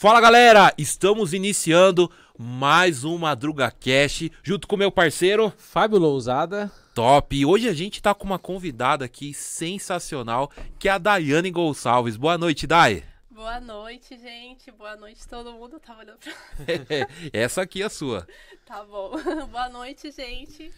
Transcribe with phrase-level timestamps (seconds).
[0.00, 6.72] Fala galera, estamos iniciando mais um Madruga Cash junto com meu parceiro Fábio Lousada.
[6.94, 7.36] Top.
[7.36, 12.16] E hoje a gente tá com uma convidada aqui sensacional, que é a Daiane Gonçalves.
[12.16, 13.04] Boa noite, Dai.
[13.30, 14.70] Boa noite, gente.
[14.70, 15.78] Boa noite, todo mundo.
[15.78, 16.32] Tá olhando pra...
[17.30, 18.26] Essa aqui é a sua.
[18.64, 19.12] Tá bom.
[19.52, 20.72] Boa noite, gente.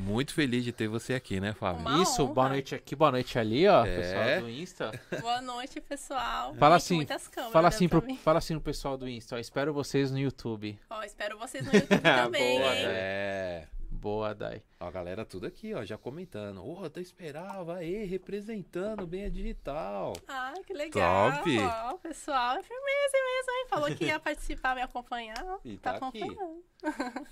[0.00, 1.80] Muito feliz de ter você aqui, né, Fábio?
[1.80, 2.32] Uma Isso, honra.
[2.34, 3.96] boa noite aqui, boa noite ali, ó, É.
[3.96, 5.00] pessoal do Insta.
[5.20, 6.54] Boa noite, pessoal.
[6.54, 9.74] Fala assim, muitas câmeras fala assim, pro, fala assim no pessoal do Insta, ó, espero
[9.74, 10.78] vocês no YouTube.
[10.88, 12.84] Ó, espero vocês no YouTube também, Boa, hein?
[12.86, 13.64] É.
[14.00, 14.62] Boa, Dai.
[14.78, 16.64] Ó, a galera tudo aqui, ó, já comentando.
[16.64, 20.12] Ô, oh, eu esperava aí, representando bem a digital.
[20.28, 21.32] Ah, que legal.
[21.32, 21.58] Top.
[21.58, 23.66] Ó, o pessoal é firmeza mesmo, hein?
[23.68, 25.58] Falou que ia participar, me acompanhar.
[25.64, 26.22] E tá, tá aqui.
[26.22, 26.62] acompanhando.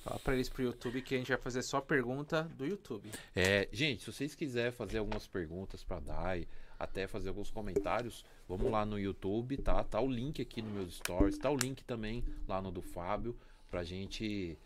[0.02, 3.12] Fala pra eles pro YouTube que a gente vai fazer só pergunta do YouTube.
[3.34, 8.72] É, gente, se vocês quiserem fazer algumas perguntas pra Dai, até fazer alguns comentários, vamos
[8.72, 9.84] lá no YouTube, tá?
[9.84, 13.38] Tá o link aqui no meus stories, tá o link também lá no do Fábio,
[13.70, 14.58] pra gente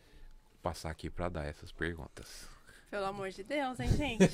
[0.61, 2.49] passar aqui pra dar essas perguntas.
[2.91, 4.25] Pelo amor de Deus, hein, gente?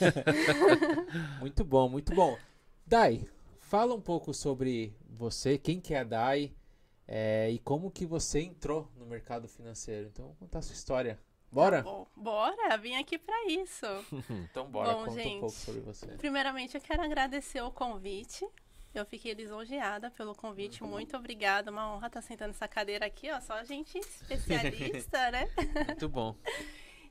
[1.41, 2.39] Muito bom, muito bom.
[2.87, 3.29] Dai,
[3.61, 6.55] fala um pouco sobre você, quem que é a Dai
[7.07, 10.09] é, e como que você entrou no mercado financeiro.
[10.09, 11.19] Então, contar a sua história.
[11.51, 11.83] Bora?
[11.83, 13.87] Bom, bora, vim aqui pra isso.
[14.51, 15.41] Então bora, Bom, conta um gente.
[15.41, 16.07] pouco sobre você.
[16.17, 18.47] Primeiramente, eu quero agradecer o convite.
[18.99, 20.83] Eu fiquei lisonjeada pelo convite.
[20.83, 21.71] Muito obrigada.
[21.71, 23.41] Uma honra estar sentando nessa cadeira aqui, ó.
[23.41, 25.49] Só gente especialista, né?
[25.87, 26.35] Muito bom.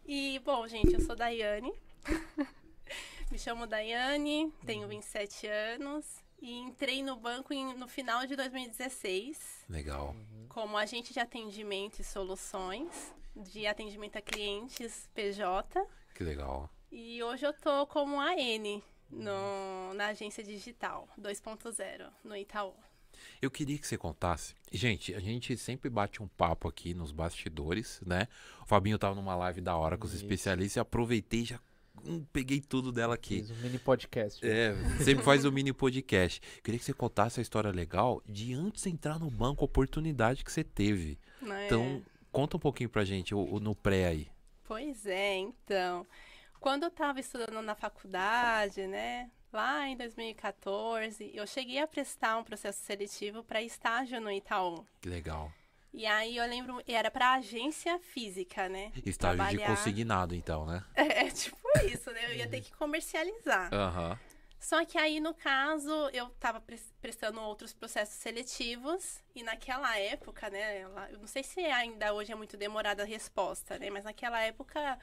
[0.08, 1.74] E, bom, gente, eu sou Daiane.
[3.32, 6.24] Me chamo Daiane, tenho 27 anos.
[6.40, 10.16] E entrei no banco em- no final de 2016 Legal.
[10.48, 15.84] como agente de atendimento e soluções de atendimento a clientes PJ.
[16.14, 16.70] Que legal.
[16.92, 22.74] E hoje eu tô como AN no, na agência digital 2.0 no Itaú.
[23.42, 24.54] Eu queria que você contasse.
[24.72, 28.28] Gente, a gente sempre bate um papo aqui nos bastidores, né?
[28.62, 30.24] O Fabinho tava numa live da hora com os Isso.
[30.24, 31.60] especialistas e aproveitei e já
[32.04, 33.38] hum, peguei tudo dela aqui.
[33.38, 34.46] Fiz um mini podcast.
[34.46, 36.42] É, sempre faz o mini podcast.
[36.64, 40.44] Queria que você contasse a história legal de antes de entrar no banco, a oportunidade
[40.44, 41.18] que você teve.
[41.42, 41.68] Né?
[41.68, 44.28] Então, conta um pouquinho pra gente o, o no pré aí.
[44.64, 46.06] Pois é, então.
[46.66, 49.30] Quando eu estava estudando na faculdade, né?
[49.54, 54.84] Lá em 2014, eu cheguei a prestar um processo seletivo para estágio no Itaú.
[55.00, 55.54] Que legal.
[55.94, 58.92] E aí eu lembro, era para agência física, né?
[59.06, 60.84] Estágio de Trabalhar- consignado, então, né?
[60.96, 61.56] É, tipo
[61.88, 62.32] isso, né?
[62.32, 63.72] Eu ia ter que comercializar.
[63.72, 64.20] Aham.
[64.60, 66.64] Só que aí, no caso, eu estava
[67.00, 70.82] prestando outros processos seletivos e naquela época, né,
[71.12, 74.98] eu não sei se ainda hoje é muito demorada a resposta, né, mas naquela época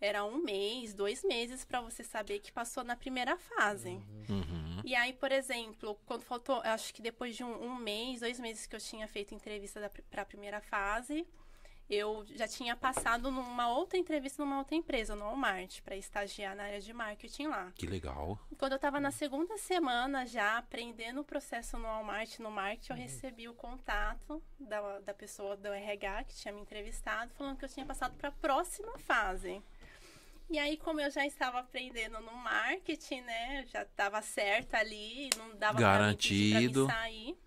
[0.00, 4.00] era um mês, dois meses para você saber que passou na primeira fase.
[4.28, 4.80] Uhum.
[4.84, 8.66] E aí, por exemplo, quando faltou, acho que depois de um, um mês, dois meses
[8.66, 11.26] que eu tinha feito entrevista para a primeira fase,
[11.90, 16.62] eu já tinha passado numa outra entrevista numa outra empresa, no Walmart, para estagiar na
[16.62, 17.72] área de marketing lá.
[17.74, 18.38] Que legal.
[18.56, 22.96] Quando eu tava na segunda semana já aprendendo o processo no Walmart, no marketing, eu
[22.96, 27.68] recebi o contato da, da pessoa do RH que tinha me entrevistado, falando que eu
[27.68, 29.60] tinha passado para a próxima fase.
[30.50, 35.56] E aí, como eu já estava aprendendo no marketing, né, já estava certa ali, não
[35.56, 36.86] dava mim pedir pra Garantido.
[36.86, 37.38] me sair.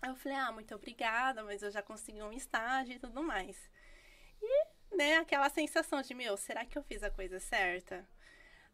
[0.00, 3.68] Aí eu falei, ah, muito obrigada, mas eu já consegui um estágio e tudo mais.
[4.40, 8.08] E, né, aquela sensação de, meu, será que eu fiz a coisa certa?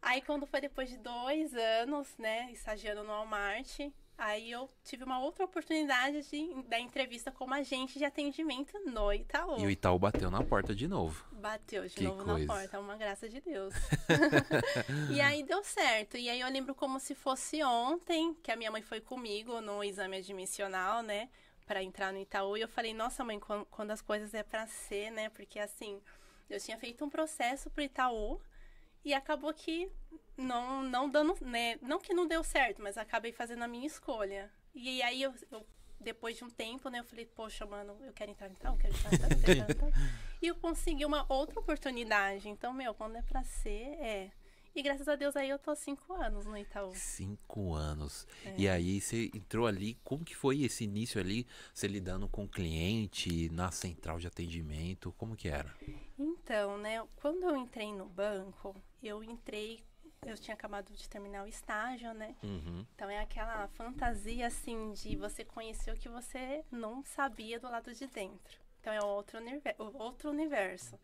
[0.03, 3.79] Aí quando foi depois de dois anos, né, estagiando no Walmart,
[4.17, 9.59] aí eu tive uma outra oportunidade de, da entrevista como agente de atendimento no Itaú.
[9.59, 11.23] E o Itaú bateu na porta de novo.
[11.33, 12.45] Bateu de Que novo coisa.
[12.45, 13.73] na porta, uma graça de Deus.
[15.13, 16.17] e aí deu certo.
[16.17, 19.83] E aí eu lembro como se fosse ontem, que a minha mãe foi comigo no
[19.83, 21.29] exame admissional, né?
[21.65, 22.57] Pra entrar no Itaú.
[22.57, 25.29] E eu falei, nossa mãe, quando, quando as coisas é pra ser, né?
[25.29, 26.01] Porque assim,
[26.49, 28.41] eu tinha feito um processo pro Itaú
[29.03, 29.91] e acabou que
[30.37, 31.77] não, não dando, né?
[31.81, 34.51] Não que não deu certo, mas acabei fazendo a minha escolha.
[34.75, 35.65] E aí eu, eu-
[35.99, 38.93] depois de um tempo, né, eu falei, poxa, mano, eu quero entrar no Itaú, quero
[38.93, 39.09] entrar
[39.65, 39.93] quero.
[40.41, 42.47] E eu consegui uma outra oportunidade.
[42.47, 44.31] Então, meu, quando é pra ser, é.
[44.75, 46.93] E graças a Deus aí eu tô há cinco anos no Itaú.
[46.93, 48.27] Cinco anos.
[48.45, 48.53] É.
[48.59, 52.47] E aí você entrou ali, como que foi esse início ali, você lidando com o
[52.47, 55.75] cliente, na central de atendimento, como que era?
[56.19, 59.83] Então, né, quando eu entrei no banco, eu entrei,
[60.29, 62.35] eu tinha acabado de terminar o estágio, né?
[62.43, 62.85] Uhum.
[62.95, 67.93] Então é aquela fantasia assim de você conhecer o que você não sabia do lado
[67.93, 68.59] de dentro.
[68.81, 69.39] Então é outro,
[69.95, 70.97] outro universo.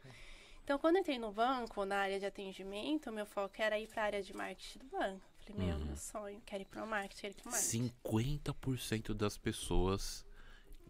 [0.64, 4.04] Então, quando eu entrei no banco, na área de atendimento, meu foco era ir para
[4.04, 5.22] a área de marketing do banco.
[5.46, 5.86] Falei, meu, Uhum.
[5.86, 7.92] meu sonho, quero ir para o marketing, quero ir para o marketing.
[8.04, 10.26] 50% das pessoas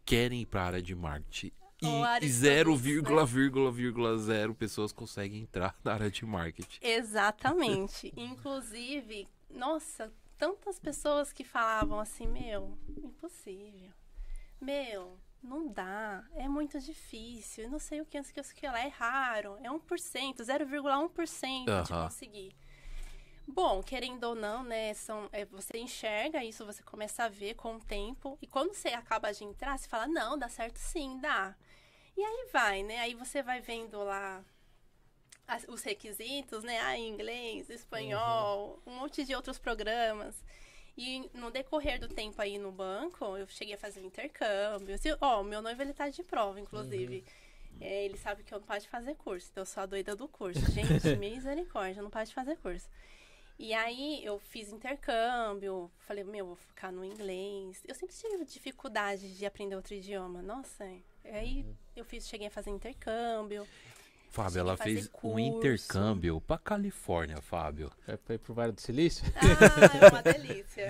[0.05, 1.51] querem ir para a área de marketing.
[1.83, 6.79] E Ou área de 0,0,0 pessoas conseguem entrar na área de marketing.
[6.81, 8.13] Exatamente.
[8.15, 13.91] Inclusive, nossa, tantas pessoas que falavam assim, meu, impossível.
[14.61, 18.69] Meu, não dá, é muito difícil, eu não sei o que, o que, não sei
[18.69, 22.05] lá, é raro, é 1%, 0,1% de Aham.
[22.05, 22.55] conseguir.
[23.45, 27.75] Bom, querendo ou não, né, são, é, você enxerga isso, você começa a ver com
[27.75, 31.53] o tempo, e quando você acaba de entrar, você fala, não, dá certo sim, dá.
[32.15, 34.43] E aí vai, né, aí você vai vendo lá
[35.47, 40.35] as- os requisitos, né, ah, inglês, espanhol, um monte de outros programas.
[40.95, 44.95] E no decorrer do tempo aí no banco, eu cheguei a fazer intercâmbio.
[45.19, 47.23] Ó, o meu noivo ele tá de prova, inclusive.
[47.81, 50.15] É, ele sabe que eu não paro de fazer curso, então eu sou a doida
[50.15, 50.61] do curso.
[50.71, 50.83] Gente,
[51.17, 52.87] misericórdia, eu não paro de fazer curso.
[53.57, 57.81] E aí eu fiz intercâmbio, falei, meu, vou focar no inglês.
[57.87, 60.41] Eu sempre tive dificuldade de aprender outro idioma.
[60.43, 60.85] Nossa,
[61.31, 61.65] aí
[61.95, 63.67] eu fiz, cheguei a fazer intercâmbio.
[64.29, 65.39] Fábio, ela fez um curso.
[65.39, 67.91] intercâmbio pra Califórnia, Fábio.
[68.07, 69.23] Vai pra ir pro Vale do Silício?
[69.35, 70.89] Ah, é uma delícia.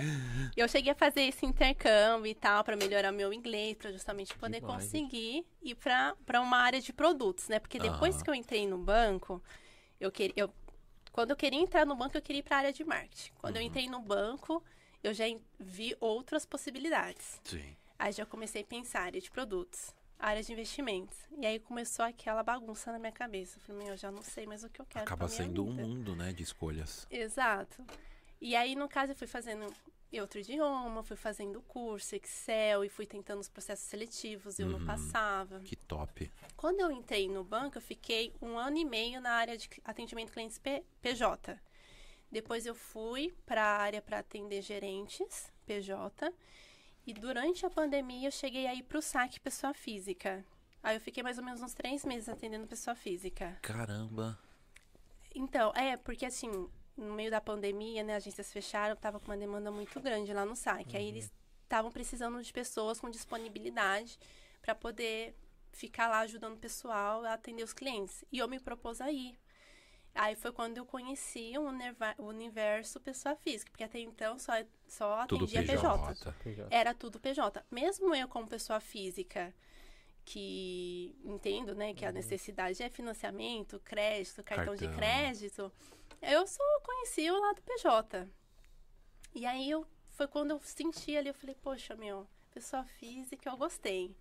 [0.55, 4.61] Eu cheguei a fazer esse intercâmbio e tal, pra melhorar meu inglês, pra justamente poder
[4.61, 4.85] Demais.
[4.85, 7.59] conseguir ir pra pra uma área de produtos, né?
[7.59, 8.23] Porque depois Aham.
[8.23, 9.43] que eu entrei no banco,
[9.99, 10.33] eu queria.
[10.37, 10.53] Eu,
[11.11, 13.33] quando eu queria entrar no banco, eu queria ir pra área de marketing.
[13.41, 13.67] Quando eu Uhum.
[13.67, 14.63] entrei no banco,
[15.03, 15.25] eu já
[15.59, 17.41] vi outras possibilidades.
[17.43, 17.75] Sim.
[17.99, 19.93] Aí já comecei a pensar área de produtos,
[20.27, 21.17] área de investimentos.
[21.37, 23.57] E aí começou aquela bagunça na minha cabeça.
[23.57, 25.03] Eu falei, meu, eu já não sei mais o que eu quero.
[25.05, 25.87] Acaba sendo um vida.
[25.87, 27.05] mundo, né, de escolhas.
[27.09, 27.83] Exato.
[28.41, 29.65] E aí, no caso, eu fui fazendo
[30.19, 34.77] outro idioma, fui fazendo curso, Excel, e fui tentando os processos seletivos, e eu Uhum.
[34.79, 35.59] não passava.
[35.61, 36.31] Que top.
[36.55, 40.31] Quando eu entrei no banco, eu fiquei um ano e meio na área de atendimento
[40.31, 41.59] clientes P- PJ.
[42.31, 46.31] Depois eu fui para a área para atender gerentes PJ.
[47.05, 50.45] E durante a pandemia eu cheguei aí para o saque pessoa física.
[50.81, 53.57] Aí eu fiquei mais ou menos uns três meses atendendo pessoa física.
[53.61, 54.39] Caramba.
[55.35, 56.49] Então, é, porque assim,
[56.95, 60.55] no meio da pandemia, né, agências fecharam, tava com uma demanda muito grande lá no
[60.55, 60.95] saque.
[60.95, 61.31] Aí eles
[61.63, 64.19] estavam precisando de pessoas com disponibilidade
[64.61, 65.35] para poder
[65.71, 68.23] ficar lá ajudando o pessoal a atender os clientes.
[68.31, 69.37] E eu me propus a ir.
[70.15, 74.53] Aí foi quando eu conheci o univer- o universo pessoa física, porque até então só,
[74.87, 76.33] só atendia PJ.
[76.43, 76.67] PJ.
[76.69, 77.63] era tudo PJ.
[77.71, 79.53] Mesmo eu como pessoa física,
[80.23, 84.97] que entendo, né, que a necessidade é financiamento, crédito, cartão, de Cartão.
[84.99, 85.71] crédito,
[86.21, 88.29] eu só conheci o lado PJ.
[89.33, 93.57] E aí eu foi quando eu senti ali, eu falei, poxa, meu, pessoa física, eu
[93.57, 94.15] gostei.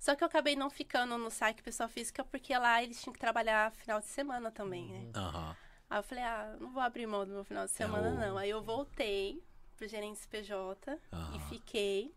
[0.00, 3.18] Só que eu acabei não ficando no site pessoa física porque lá eles tinham que
[3.20, 5.12] trabalhar final de semana também, né?
[5.14, 5.54] Aham.
[5.90, 8.38] Aí eu falei, ah, não vou abrir mão do meu final de semana, o- não.
[8.38, 9.44] Aí eu voltei
[9.76, 11.36] pro gerente PJ Aham.
[11.36, 12.14] e fiquei.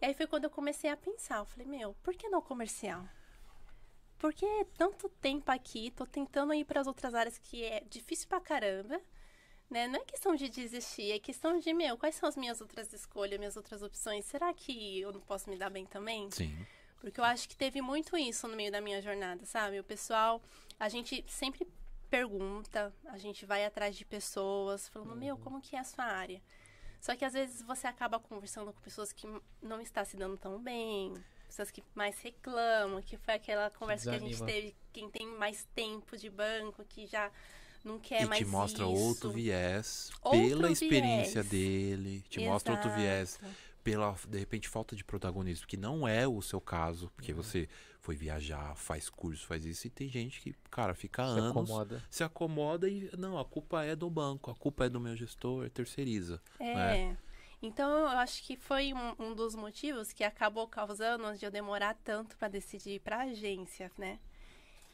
[0.00, 1.38] E aí foi quando eu comecei a pensar.
[1.38, 3.06] Eu falei, meu, por que não comercial?
[4.18, 4.46] Porque
[4.78, 8.98] tanto tempo aqui, tô tentando ir para as outras áreas que é difícil pra caramba.
[9.68, 9.88] Né?
[9.88, 13.38] Não é questão de desistir, é questão de, meu, quais são as minhas outras escolhas,
[13.38, 14.24] minhas outras opções?
[14.24, 16.30] Será que eu não posso me dar bem também?
[16.30, 16.64] Sim.
[17.00, 19.78] Porque eu acho que teve muito isso no meio da minha jornada, sabe?
[19.78, 20.42] O pessoal,
[20.78, 21.66] a gente sempre
[22.10, 26.40] pergunta, a gente vai atrás de pessoas, falando, meu, como que é a sua área?
[27.00, 29.28] Só que às vezes você acaba conversando com pessoas que
[29.62, 31.12] não está se dando tão bem,
[31.46, 35.66] pessoas que mais reclamam, que foi aquela conversa que a gente teve, quem tem mais
[35.74, 37.30] tempo de banco, que já
[37.84, 38.92] não quer e mais te mostra isso.
[38.92, 41.48] outro viés Outro pela experiência viés.
[41.48, 42.24] dele.
[42.28, 43.54] Te mostra outro viés Exato.
[43.86, 47.40] Pela, de repente, falta de protagonismo, que não é o seu caso, porque Uhum.
[47.40, 47.68] você
[48.00, 52.04] foi viajar, faz curso, faz isso, e tem gente que, cara, fica Se anos, acomoda.
[52.10, 55.70] se acomoda e, não, a culpa é do banco, a culpa é do meu gestor,
[55.70, 56.42] terceiriza.
[56.58, 56.74] É.
[56.74, 57.16] né?
[57.62, 61.94] Então, eu acho que foi um, um dos motivos que acabou causando de eu demorar
[62.02, 64.18] tanto para decidir ir pra agência, né?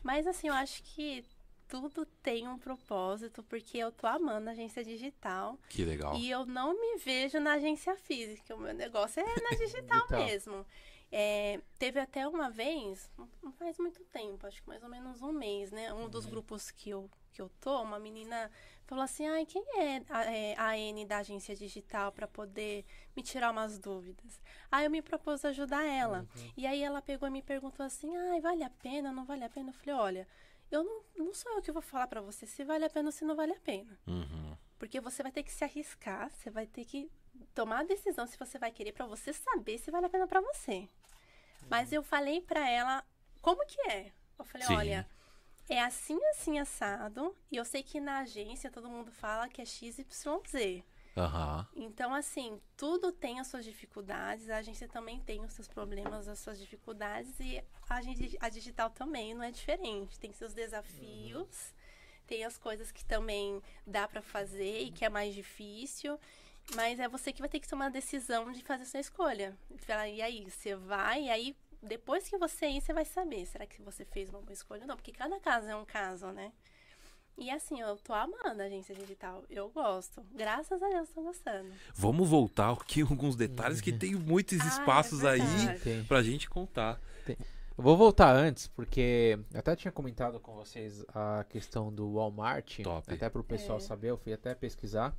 [0.03, 1.25] Mas, assim, eu acho que
[1.73, 5.59] tudo tem um propósito, porque eu tô amando a agência digital.
[5.71, 6.15] Que legal.
[6.17, 8.55] E eu não me vejo na agência física.
[8.55, 10.25] O meu negócio é na digital Digital.
[10.27, 10.67] mesmo.
[11.11, 13.11] É, teve até uma vez,
[13.43, 15.93] não faz muito tempo, acho que mais ou menos um mês, né?
[15.95, 18.51] Um dos grupos que eu, que eu tô, uma menina
[18.87, 22.85] falou assim: ai, quem é a, é, a N da agência digital para poder
[23.17, 24.41] me tirar umas dúvidas?
[24.71, 26.27] Aí eu me propus ajudar ela.
[26.57, 29.51] E aí ela pegou e me perguntou assim: ai, vale a pena, não vale a
[29.51, 29.71] pena?
[29.71, 30.29] Eu falei: olha,
[30.73, 33.13] eu não, não sou eu que vou falar para você se vale a pena ou
[33.13, 33.99] se não vale a pena.
[34.07, 34.57] Uhum.
[34.79, 37.11] Porque você vai ter que se arriscar, você vai ter que
[37.55, 40.41] tomar a decisão se você vai querer pra você saber se vale a pena pra
[40.41, 40.89] você.
[41.69, 43.05] Mas eu falei pra ela
[43.41, 44.13] como que é.
[44.39, 44.77] Eu falei, Sim.
[44.77, 45.09] olha,
[45.69, 47.35] é assim, assim, assado.
[47.51, 50.83] E eu sei que na agência todo mundo fala que é XYZ.
[51.17, 51.67] Aham.
[51.75, 56.39] Então, assim, tudo tem as suas dificuldades, a agência também tem os seus problemas, as
[56.39, 60.19] suas dificuldades, e a, gente, a digital também não é diferente.
[60.19, 61.75] Tem seus desafios,
[62.27, 66.19] tem as coisas que também dá pra fazer e que é mais difícil.
[66.77, 69.57] Mas é você que vai ter que tomar a decisão de fazer a sua escolha.
[69.79, 73.45] Falar, E aí, você vai, e aí, depois que você ir, você vai saber.
[73.47, 74.97] Será que você fez uma boa escolha ou não?
[74.97, 76.53] Porque cada caso é um caso, né?
[77.37, 79.43] E assim, eu tô amando a agência digital.
[79.51, 80.23] Eu gosto.
[80.35, 81.71] Graças a Deus, tô gostando.
[81.95, 85.41] Vamos voltar aqui alguns detalhes que tem muitos Ah, é espaços aí.
[85.83, 86.05] Tem.
[86.05, 87.01] pra gente contar.
[87.27, 92.81] Eu vou voltar antes, porque eu até tinha comentado com vocês a questão do Walmart.
[92.83, 93.13] Top.
[93.13, 93.81] Até pro pessoal É.
[93.81, 95.17] saber, eu fui até pesquisar.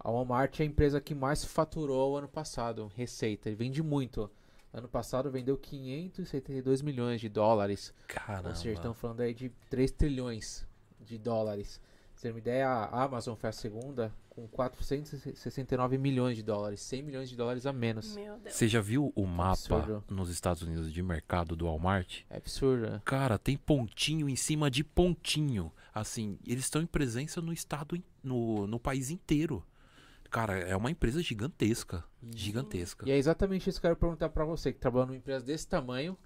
[0.00, 3.48] A Walmart é a empresa que mais faturou ano passado, receita.
[3.48, 4.30] Ele vende muito.
[4.72, 7.94] Ano passado vendeu 572 milhões de dólares.
[8.06, 8.50] Caramba.
[8.50, 10.66] Ou seja, estão falando aí de 3 trilhões
[11.00, 11.80] de dólares.
[12.12, 16.80] Pra você ter uma ideia, a Amazon foi a segunda com 469 milhões de dólares.
[16.80, 18.14] 100 milhões de dólares a menos.
[18.14, 18.54] Meu Deus.
[18.54, 20.04] Você já viu o mapa absurdo.
[20.08, 22.22] nos Estados Unidos de mercado do Walmart?
[22.30, 22.90] É absurdo.
[22.90, 23.02] né?
[23.04, 25.72] Cara, tem pontinho em cima de pontinho.
[25.92, 29.64] Assim, eles estão em presença no estado, no, no país inteiro.
[30.30, 32.04] Cara, é uma empresa gigantesca.
[32.34, 33.08] Gigantesca.
[33.08, 35.66] E é exatamente isso que eu quero perguntar pra você, que trabalha numa empresa desse
[35.66, 36.16] tamanho.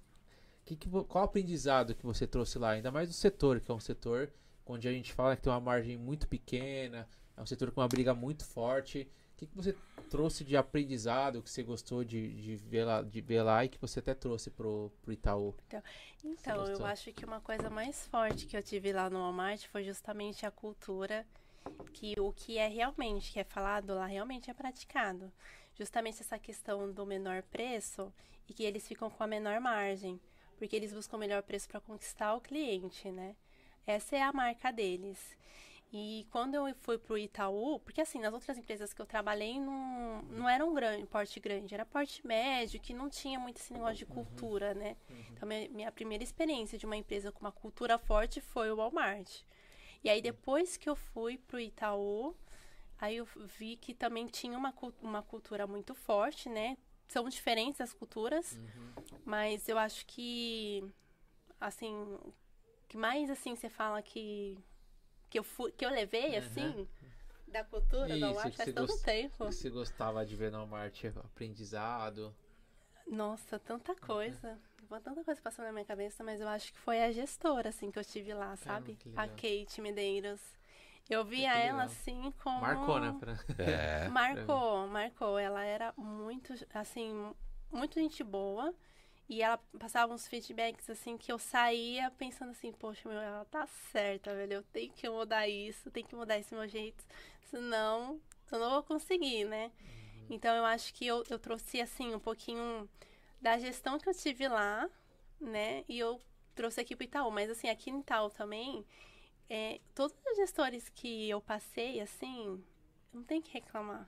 [0.65, 2.71] Que que qual o aprendizado que você trouxe lá?
[2.71, 4.29] Ainda mais do setor, que é um setor
[4.65, 7.87] onde a gente fala que tem uma margem muito pequena, é um setor com uma
[7.87, 9.07] briga muito forte.
[9.33, 9.75] O que, que você
[10.09, 13.79] trouxe de aprendizado que você gostou de, de, ver, lá, de ver lá e que
[13.79, 15.55] você até trouxe pro, pro Itaú?
[16.23, 16.85] Então, eu gostou?
[16.85, 20.51] acho que uma coisa mais forte que eu tive lá no Walmart foi justamente a
[20.51, 21.25] cultura,
[21.93, 25.31] que o que é realmente, que é falado lá, realmente é praticado.
[25.75, 28.13] Justamente essa questão do menor preço
[28.47, 30.21] e que eles ficam com a menor margem,
[30.57, 33.35] porque eles buscam o melhor preço para conquistar o cliente, né?
[33.85, 35.37] Essa é a marca deles.
[35.95, 40.23] E quando eu fui pro Itaú, porque assim, nas outras empresas que eu trabalhei não,
[40.23, 43.97] não era um grande, porte grande, era porte médio, que não tinha muito esse negócio
[43.97, 44.97] de cultura, né?
[45.31, 49.41] Então, minha, primeira experiência de uma empresa com uma cultura forte foi o Walmart.
[50.03, 52.35] E aí, depois que eu fui pro Itaú,
[52.99, 53.27] aí eu
[53.59, 56.75] vi que também tinha uma, uma cultura muito forte, né?
[57.07, 58.59] São diferentes as culturas,
[59.23, 60.83] mas eu acho que,
[61.61, 62.17] assim,
[62.93, 64.55] que mais, assim, você fala que,
[65.27, 66.87] que, eu, fui, que eu levei, assim,
[67.47, 69.45] da cultura Isso, Walmart que faz tanto gost- tempo.
[69.45, 71.05] você gostava de ver no Walmart?
[71.23, 72.35] Aprendizado?
[73.07, 74.59] Nossa, tanta coisa.
[75.03, 77.97] Tanta coisa passando na minha cabeça, mas eu acho que foi a gestora, assim, que
[77.97, 78.95] eu tive lá, sabe?
[78.95, 79.27] que a.
[79.27, 80.39] Kate Medeiros.
[81.09, 81.85] Eu via ela legal.
[81.85, 82.61] assim como.
[82.61, 83.17] Marcou, né?
[83.19, 84.07] Pra- É.
[84.13, 85.39] Marcou, marcou.
[85.39, 87.33] Ela era muito, assim,
[87.71, 88.71] muito gente boa.
[89.29, 93.65] E ela passava uns feedbacks, assim, que eu saía pensando assim, poxa, meu, ela tá
[93.91, 94.53] certa, velho.
[94.53, 97.03] Eu tenho que mudar isso, tenho que mudar esse meu jeito.
[97.49, 98.19] Senão,
[98.51, 99.71] eu não vou conseguir, né?
[100.29, 102.89] Então, eu acho que eu, eu trouxe, assim, um pouquinho
[103.41, 104.89] da gestão que eu tive lá,
[105.39, 105.83] né?
[105.87, 106.21] E eu
[106.53, 107.31] trouxe aqui pro Itaú.
[107.31, 108.85] Mas, assim, aqui no Itaú também,
[109.49, 112.63] é, todos os gestores que eu passei, assim,
[113.13, 114.07] não tem que reclamar.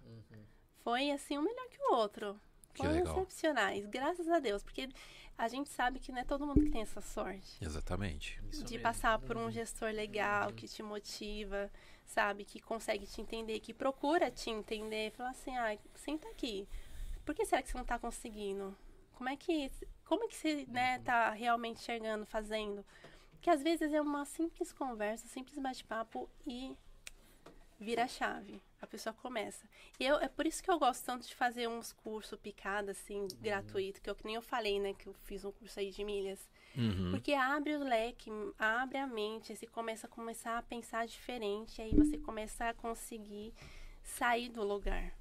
[0.84, 2.40] Foi, assim, um melhor que o outro.
[2.76, 3.16] Que Foram legal.
[3.16, 4.62] excepcionais, graças a Deus.
[4.62, 4.90] Porque
[5.38, 7.58] a gente sabe que não é todo mundo que tem essa sorte.
[7.64, 8.40] Exatamente.
[8.52, 8.84] Isso de mesmo.
[8.84, 11.72] passar por um gestor legal, que te motiva,
[12.06, 12.44] sabe?
[12.44, 15.12] Que consegue te entender, que procura te entender.
[15.12, 16.68] Fala assim, ah, senta aqui.
[17.26, 18.76] Por que será que você não tá conseguindo?
[19.14, 19.72] Como é que,
[20.04, 22.86] como é que você, né, tá realmente chegando, fazendo?
[23.42, 26.76] Que às vezes é uma simples conversa, simples bate-papo e
[27.80, 28.62] vira a chave.
[28.82, 29.68] A pessoa começa.
[30.00, 33.28] E eu, é por isso que eu gosto tanto de fazer uns cursos picada, assim,
[33.40, 36.04] gratuito, que eu que nem eu falei, né, que eu fiz um curso aí de
[36.04, 36.50] milhas.
[36.76, 37.12] Uhum.
[37.12, 38.30] Porque abre o leque,
[38.60, 43.54] abre a mente, você começa a começar a pensar diferente, aí você começa a conseguir
[44.04, 45.14] sair do lugar.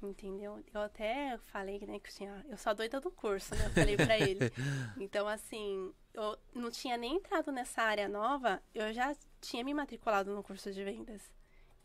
[0.00, 0.62] Entendeu?
[0.72, 2.46] Eu até falei, né, que eu tinha.
[2.48, 3.66] Eu sou a doida do curso, né?
[3.66, 4.38] Eu falei pra ele.
[4.96, 10.32] Então, assim, eu não tinha nem entrado nessa área nova, eu já tinha me matriculado
[10.32, 11.20] no curso de vendas.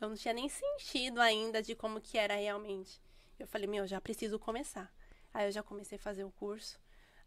[0.03, 3.01] Eu não tinha nem sentido ainda de como que era realmente.
[3.39, 4.93] Eu falei, meu, já preciso começar.
[5.33, 6.77] Aí eu já comecei a fazer o curso.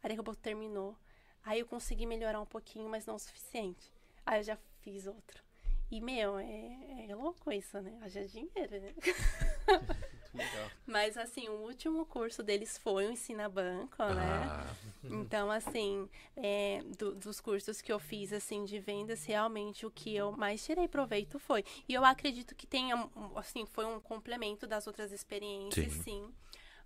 [0.02, 0.94] Aí daqui a pouco terminou.
[1.42, 3.90] Aí eu consegui melhorar um pouquinho, mas não o suficiente.
[4.26, 5.42] Aí eu já fiz outro.
[5.90, 7.98] E, meu, é, é louco isso, né?
[8.02, 8.94] Haja dinheiro, né?
[10.36, 10.70] Legal.
[10.86, 14.48] Mas, assim, o último curso deles foi o Ensina Banco, né?
[14.50, 14.74] Ah,
[15.08, 20.14] Então, assim, é, do- dos cursos que eu fiz, assim, de vendas, realmente o que
[20.16, 21.64] eu mais tirei proveito foi.
[21.88, 26.02] E eu acredito que tenha, assim, foi um complemento das outras experiências, Sim.
[26.02, 26.34] sim.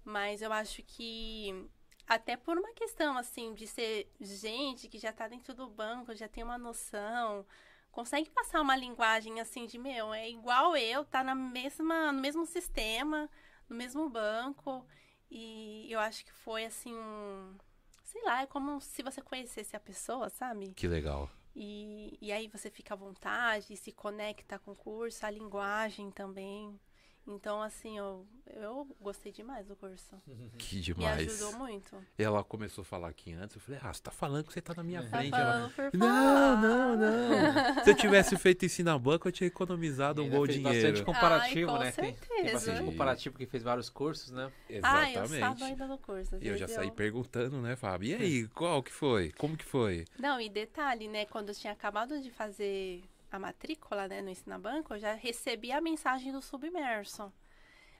[0.05, 1.67] Mas eu acho que,
[2.07, 6.29] até por uma questão, assim, de ser gente que já tá dentro do banco, já
[6.29, 7.47] tem uma noção,
[7.91, 12.47] consegue passar uma linguagem assim de meu, é igual eu, tá na mesma, no mesmo
[12.47, 13.29] sistema,
[13.69, 14.87] no mesmo banco.
[15.31, 17.57] E eu acho que foi assim um.
[18.03, 20.73] Sei lá, é como se você conhecesse a pessoa, sabe?
[20.75, 21.31] Que legal.
[21.55, 26.79] E, e aí você fica à vontade, se conecta com o curso, a linguagem também.
[27.27, 30.17] Então, assim, eu, eu gostei demais do curso.
[30.59, 31.29] Que Me demais.
[31.43, 31.97] ajudou muito.
[32.19, 34.75] Ela começou a falar aqui antes, eu falei, ah, você tá falando que você tá
[34.75, 35.35] na minha Tá frente.
[35.35, 37.85] Ela, não, não, não.
[37.85, 40.89] Se eu tivesse feito isso na banca, eu tinha economizado um Ainda bom fez dinheiro.
[40.89, 41.93] bastante comparativo, Ai, com né?
[41.93, 42.53] Tem, tem certeza.
[42.53, 44.51] bastante comparativo que fez vários cursos, né?
[44.69, 45.35] Ah, eu Exatamente.
[45.35, 46.37] estava ainda no curso.
[46.41, 48.09] E eu já saí perguntando, né, Fábio?
[48.11, 49.31] E aí, qual que foi?
[49.33, 50.05] Como que foi?
[50.19, 51.27] Não, e detalhe, né?
[51.27, 55.73] Quando eu tinha acabado de fazer a matrícula, né, no Ensina Banco, eu já recebi
[55.73, 57.33] a mensagem do Submerso.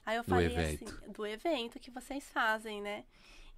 [0.05, 0.83] Aí eu Do falei evento.
[0.85, 3.05] assim, do evento que vocês fazem, né?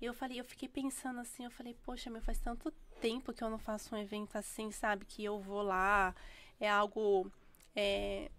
[0.02, 3.44] E eu falei, eu fiquei pensando assim, eu falei, poxa, meu, faz tanto tempo que
[3.44, 5.06] eu não faço um evento assim, sabe?
[5.06, 6.14] Que eu vou lá,
[6.60, 7.32] é algo.
[7.76, 8.30] É,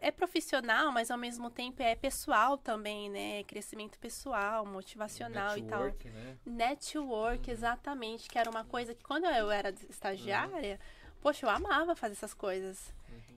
[0.00, 3.44] é profissional, mas ao mesmo tempo é pessoal também, né?
[3.44, 5.84] Crescimento pessoal, motivacional e tal.
[5.84, 6.38] Network, né?
[6.44, 10.80] Network, exatamente, que era uma coisa que quando eu era estagiária,
[11.22, 12.92] poxa, eu amava fazer essas coisas.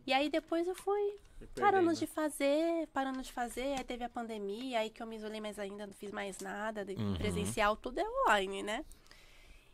[0.05, 1.99] E aí depois eu fui Foi parando perdendo.
[1.99, 5.57] de fazer, parando de fazer, aí teve a pandemia, aí que eu me isolei mais
[5.57, 7.15] ainda, não fiz mais nada, de- Uhum.
[7.15, 8.83] presencial, tudo é online, né?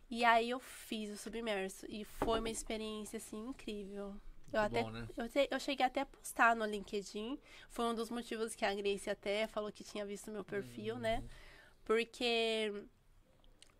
[0.09, 4.13] E aí eu fiz o submerso e foi uma experiência assim incrível.
[4.51, 5.07] Eu até bom, né?
[5.15, 7.39] eu, te- eu cheguei até a postar no LinkedIn.
[7.69, 11.01] Foi um dos motivos que a Grace até falou que tinha visto meu perfil, Uhum.
[11.01, 11.23] né?
[11.85, 12.73] Porque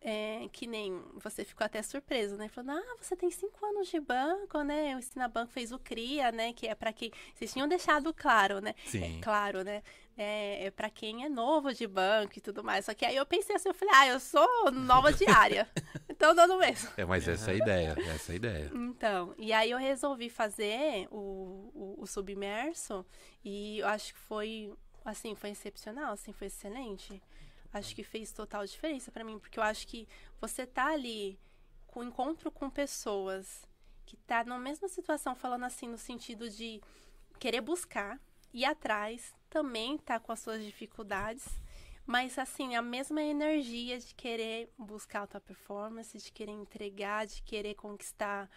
[0.04, 2.48] é, que nem você ficou até surpreso, né?
[2.48, 4.96] Falando, ah, você tem cinco anos de banco, né?
[4.96, 6.54] O Ensina Banco fez o CRIA, né?
[6.54, 7.12] Que é para quem.
[7.36, 8.74] Vocês tinham deixado claro, né?
[8.86, 9.20] Sim.
[9.20, 9.84] É, claro, né?
[10.18, 12.86] É, é para quem é novo de banco e tudo mais.
[12.86, 15.70] Só que aí eu pensei assim, eu falei, ah, eu sou nova diária.
[16.10, 16.90] então dando mesmo.
[16.98, 18.72] É, mas essa é a ideia, essa é a ideia.
[18.74, 23.06] Então, e aí eu resolvi fazer o, o, o submerso
[23.46, 24.74] e eu acho que foi,
[25.06, 27.22] assim, foi excepcional, assim, foi excelente.
[27.74, 30.08] Acho que fez total diferença pra mim, porque eu acho que
[30.40, 31.40] você tá ali
[31.88, 33.68] com encontro com pessoas
[34.06, 36.82] que tá na mesma situação, falando assim, no sentido de
[37.40, 38.20] querer buscar,
[38.54, 41.46] ir atrás, também tá com as suas dificuldades,
[42.06, 47.42] mas assim, a mesma energia de querer buscar a tua performance, de querer entregar, de
[47.42, 48.50] querer conquistar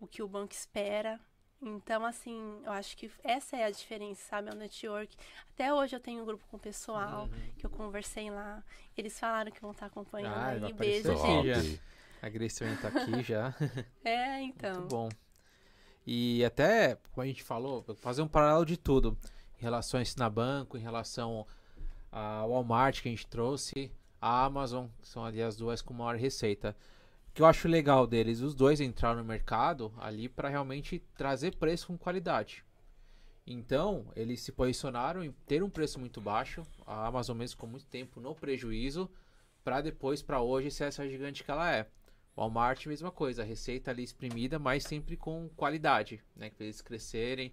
[0.00, 1.20] o que o banco espera.
[1.64, 4.48] Então, assim, eu acho que essa é a diferença, sabe?
[4.48, 5.16] É o network.
[5.54, 8.62] Até hoje eu tenho um grupo com o pessoal que eu conversei lá.
[8.96, 10.72] Eles falaram que vão estar acompanhando Ah, aí.
[10.72, 11.80] Beijo, gente.
[12.20, 12.28] A
[12.80, 13.54] tá aqui já.
[14.04, 14.80] É, então.
[14.80, 15.08] Muito bom.
[16.04, 19.16] E até, como a gente falou, fazer um paralelo de tudo.
[19.58, 21.46] Em relação a ensinar banco, em relação
[22.10, 26.16] ao Walmart que a gente trouxe, a Amazon, que são ali as duas com maior
[26.16, 26.76] receita.
[27.34, 31.86] Que eu acho legal deles, os dois entraram no mercado ali para realmente trazer preço
[31.86, 32.62] com qualidade.
[33.46, 36.62] Então, eles se posicionaram em ter um preço muito baixo.
[36.86, 39.10] A Amazon mesmo ficou muito tempo no prejuízo,
[39.64, 41.86] para depois, para hoje, ser essa gigante que ela é.
[42.36, 46.50] Walmart, mesma coisa, a receita ali exprimida, mas sempre com qualidade, né?
[46.50, 47.52] Que eles crescerem.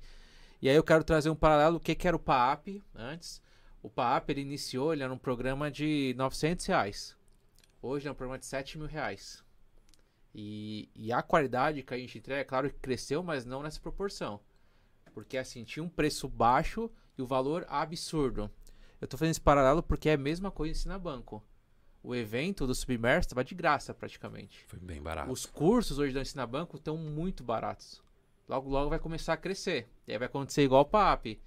[0.62, 3.42] E aí eu quero trazer um paralelo, o que, que era o PAP antes.
[3.82, 7.16] O PAP, ele iniciou, ele era um programa de 900 reais.
[7.82, 9.44] Hoje é um programa de 7 mil reais.
[10.42, 13.78] E, e a qualidade que a gente entrega, é claro que cresceu, mas não nessa
[13.82, 14.40] proporção.
[15.14, 18.50] Porque assim, tinha um preço baixo e o valor absurdo.
[19.02, 21.44] Eu tô fazendo esse paralelo porque é a mesma coisa ensina banco.
[22.02, 24.64] O evento do Submerso estava de graça praticamente.
[24.66, 25.30] Foi bem barato.
[25.30, 28.02] Os cursos hoje do Ensina Banco estão muito baratos.
[28.48, 29.90] Logo, logo vai começar a crescer.
[30.08, 31.38] E aí vai acontecer igual o PAP.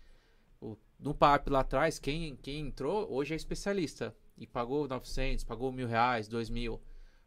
[0.60, 4.14] O, no PAP lá atrás, quem, quem entrou hoje é especialista.
[4.36, 6.78] E pagou 900, pagou mil reais, dois mil.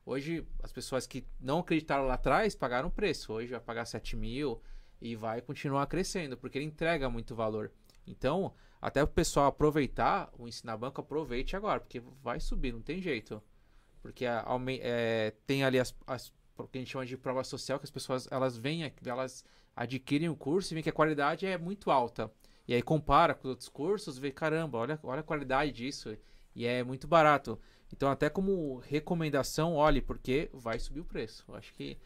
[0.06, 3.34] Hoje, as pessoas que não acreditaram lá atrás pagaram preço.
[3.34, 4.62] Hoje vai pagar 7 mil
[5.02, 7.72] e vai continuar crescendo, porque ele entrega muito valor.
[8.06, 13.02] Então, até o pessoal aproveitar o Ensina Banco, aproveite agora, porque vai subir, não tem
[13.02, 13.41] jeito.
[14.02, 17.80] Porque aume- é, tem ali as, as o que a gente chama de prova social,
[17.80, 19.44] que as pessoas elas vêm, elas
[19.76, 22.32] adquirem o curso e veem que a qualidade é muito alta.
[22.68, 26.15] E aí compara com os outros cursos, vê, caramba, olha, olha a qualidade disso.
[26.56, 27.60] E é muito barato.
[27.93, 31.45] Então, até como recomendação, olhe, porque vai subir o preço.
[31.48, 31.98] Eu Acho que,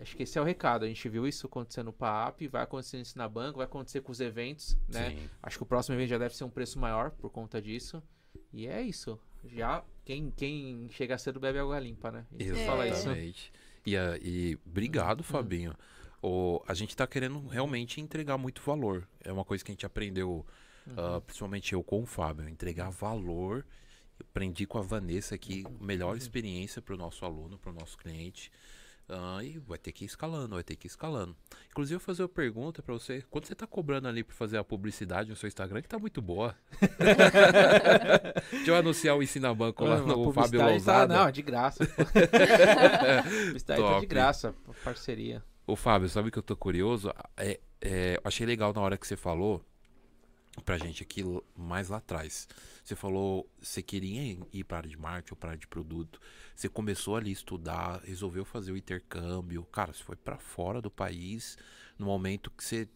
[0.00, 0.84] acho que esse é o recado.
[0.84, 4.10] A gente viu isso acontecendo no PAP, vai acontecer isso na banca, vai acontecer com
[4.10, 5.10] os eventos, né?
[5.10, 5.30] Sim.
[5.42, 8.02] Acho que o próximo evento já deve ser um preço maior por conta disso.
[8.52, 9.18] E é isso.
[9.44, 12.26] Já quem, quem chega cedo bebe água limpa, né?
[12.32, 13.00] A gente fala isso.
[13.00, 13.52] Exatamente.
[13.86, 15.74] E, e obrigado, Fabinho.
[16.22, 19.08] O, a gente tá querendo realmente entregar muito valor.
[19.22, 20.44] É uma coisa que a gente aprendeu,
[20.96, 23.64] ah, principalmente eu com o Fábio, entregar valor.
[24.20, 27.96] Eu aprendi com a Vanessa aqui, melhor experiência para o nosso aluno, para o nosso
[27.96, 28.52] cliente.
[29.08, 31.34] Ah, e vai ter que ir escalando, vai ter que ir escalando.
[31.68, 33.24] Inclusive, eu vou fazer uma pergunta pra você.
[33.28, 36.22] Quanto você tá cobrando ali pra fazer a publicidade no seu Instagram, que tá muito
[36.22, 36.54] boa.
[38.52, 41.16] Deixa eu anunciar o Ensina Banco lá A no Fábio tá- Lousada.
[41.16, 41.84] não, é de graça.
[43.46, 44.54] publicidade tá de graça,
[44.84, 45.42] parceria.
[45.66, 47.12] Ô, Fábio, sabe o que eu tô curioso?
[47.36, 49.64] É, é, achei legal na hora que você falou
[50.64, 51.22] pra gente aqui
[51.56, 52.48] mais lá atrás.
[52.84, 56.20] Você falou, você queria ir para área de marketing ou para área de produto.
[56.54, 59.64] Você começou ali a estudar, resolveu fazer o intercâmbio.
[59.64, 61.56] Cara, você foi pra fora do país
[61.98, 62.88] no momento que você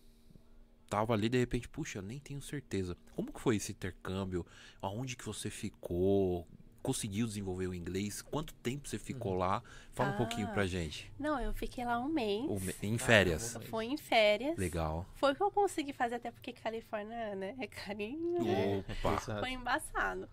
[0.88, 2.96] tava ali de repente, puxa, nem tenho certeza.
[3.14, 4.46] Como que foi esse intercâmbio?
[4.80, 6.46] Aonde que você ficou?
[6.88, 8.20] Conseguiu desenvolver o inglês?
[8.20, 9.62] Quanto tempo você ficou lá?
[9.94, 10.52] Fala um pouquinho Ah.
[10.52, 11.10] pra gente.
[11.18, 12.44] Não, eu fiquei lá um mês.
[12.46, 13.56] O me- Em férias.
[13.70, 14.58] Foi em férias.
[14.58, 15.06] Legal.
[15.14, 17.54] Foi o que eu consegui fazer, até porque Califórnia, né?
[17.58, 18.44] É carinho.
[18.44, 18.84] né?
[19.02, 19.16] Opa.
[19.40, 20.28] Foi embaçado.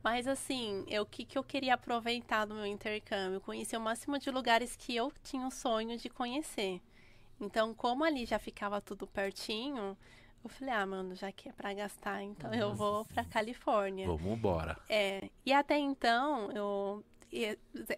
[0.00, 3.40] Mas assim, eu- o que, que eu queria aproveitar do meu intercâmbio?
[3.40, 6.80] Conhecer o máximo de lugares que eu tinha o sonho de conhecer.
[7.40, 9.98] Então, como ali já ficava tudo pertinho,
[10.46, 14.06] eu falei, ah, mano, já que é pra gastar, então eu vou pra Califórnia.
[14.06, 14.76] Vamos embora.
[14.88, 17.04] É, e até então, eu,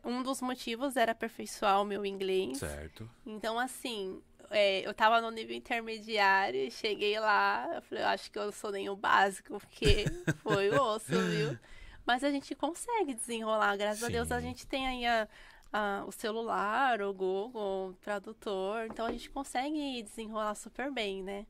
[0.05, 2.59] um dos motivos era aperfeiçoar o meu inglês.
[2.59, 3.09] Certo.
[3.27, 8.31] Então, assim, é, eu tava no nível intermediário, e cheguei lá, eu falei, eu acho
[8.31, 10.07] que eu sou nem o básico, porque
[10.43, 11.59] foi osso, viu?
[12.07, 14.47] Mas a gente consegue desenrolar, graças a Deus a Sim.
[14.47, 15.29] gente tem aí a-
[15.71, 21.47] a- o celular, o Google, o tradutor, então a gente consegue desenrolar super bem, né?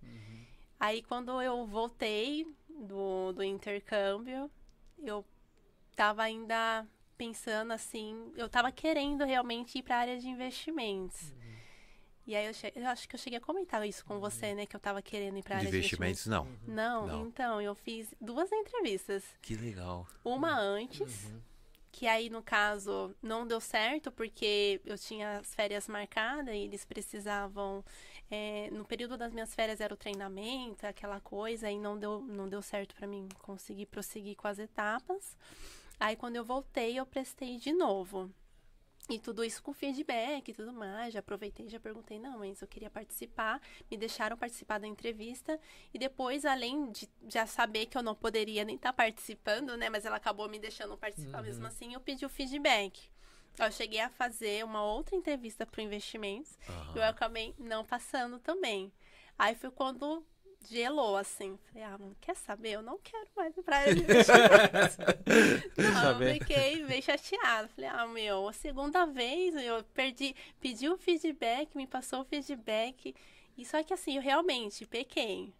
[0.78, 4.50] Aí quando eu voltei do, do intercâmbio,
[4.98, 5.24] eu
[5.96, 6.86] tava ainda
[7.16, 11.34] pensando assim, eu tava querendo realmente ir para a área de investimentos.
[12.24, 14.66] E aí eu, che- eu acho que eu cheguei a comentar isso com você, né,
[14.66, 16.26] que eu tava querendo ir para a De área de investimentos.
[16.26, 16.74] investimentos, não.
[16.74, 17.26] Não, Não.
[17.26, 20.06] então eu fiz duas entrevistas, Que legal.
[20.22, 21.32] uma antes,
[21.90, 26.84] que aí no caso não deu certo porque eu tinha as férias marcadas e eles
[26.84, 27.82] precisavam
[28.30, 32.48] é, no período das minhas férias era o treinamento, aquela coisa, e não deu, não
[32.48, 35.36] deu certo pra mim conseguir prosseguir com as etapas.
[35.98, 38.30] Aí quando eu voltei, eu prestei de novo.
[39.10, 41.14] E tudo isso com feedback e tudo mais.
[41.14, 43.58] Já aproveitei, já perguntei, não, mas eu queria participar.
[43.90, 45.58] Me deixaram participar da entrevista.
[45.94, 49.88] E depois, além de já saber que eu não poderia nem estar participando, né?
[49.88, 53.08] Mas ela acabou me deixando participar mesmo assim, eu pedi o feedback.
[53.58, 56.58] Eu cheguei a fazer uma outra entrevista para investimentos.
[56.68, 56.92] Aham.
[56.96, 58.92] Eu acabei não passando também.
[59.38, 60.24] Aí foi quando
[60.66, 61.58] gelou, assim.
[61.68, 62.72] Falei, ah, mano, quer saber?
[62.72, 64.02] Eu não quero mais ir pra área de
[65.76, 67.68] não, eu fiquei bem chateada.
[67.68, 73.14] Falei, ah, meu, a segunda vez eu perdi, pedi o feedback, me passou o feedback.
[73.56, 75.52] E só que assim, eu realmente pequei.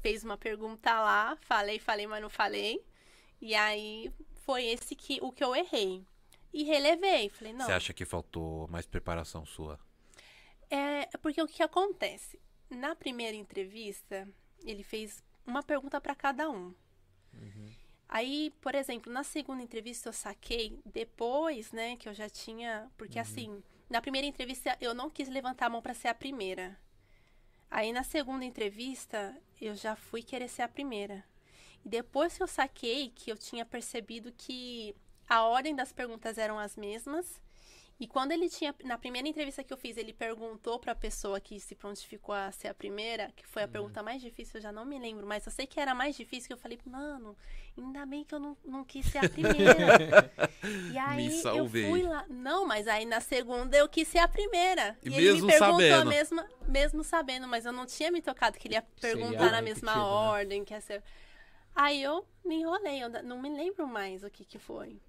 [0.00, 2.84] Fez uma pergunta lá, falei, falei, mas não falei.
[3.40, 4.12] E aí
[4.44, 6.04] foi esse que o que eu errei.
[6.52, 7.28] E relevei.
[7.30, 7.66] Falei, não.
[7.66, 9.78] Você acha que faltou mais preparação sua?
[10.70, 12.40] É porque o que acontece?
[12.70, 14.28] Na primeira entrevista,
[14.64, 16.74] ele fez uma pergunta para cada um.
[18.08, 23.18] Aí, por exemplo, na segunda entrevista eu saquei depois, né, que eu já tinha, porque
[23.18, 26.78] assim, na primeira entrevista eu não quis levantar a mão para ser a primeira.
[27.70, 31.24] Aí na segunda entrevista eu já fui querer ser a primeira.
[31.82, 34.94] E depois que eu saquei que eu tinha percebido que
[35.28, 37.40] a ordem das perguntas eram as mesmas,
[38.02, 41.60] e quando ele tinha, na primeira entrevista que eu fiz, ele perguntou pra pessoa que
[41.60, 44.84] se prontificou a ser a primeira, que foi a pergunta mais difícil, eu já não
[44.84, 47.36] me lembro, mas eu sei que era mais difícil, que eu falei, mano,
[47.78, 50.32] ainda bem que eu não, não quis ser a primeira.
[50.92, 51.88] e aí eu salvei.
[51.88, 52.26] fui lá.
[52.28, 54.98] Não, mas aí na segunda eu quis ser a primeira.
[55.04, 56.08] E E, ele me perguntou a sabendo.
[56.08, 59.94] mesma, mesmo sabendo, mas eu não tinha me tocado que ele ia perguntar na mesma
[59.94, 60.00] né?
[60.00, 61.04] ordem, que ia ser.
[61.72, 65.00] Aí eu me enrolei, eu não me lembro mais o que que foi.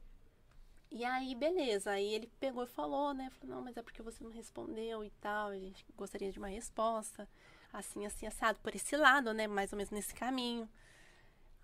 [0.94, 1.90] E aí, beleza.
[1.90, 3.32] Aí ele pegou e falou, né?
[3.32, 5.50] Falou, não, mas é porque você não respondeu e tal.
[5.50, 7.28] A gente gostaria de uma resposta.
[7.74, 8.60] Assim, assim, assado.
[8.60, 9.48] Por esse lado, né?
[9.48, 10.70] Mais ou menos nesse caminho.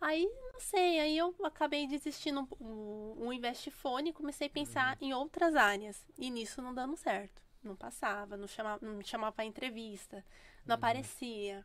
[0.02, 1.00] Aí, não sei.
[1.00, 6.04] Aí eu acabei desistindo um, um Investfone e comecei a pensar em outras áreas.
[6.18, 7.39] E nisso não dando certo.
[7.62, 10.26] Não passava, não, chamava, não me chamava pra entrevista.
[10.65, 11.63] Não aparecia.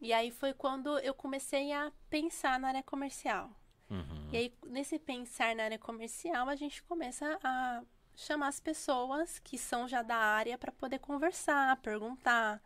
[0.00, 3.54] E aí foi quando eu comecei a pensar na área comercial.
[3.92, 4.30] Uhum.
[4.32, 7.82] E aí, nesse pensar na área comercial, a gente começa a
[8.14, 12.62] chamar as pessoas que são já da área para poder conversar, perguntar.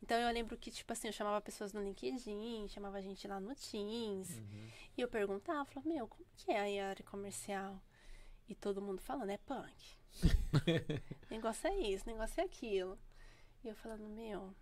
[0.00, 3.54] Então eu lembro que, tipo assim, eu chamava pessoas no LinkedIn, chamava gente lá no
[3.54, 4.40] Teams.
[4.96, 7.80] E eu perguntava, falava, meu, como que é aí a área comercial?
[8.48, 9.96] E todo mundo falando, é punk.
[11.30, 12.98] negócio é isso, negócio é aquilo.
[13.64, 14.54] E eu falando, meu,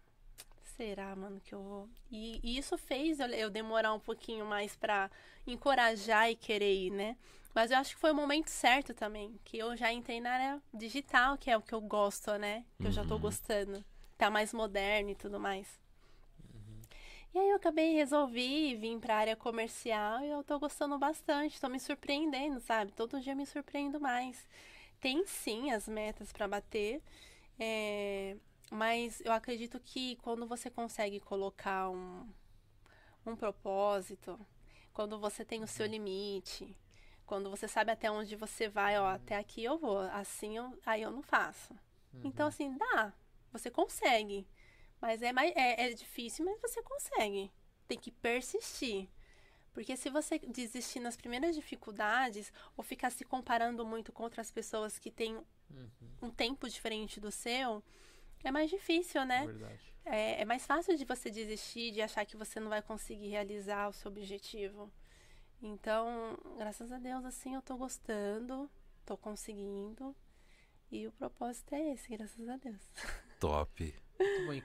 [0.81, 1.89] será, mano, que eu vou.
[2.11, 5.11] E, e isso fez eu, eu, demorar um pouquinho mais pra
[5.47, 7.19] encorajar e querer ir, né?
[7.55, 9.39] Mas eu acho que foi o momento certo também.
[9.45, 12.65] Que eu já entrei na área digital, que é o que eu gosto, né?
[12.79, 12.89] Que uhum.
[12.89, 13.21] eu já tô uhum.
[13.21, 13.85] gostando.
[14.17, 15.69] Tá mais moderno e tudo mais.
[16.55, 16.81] Uhum.
[17.35, 21.61] E aí eu acabei, resolvi vir pra área comercial e eu tô gostando bastante.
[21.61, 22.91] Tô me surpreendendo, sabe?
[22.93, 24.49] Todo dia me surpreendo mais.
[24.99, 27.03] Tem sim as metas para bater.
[27.59, 28.35] É,
[28.71, 32.27] mas eu acredito que quando você consegue colocar um,
[33.27, 34.39] um propósito,
[34.93, 35.93] quando você tem o seu uhum.
[35.93, 36.77] limite,
[37.27, 41.03] quando você sabe até onde você vai, ó, até aqui eu vou, assim eu, aí
[41.03, 41.73] eu não faço.
[42.15, 42.23] Uhum.
[42.25, 43.13] Então, assim, dá,
[43.53, 44.47] você consegue.
[45.01, 47.51] Mas é, mais, é, é difícil, mas você consegue.
[47.89, 49.09] Tem que persistir.
[49.73, 54.99] Porque se você desistir nas primeiras dificuldades, ou ficar se comparando muito com outras pessoas
[54.99, 55.89] que têm uhum.
[56.23, 57.83] um tempo diferente do seu,
[58.49, 59.47] é mais difícil, né?
[59.47, 59.95] Verdade.
[60.05, 63.89] É, é mais fácil de você desistir, de achar que você não vai conseguir realizar
[63.89, 64.91] o seu objetivo.
[65.63, 68.71] Então, graças a Deus, assim, eu tô gostando,
[69.05, 70.17] tô conseguindo.
[70.91, 72.91] E o propósito é esse, graças a Deus.
[73.39, 73.95] Top.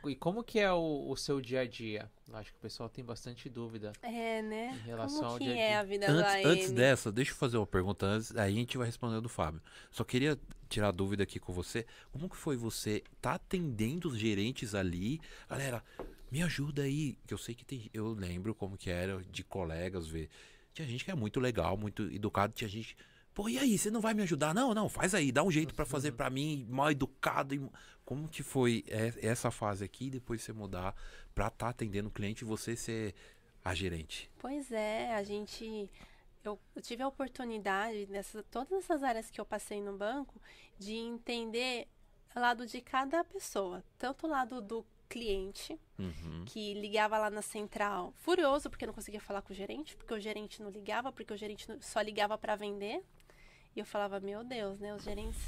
[0.07, 2.11] E como que é o, o, seu dia a dia?
[2.33, 3.93] Acho que o pessoal tem bastante dúvida.
[4.01, 4.79] É, né?
[4.83, 5.63] Em relação como ao que dia a dia.
[5.63, 6.45] é a vida antes, do AM?
[6.45, 9.61] Antes dessa, deixa eu fazer uma pergunta antes, aí a gente vai responder do Fábio.
[9.91, 10.37] Só queria
[10.67, 11.85] tirar dúvida aqui com você.
[12.11, 15.21] Como que foi você tá atendendo os gerentes ali?
[15.49, 15.83] Galera,
[16.29, 17.17] me ajuda aí.
[17.25, 20.29] Que eu sei que tem, eu lembro como que era de colegas ver.
[20.73, 22.97] Tinha gente que é muito legal, muito educado, tinha gente
[23.35, 24.53] Pô, e aí, você não vai me ajudar?
[24.53, 27.53] Não, não, faz aí, dá um jeito para fazer para mim, mal educado.
[27.53, 27.61] E...
[28.05, 28.85] Como que foi
[29.21, 30.95] essa fase aqui, depois você mudar
[31.33, 33.15] para estar tá atendendo o cliente e você ser
[33.63, 34.29] a gerente?
[34.37, 35.89] Pois é, a gente.
[36.43, 40.39] Eu, tive a oportunidade, nessa, todas essas áreas que eu passei no banco,
[40.77, 41.87] de entender
[42.35, 43.83] o lado de cada pessoa.
[43.97, 46.45] Tanto o lado do cliente, uhum.
[46.45, 50.19] que ligava lá na central, furioso porque não conseguia falar com o gerente, porque o
[50.19, 53.01] gerente não ligava, porque o gerente só ligava para vender.
[53.75, 54.93] E eu falava, meu Deus, né?
[54.93, 55.39] Os gerentes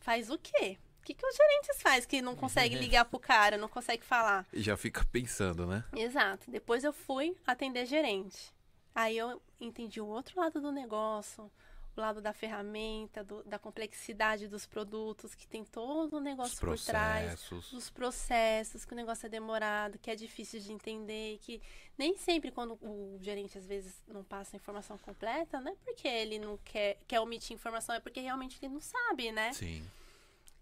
[0.00, 0.78] faz o quê?
[1.00, 4.46] O que, que os gerentes faz que não consegue ligar pro cara, não consegue falar?
[4.52, 5.82] E já fica pensando, né?
[5.96, 6.50] Exato.
[6.50, 8.52] Depois eu fui atender gerente.
[8.94, 11.50] Aí eu entendi o outro lado do negócio,
[11.96, 16.78] o lado da ferramenta, do, da complexidade dos produtos, que tem todo o negócio por
[16.78, 21.60] trás, dos processos, que o negócio é demorado, que é difícil de entender, que
[21.96, 26.08] nem sempre quando o gerente às vezes não passa a informação completa, não é porque
[26.08, 29.52] ele não quer, quer omitir informação, é porque realmente ele não sabe, né?
[29.52, 29.84] Sim.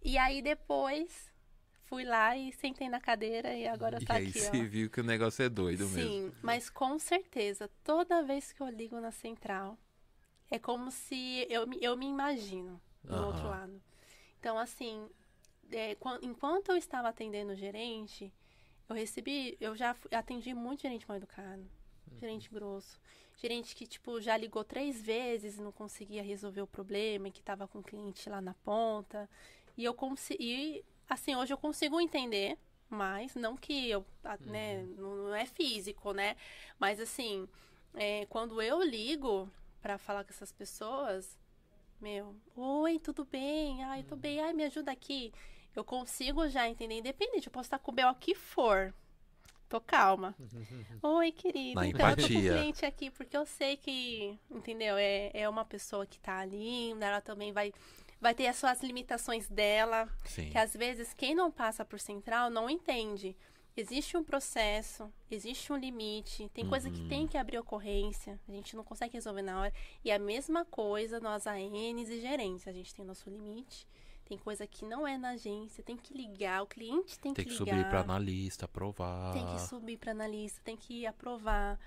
[0.03, 1.33] E aí depois
[1.85, 5.01] fui lá e sentei na cadeira e agora tá e aqui, aí você viu que
[5.01, 6.31] o negócio é doido Sim, mesmo.
[6.31, 9.79] Sim, mas com certeza, toda vez que eu ligo na central,
[10.51, 13.27] é como se eu, eu me imagino do uhum.
[13.27, 13.83] outro lado.
[14.39, 15.09] Então, assim,
[15.73, 18.33] é, enquanto eu estava atendendo o gerente,
[18.89, 21.63] eu recebi, eu já atendi muito gerente mal educado,
[22.11, 22.19] uhum.
[22.21, 23.01] gerente grosso,
[23.37, 27.67] gerente que, tipo, já ligou três vezes e não conseguia resolver o problema, que estava
[27.67, 29.29] com o cliente lá na ponta.
[29.79, 32.59] E eu consegui, assim, hoje eu consigo entender
[32.91, 34.05] mais, não que eu,
[34.41, 34.95] né, uhum.
[34.99, 36.35] não, não é físico, né?
[36.81, 37.49] Mas, assim,
[37.95, 39.49] é, quando eu ligo,
[39.81, 41.39] para falar com essas pessoas,
[42.01, 43.85] meu, oi, tudo bem?
[43.85, 44.41] Ai, tudo bem.
[44.41, 45.33] Ai, me ajuda aqui.
[45.77, 48.93] Eu consigo já entender, independente, eu posso estar com o Bel que for.
[49.69, 50.35] Tô calma.
[51.01, 51.79] Oi, querido.
[51.79, 52.25] Na então, empatia.
[52.25, 54.97] eu tô com o cliente aqui porque eu sei que, entendeu?
[54.97, 57.73] É, é uma pessoa que tá ali, ela também vai
[58.21, 60.09] vai ter as suas limitações dela.
[60.25, 60.51] Sim.
[60.51, 63.37] Que às vezes quem não passa por central não entende
[63.81, 66.71] existe um processo, existe um limite, tem uhum.
[66.71, 67.29] coisa que tem uhum.
[67.29, 69.73] que abrir ocorrência, a gente não consegue resolver na hora.
[70.05, 73.87] E a mesma coisa nós ANs e gerentes, a gente tem nosso limite,
[74.25, 77.51] tem coisa que não é na agência, tem que ligar, o cliente tem, tem que,
[77.55, 77.77] que ligar.
[77.77, 79.33] subir para analista, aprovar.
[79.33, 81.79] Tem que subir para analista, tem que aprovar.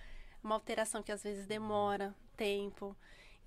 [0.43, 2.97] Uma alteração que às vezes demora tempo.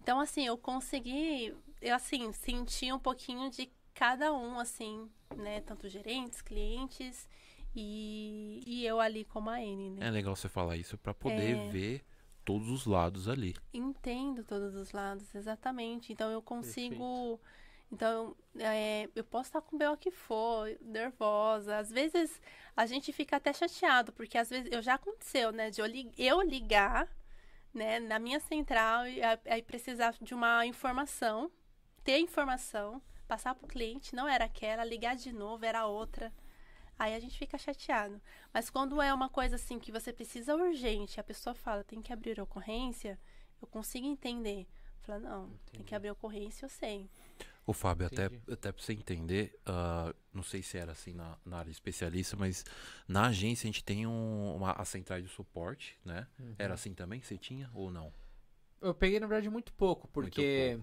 [0.01, 1.53] Então, assim, eu consegui,
[1.85, 5.61] eu, assim, sentir um pouquinho de cada um, assim, né?
[5.61, 7.29] Tanto gerentes, clientes
[7.77, 10.07] e, e eu ali como a N, né?
[10.07, 11.68] É legal você falar isso para poder é...
[11.68, 12.05] ver
[12.44, 13.55] todos os lados ali.
[13.73, 16.12] Entendo todos os lados, exatamente.
[16.12, 17.38] Então eu consigo.
[17.38, 17.64] Perfeito.
[17.92, 19.97] Então, é, eu posso estar com o B.O.
[19.97, 21.77] que for, nervosa.
[21.77, 22.40] Às vezes
[22.77, 25.70] a gente fica até chateado, porque às vezes eu já aconteceu, né?
[25.70, 25.87] De eu,
[26.18, 27.09] eu ligar,
[27.73, 31.53] né, na minha central e aí precisar de uma informação,
[32.04, 36.32] ter informação, passar para o cliente, não era aquela, ligar de novo, era outra.
[36.98, 38.20] Aí a gente fica chateado.
[38.52, 42.12] Mas quando é uma coisa assim que você precisa urgente, a pessoa fala, tem que
[42.12, 43.18] abrir ocorrência,
[43.60, 44.66] eu consigo entender.
[45.00, 45.70] Fala, não, Entendi.
[45.72, 47.10] tem que abrir ocorrência, eu sei.
[47.66, 48.52] Ô, Fábio, até, Entendi.
[48.52, 52.64] até pra você entender, ah, não sei se era assim na, na área especialista, mas
[53.08, 56.26] na agência a gente tem um, uma, a central de suporte, né?
[56.38, 56.54] Uhum.
[56.58, 58.12] Era assim também que você tinha ou não?
[58.80, 60.78] Eu peguei, na verdade, muito pouco, porque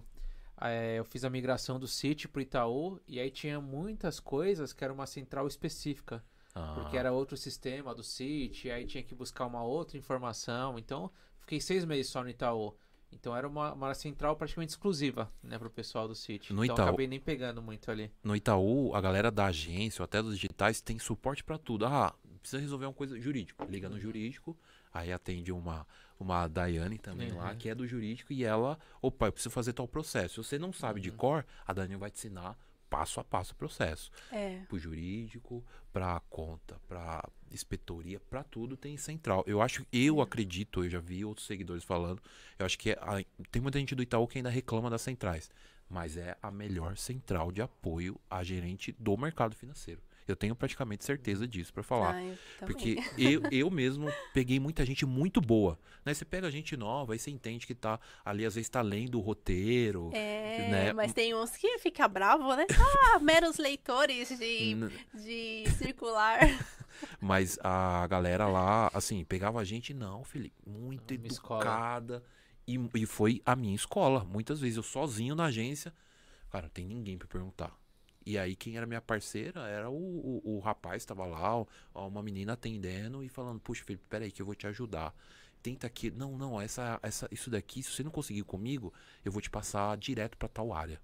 [0.70, 4.82] eh, eu fiz a migração do City pro Itaú e aí tinha muitas coisas que
[4.84, 6.22] era uma central específica.
[6.54, 10.78] Ah, Porque era outro sistema do City, aí tinha que buscar uma outra informação.
[10.78, 12.74] Então, fiquei seis meses só no Itaú.
[13.10, 16.52] Então era uma, uma central praticamente exclusiva, né, pro pessoal do City.
[16.52, 18.10] No então Itaú- acabei nem pegando muito ali.
[18.24, 21.84] No Itaú, a galera da agência ou até dos digitais tem suporte pra tudo.
[21.84, 23.64] Ah, precisa resolver uma coisa jurídico.
[23.66, 24.56] Liga no jurídico,
[24.92, 25.86] aí atende uma,
[26.22, 27.56] uma Daiane também lá, Uhum.
[27.58, 30.42] que é do jurídico, e ela, opa, eu preciso fazer tal processo.
[30.42, 32.56] Se você não sabe de cor, a Daiane vai te ensinar
[32.88, 34.10] passo a passo o processo.
[34.30, 34.60] É.
[34.68, 39.42] Pro jurídico, pra conta, pra inspetoria, pra tudo tem central.
[39.46, 42.22] Eu acho, eu acredito, eu já vi outros seguidores falando,
[42.58, 45.50] eu acho que é a- tem muita gente do Itaú que ainda reclama das centrais,
[45.88, 50.00] mas é a melhor central de apoio a gerente do mercado financeiro.
[50.26, 52.14] Eu tenho praticamente certeza disso pra falar.
[52.14, 52.36] Ah, eu.
[52.60, 55.78] Porque eu, eu mesmo peguei muita gente muito boa.
[56.04, 56.14] Né?
[56.14, 59.20] Você pega gente nova, aí você entende que tá ali, às vezes tá lendo o
[59.20, 60.10] roteiro.
[60.12, 60.92] É, né?
[60.92, 62.66] mas tem uns que fica bravo, né?
[63.14, 64.76] Ah, meros leitores de,
[65.14, 66.40] de circular.
[67.20, 72.22] Mas a galera lá, assim, pegava a gente, não, Felipe, muito Uma educada.
[72.66, 74.24] E, e foi a minha escola.
[74.24, 75.92] Muitas vezes eu sozinho na agência,
[76.50, 77.72] cara, não tem ninguém pra perguntar.
[78.24, 79.94] E aí quem era minha parceira era o,
[80.44, 81.56] o, o rapaz, tava lá,
[81.94, 85.14] ó, uma menina atendendo e falando, puxa, Felipe, peraí que eu vou te ajudar.
[85.62, 86.10] Tenta aqui.
[86.10, 88.92] Não, não, essa, essa, isso daqui, se você não conseguir comigo,
[89.24, 91.00] eu vou te passar direto pra tal área.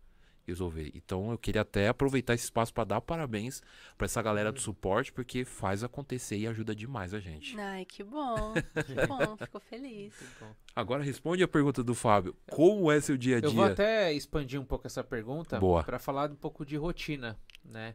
[0.48, 0.90] Resolver.
[0.94, 3.62] Então eu queria até aproveitar esse espaço pra dar parabéns
[3.98, 7.58] pra essa galera do suporte, porque faz acontecer e ajuda demais a gente.
[7.60, 8.54] Ai, que bom.
[8.86, 10.14] Que bom, fico feliz.
[10.40, 10.50] Bom.
[10.74, 12.34] Agora responde a pergunta do Fábio.
[12.50, 13.72] Como é seu dia a Eu vou dia?
[13.74, 15.84] até expandir um pouco essa pergunta Boa.
[15.84, 17.94] para falar um pouco de rotina, né?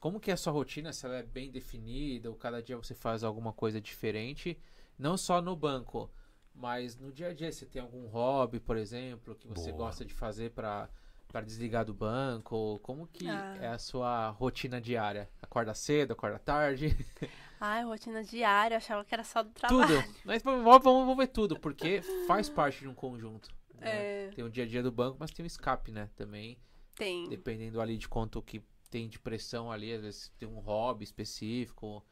[0.00, 2.94] Como que é a sua rotina, se ela é bem definida, ou cada dia você
[2.94, 4.56] faz alguma coisa diferente,
[4.96, 6.08] não só no banco,
[6.54, 9.86] mas no dia a dia, você tem algum hobby, por exemplo, que você Boa.
[9.86, 10.88] gosta de fazer para
[11.32, 13.56] para desligar do banco, como que Ah.
[13.60, 15.28] é a sua rotina diária?
[15.40, 16.86] Acorda cedo, acorda tarde?
[17.60, 20.02] Ai, rotina diária, eu achava que era só do trabalho.
[20.02, 20.14] tudo.
[20.24, 23.48] Mas vamos, vamos- ver tudo, porque faz parte de um conjunto.
[23.74, 24.26] né?
[24.26, 26.08] É, Tem o dia a dia do banco, mas tem o escape, né?
[26.16, 26.58] Também
[26.94, 27.28] tem.
[27.28, 32.04] dependendo ali de quanto que tem de pressão ali, às vezes tem um hobby específico.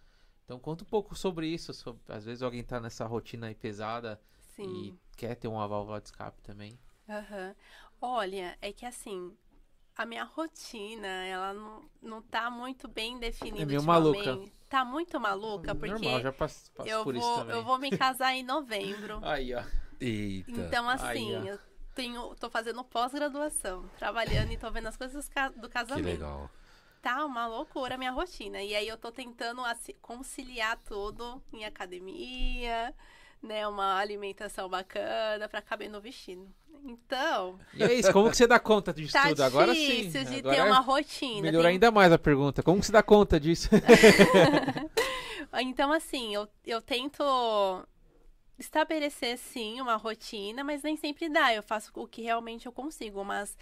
[0.44, 1.74] Então conta um pouco sobre isso.
[1.74, 4.20] sobre- às vezes alguém tá nessa rotina aí pesada
[4.56, 4.64] Sim.
[4.86, 6.78] e quer ter uma válvula de escape também.
[7.08, 7.54] Aham.
[8.00, 9.36] Olha, é que assim,
[9.96, 13.62] a minha rotina, ela não, não tá muito bem definida.
[13.62, 14.40] É meio maluca.
[14.68, 17.56] Tá muito maluca, porque Normal, já passo, passo eu, por isso vou, também.
[17.56, 19.18] eu vou me casar em novembro.
[19.24, 19.62] Aí, ó.
[20.00, 20.50] Eita.
[20.52, 21.58] Então, assim, Aí, eu
[21.94, 26.06] tenho, tô fazendo pós-graduação, trabalhando e tô vendo as coisas do que casamento.
[26.06, 26.48] legal.
[27.02, 28.62] Tá uma loucura a minha rotina.
[28.62, 29.62] E aí eu tô tentando
[30.00, 32.94] conciliar tudo em academia,
[33.42, 33.66] né?
[33.66, 36.46] Uma alimentação bacana pra caber no vestido.
[36.82, 39.42] Então, E é isso, como que você dá conta disso tá tudo?
[39.42, 39.86] Agora sim.
[39.86, 41.42] difícil de Agora ter uma rotina.
[41.42, 42.62] melhorou Tem- ainda mais a pergunta.
[42.62, 43.68] Como que você dá conta disso?
[45.60, 47.22] Então, assim, eu, eu tento
[48.58, 51.52] estabelecer, sim, uma rotina, mas nem sempre dá.
[51.52, 53.24] Eu faço o que realmente eu consigo.
[53.24, 53.56] Mas,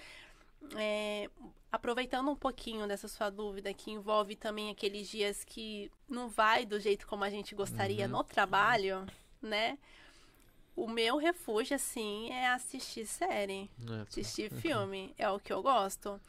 [0.76, 1.30] é,
[1.72, 6.78] aproveitando um pouquinho dessa sua dúvida, que envolve também aqueles dias que não vai do
[6.78, 8.12] jeito como a gente gostaria Uhum.
[8.12, 9.06] no trabalho,
[9.42, 9.78] né?
[10.76, 13.68] O meu refúgio, assim, é assistir série.
[14.08, 16.20] Assistir filme é o que eu gosto.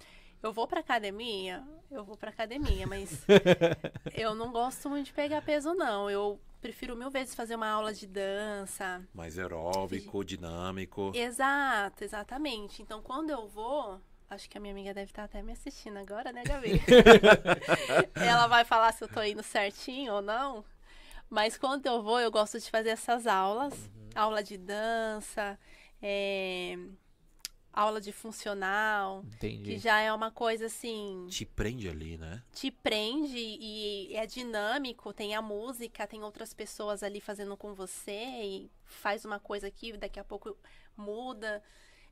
[0.41, 3.26] Eu vou pra academia, eu vou pra academia, mas
[4.15, 6.10] eu não gosto muito de pegar peso, não.
[6.10, 9.06] Eu prefiro mil vezes fazer uma aula de dança.
[9.13, 11.12] Mais aeróbico, dinâmico.
[11.13, 12.82] Exato, exatamente.
[12.82, 16.32] Então, quando eu vou, acho que a minha amiga deve estar até me assistindo agora,
[16.32, 16.82] né, Gabi?
[18.15, 20.63] Ela vai falar se eu tô indo certinho ou não.
[21.30, 23.74] Mas quando eu vou, eu gosto de fazer essas aulas.
[24.15, 25.58] Aula de dança,
[26.02, 26.76] é,
[27.72, 29.78] aula de funcional, que Entendi.
[29.78, 32.44] já é uma coisa assim, Te prende ali, né?
[32.52, 38.12] te prende e é dinâmico, tem a música, tem outras pessoas ali fazendo com você
[38.44, 40.58] e faz uma coisa aqui, daqui a pouco
[40.98, 41.62] muda.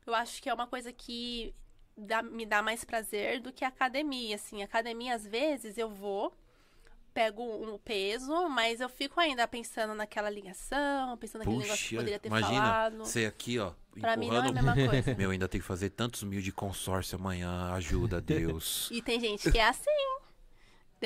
[0.06, 1.52] Eu acho que é uma coisa que
[1.96, 4.62] dá- me dá mais prazer do que a academia, assim.
[4.62, 6.32] Academia, às vezes, eu vou,
[7.14, 12.18] pego um peso, mas eu fico ainda pensando naquela ligação, pensando naquele negócio que poderia
[12.18, 12.98] ter imagina falado.
[12.98, 15.14] você aqui, ó, Pra mim não é a mesma coisa.
[15.16, 17.72] Meu, ainda tem que fazer tantos mil de consórcio amanhã.
[17.72, 18.88] Ajuda, Deus.
[18.92, 19.90] E tem gente que é assim.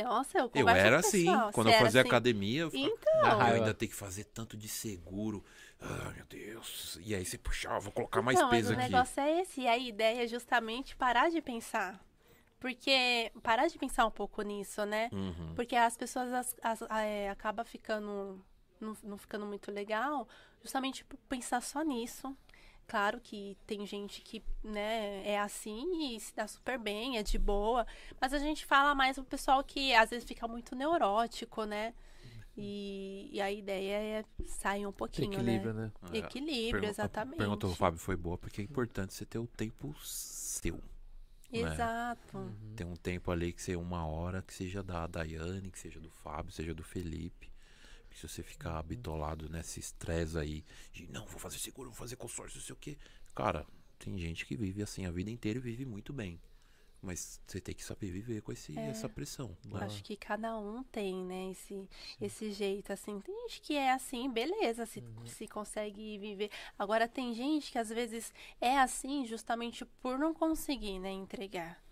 [0.05, 1.27] Nossa, eu Eu era o assim.
[1.53, 2.09] Quando Você eu fazia assim?
[2.09, 5.45] academia, eu ficava, Então, "Ah, eu ainda tenho que fazer tanto de seguro.
[5.81, 6.99] Ah, meu Deus.
[7.05, 8.91] E aí você puxava, vou colocar mais então, mas peso o aqui.
[8.91, 9.61] negócio é esse.
[9.62, 12.01] E a ideia é justamente parar de pensar.
[12.63, 15.11] Porque parar de pensar um pouco nisso, né?
[15.13, 15.53] Uhum.
[15.57, 18.41] Porque as pessoas as, as, é, acabam ficando.
[18.81, 20.29] Não, não ficando muito legal,
[20.63, 22.37] justamente por pensar só nisso.
[22.87, 27.39] Claro que tem gente que né, é assim e se dá super bem, é de
[27.39, 27.85] boa.
[28.21, 31.95] Mas a gente fala mais pro pessoal que às vezes fica muito neurótico, né?
[32.57, 35.91] E, e a ideia é sair um pouquinho, Equilíbrio, né?
[36.03, 36.11] né?
[36.13, 37.39] É, Equilíbrio, pergun- a exatamente.
[37.39, 40.79] pergunta do Fábio foi boa, porque é importante você ter o tempo seu.
[41.53, 42.39] Exato.
[42.39, 42.75] Uhum.
[42.75, 46.11] Tem um tempo ali que seja uma hora, que seja da Daiane, que seja do
[46.11, 47.53] Fábio, seja do Felipe.
[48.03, 52.17] Porque se você ficar bitolado nesse estresse aí, de não, vou fazer seguro, vou fazer
[52.17, 52.99] consórcio, não sei o quê.
[53.35, 53.67] Cara,
[53.99, 56.41] tem gente que vive assim a vida inteira e vive muito bem.
[57.03, 58.87] Mas você tem que saber viver com esse, É.
[58.91, 59.57] essa pressão.
[59.65, 59.81] né?
[59.85, 61.89] Acho que cada um tem, né, esse,
[62.21, 63.21] esse jeito, assim.
[63.21, 66.49] Tem gente que é assim, beleza, se, se consegue viver.
[66.79, 71.83] Agora, tem gente que às vezes é assim justamente por não conseguir, né, entregar.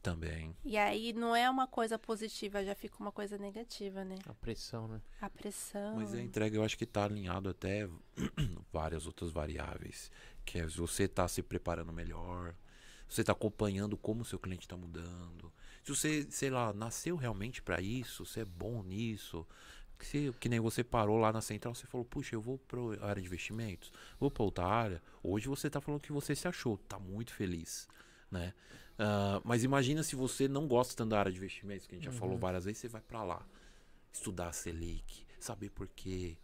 [0.00, 0.54] Também.
[0.64, 4.14] E aí não é uma coisa positiva, já fica uma coisa negativa, né?
[4.28, 5.02] A pressão, né?
[5.20, 5.96] A pressão.
[5.96, 7.88] Mas a entrega eu acho que tá alinhado até
[8.72, 10.08] várias outras variáveis.
[10.44, 12.54] Que é se você tá se preparando melhor,
[13.08, 15.52] você tá acompanhando como o seu cliente tá mudando.
[15.82, 19.46] Se você, sei lá, nasceu realmente para isso, você é bom nisso.
[19.98, 22.78] Que, que nem você parou lá na central, você falou, puxa, eu vou pra
[23.08, 23.90] área de investimentos,
[24.20, 25.02] vou pra outra área.
[25.22, 27.88] Hoje você tá falando que você se achou, tá muito feliz,
[28.30, 28.52] né?
[28.98, 32.06] Ah, mas imagina se você não gosta tanto da área de investimentos, que a gente
[32.06, 33.46] já falou várias vezes, você vai pra lá
[34.12, 36.36] estudar a Selic, saber por quê.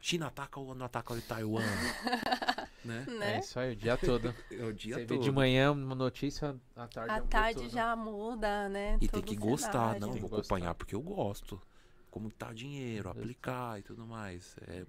[0.00, 1.62] China ataca ou não ataca o Taiwan,
[2.84, 3.04] né?
[3.06, 3.38] É Né?
[3.40, 4.34] isso aí, o dia todo.
[4.50, 5.22] É o dia Você vê todo.
[5.22, 7.70] de manhã uma notícia, à tarde À muda tarde tudo.
[7.70, 8.98] já muda, né?
[9.00, 10.00] E tem que gostar, cenário.
[10.00, 10.36] não, vou gostar.
[10.56, 11.60] acompanhar porque eu gosto.
[12.10, 14.56] Como tá dinheiro, aplicar e tudo mais.
[14.66, 14.84] É,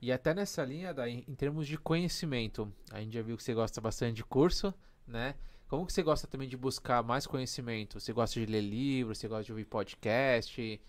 [0.00, 3.54] E até nessa linha, daí, em termos de conhecimento, a gente já viu que você
[3.54, 4.72] gosta bastante de curso,
[5.06, 5.34] né?
[5.68, 7.98] Como que você gosta também de buscar mais conhecimento?
[8.00, 10.80] Você gosta de ler livros, você gosta de ouvir podcast,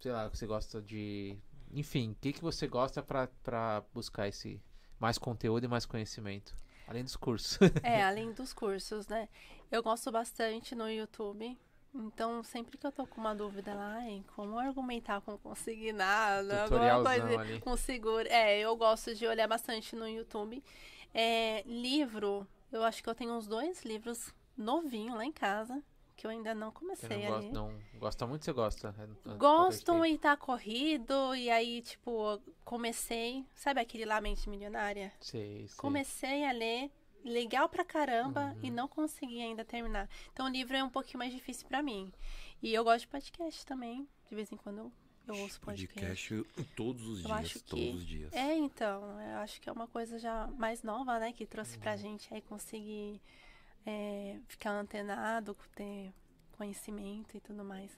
[0.00, 1.36] sei lá, você gosta de...
[1.72, 4.60] Enfim, o que, que você gosta pra, pra buscar esse
[4.98, 6.54] mais conteúdo e mais conhecimento?
[6.86, 7.58] Além dos cursos.
[7.82, 9.28] É, além dos cursos, né?
[9.70, 11.56] Eu gosto bastante no YouTube.
[11.94, 17.04] Então, sempre que eu tô com uma dúvida lá, em como argumentar com consignado, alguma
[17.04, 17.60] coisa ali.
[17.60, 18.26] com seguro.
[18.28, 20.62] É, eu gosto de olhar bastante no YouTube.
[21.14, 25.80] É, livro, eu acho que eu tenho uns dois livros novinhos lá em casa,
[26.16, 27.52] que eu ainda não comecei não, a gosta, er.
[27.52, 28.94] não gosta muito, você gosta?
[28.98, 33.44] É, é, Gosto e tá corrido, e aí, tipo, comecei.
[33.54, 35.12] Sabe aquele lá, Mente Milionária?
[35.20, 35.76] Sei, sei.
[35.76, 36.90] Comecei a ler,
[37.24, 38.74] legal pra caramba, e Uhum.
[38.76, 40.08] não consegui ainda terminar.
[40.32, 42.12] Então o livro é um pouquinho mais difícil pra mim.
[42.62, 44.08] E eu gosto de podcast também.
[44.28, 44.92] De vez em quando eu,
[45.28, 45.94] eu ouço podcast.
[46.34, 48.32] podcast todos os Eu dias, acho que- todos os dias.
[48.32, 51.32] É, então, eu acho que é uma coisa já mais nova, né?
[51.32, 51.80] Que trouxe Uhum.
[51.82, 53.20] pra gente aí conseguir
[53.86, 56.12] é, ficar antenado, ter
[56.52, 57.90] conhecimento e tudo mais.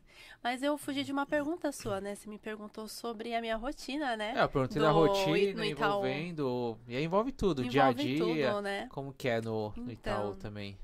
[0.43, 2.15] Mas eu fugi de uma pergunta sua, né?
[2.15, 4.33] Você me perguntou sobre a minha rotina, né?
[4.37, 5.65] É, eu perguntei da rotina, Itaú.
[5.65, 6.79] envolvendo...
[6.89, 8.49] E aí envolve tudo, dia a Envolve dia.
[8.51, 8.89] tudo, né?
[8.91, 10.37] Como que é no, no Itaú Então.
[10.39, 10.79] também?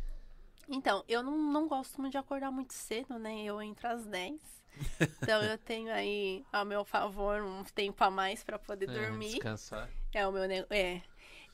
[0.68, 3.42] Então, eu não, não gosto muito de acordar muito cedo, né?
[3.42, 4.40] Eu entro às 10.
[5.22, 9.32] Então eu tenho aí ao meu favor um tempo a mais pra poder É, dormir.
[9.32, 9.88] Descansar.
[10.14, 10.42] É o meu.
[10.70, 11.02] É.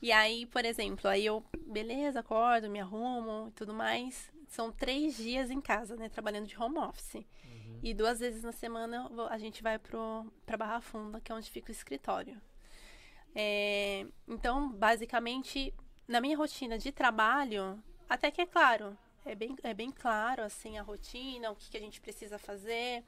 [0.01, 4.31] E aí, por exemplo, aí eu, beleza, acordo, me arrumo e tudo mais.
[4.47, 6.09] São três dias em casa, né?
[6.09, 7.15] Trabalhando de home office.
[7.15, 7.79] Uhum.
[7.83, 11.35] E duas vezes na semana vou- a gente vai pro, pra Barra Funda, que é
[11.35, 12.41] onde fica o escritório.
[13.35, 15.73] É, então, basicamente,
[16.07, 20.77] na minha rotina de trabalho, até que é claro, é bem, é bem claro, assim,
[20.77, 23.03] a rotina, o que, que a gente precisa fazer,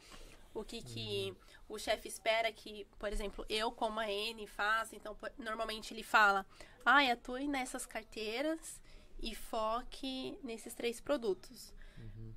[0.53, 1.33] o que, que
[1.67, 4.95] o chefe espera que, por exemplo, eu como a N faça.
[4.95, 6.45] Então, por- normalmente ele fala,
[6.85, 8.81] ai, atue nessas carteiras
[9.21, 11.73] e foque nesses três produtos.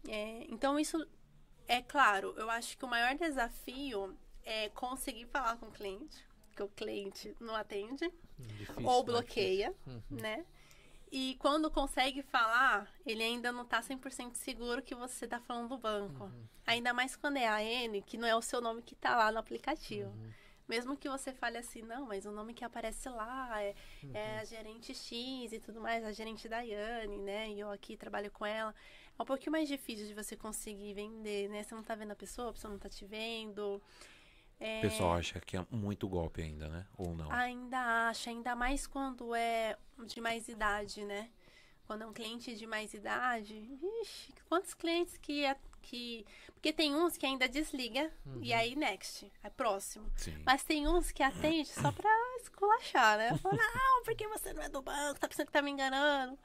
[0.09, 1.07] É, então, isso
[1.67, 4.15] é claro, eu acho que o maior desafio
[4.45, 6.23] é conseguir falar com o cliente,
[6.55, 9.05] que o cliente não atende Difícil, ou né?
[9.05, 10.03] bloqueia, Uhum.
[10.11, 10.45] né?
[11.11, 15.79] E quando consegue falar, ele ainda não tá 100% seguro que você tá falando do
[15.79, 16.25] banco.
[16.25, 16.47] Uhum.
[16.67, 19.31] Ainda mais quando é a N, que não é o seu nome que tá lá
[19.33, 20.11] no aplicativo.
[20.11, 20.33] Uhum.
[20.67, 24.11] Mesmo que você fale assim, não, mas o nome que aparece lá é, Uhum.
[24.15, 27.51] é a gerente X e tudo mais, a gerente Daiane, né?
[27.51, 28.75] E eu aqui trabalho com ela.
[29.19, 31.63] É um pouquinho mais difícil de você conseguir vender, né?
[31.63, 33.81] Você não tá vendo a pessoa, a pessoa não tá te vendo.
[34.59, 36.87] É, O pessoal acha que é muito golpe ainda, né?
[36.97, 37.31] Ou não?
[37.31, 41.31] Ainda acha, ainda mais quando é de mais idade, né?
[41.87, 43.55] Quando é um cliente de mais idade,
[44.03, 46.27] ixi, quantos clientes que, é- que.
[46.55, 48.11] Porque tem uns que ainda desliga
[48.41, 50.11] e aí next, é próximo.
[50.17, 50.43] Sim.
[50.45, 52.11] Mas tem uns que atende só pra
[52.41, 53.37] esculachar, né?
[53.39, 56.39] Fala, não, porque você não é do banco, tá pensando que tá me enganando.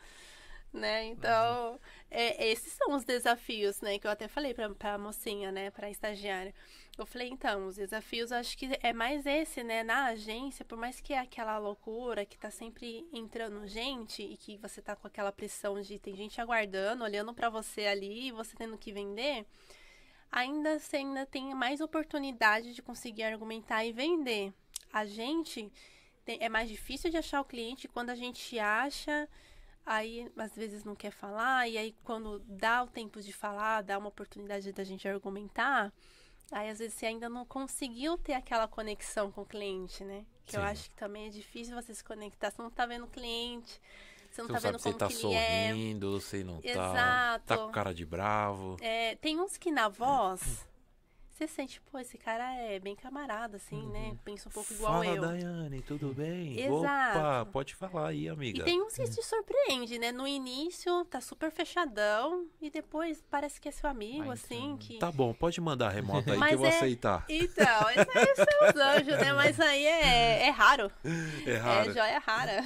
[0.71, 1.05] Né?
[1.05, 1.79] Então,
[2.11, 3.97] é, esses são os desafios, né?
[3.97, 5.71] Que eu até falei pra, pra mocinha, né?
[5.71, 6.53] Pra estagiária.
[6.99, 9.83] Eu falei, então, os desafios acho que é mais esse, né?
[9.83, 14.57] Na agência, por mais que é aquela loucura que tá sempre entrando gente e que
[14.57, 18.53] você tá com aquela pressão de tem gente aguardando, olhando pra você ali e você
[18.53, 19.45] tendo que vender,
[20.29, 24.53] ainda você ainda tem mais oportunidade de conseguir argumentar e vender.
[24.91, 25.71] A gente
[26.27, 29.25] é mais difícil de achar o cliente quando a gente acha,
[29.85, 33.97] aí às vezes não quer falar, e aí quando dá o tempo de falar, dá
[33.97, 35.93] uma oportunidade da gente argumentar,
[36.51, 40.25] aí às vezes você ainda não conseguiu ter aquela conexão com o cliente, né?
[40.45, 40.67] Que eu Sim.
[40.67, 43.79] acho que também é difícil você se conectar, você não tá vendo o cliente,
[44.31, 45.67] você não Você tá não sabe vendo como tá que ele é.
[45.69, 46.67] sorrindo, se não tá.
[46.69, 47.45] Exato.
[47.45, 48.77] Tá com cara de bravo.
[48.81, 50.67] É, tem uns que na voz
[51.39, 54.17] você sente, pô, esse cara é bem camarada, assim, né?
[54.25, 55.21] Pensa um pouco igual Fala, eu.
[55.21, 56.59] Daiane, tudo bem?
[56.59, 57.17] Exato.
[57.17, 58.59] Opa, pode falar aí, amiga.
[58.59, 60.11] E tem uns que te surpreende, né?
[60.11, 64.97] No início tá super fechadão e depois parece que é seu amigo, Vai assim, que.
[64.99, 67.25] Tá bom, pode mandar remoto aí Mas que eu vou é- aceitar.
[67.29, 69.31] Então, esse aí são os anjos, né?
[69.33, 70.91] Mas aí é, é raro.
[71.45, 71.93] É É raro.
[71.93, 72.61] joia rara.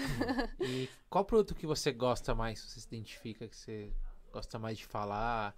[0.60, 2.60] E qual produto que você gosta mais?
[2.60, 3.94] Você se identifica que você
[4.32, 5.56] gosta mais de falar,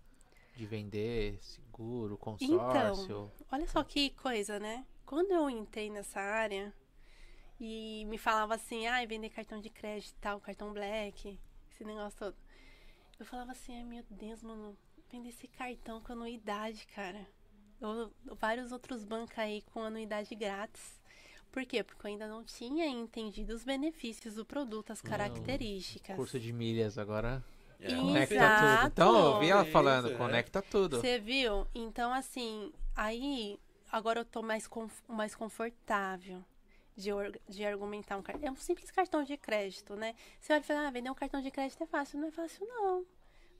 [0.55, 1.39] de vender,
[1.75, 3.31] seguro, consórcio?
[3.51, 4.85] Olha só que coisa, né?
[5.05, 6.73] Quando eu entrei nessa área
[7.59, 11.37] e me falava assim, ai, vender cartão de crédito e tal, cartão black,
[11.71, 12.35] esse negócio todo.
[13.19, 14.77] Eu falava assim, ai meu Deus, mano,
[15.11, 17.27] vender esse cartão com anuidade, cara.
[17.81, 21.01] Eu, vários outros bancos aí com anuidade grátis.
[21.51, 21.83] Por quê?
[21.83, 26.15] Porque eu ainda não tinha entendido os benefícios do produto, as características.
[26.15, 27.43] Curso de milhas agora
[27.93, 28.81] É, conecta Exato.
[28.81, 28.87] tudo.
[28.91, 30.15] Então, eu vi ela Isso, falando, é.
[30.15, 30.99] conecta tudo.
[30.99, 31.67] Você viu?
[31.73, 33.59] Então, assim, aí
[33.91, 36.43] agora eu tô mais, conf- mais confortável
[36.95, 37.09] de,
[37.47, 38.47] de argumentar um cartão.
[38.47, 40.15] É um simples cartão de crédito, né?
[40.39, 42.19] Você olha e fala, ah, vender um cartão de crédito é fácil.
[42.19, 43.05] Não é fácil, não.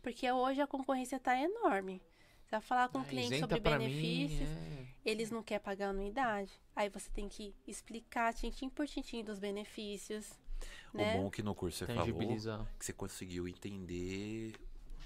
[0.02, 2.02] Porque hoje a concorrência tá enorme.
[2.46, 4.86] Você vai falar com o Ah, cliente isenta sobre pra mim, benefícios, é.
[5.04, 6.52] eles não querem pagar anuidade.
[6.76, 10.32] Aí você tem que explicar tintim por tintim dos benefícios.
[10.94, 11.14] O Né?
[11.14, 12.38] bom é que no curso você falou
[12.80, 14.54] que você conseguiu entender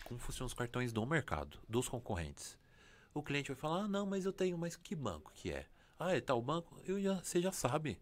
[0.04, 2.58] como funcionam os cartões do mercado, dos concorrentes.
[3.14, 5.66] O cliente vai falar, ah, não, mas eu tenho, mas que banco que é?
[6.00, 6.80] Ah, é tal banco?
[6.86, 8.00] Eu já, você já sabe.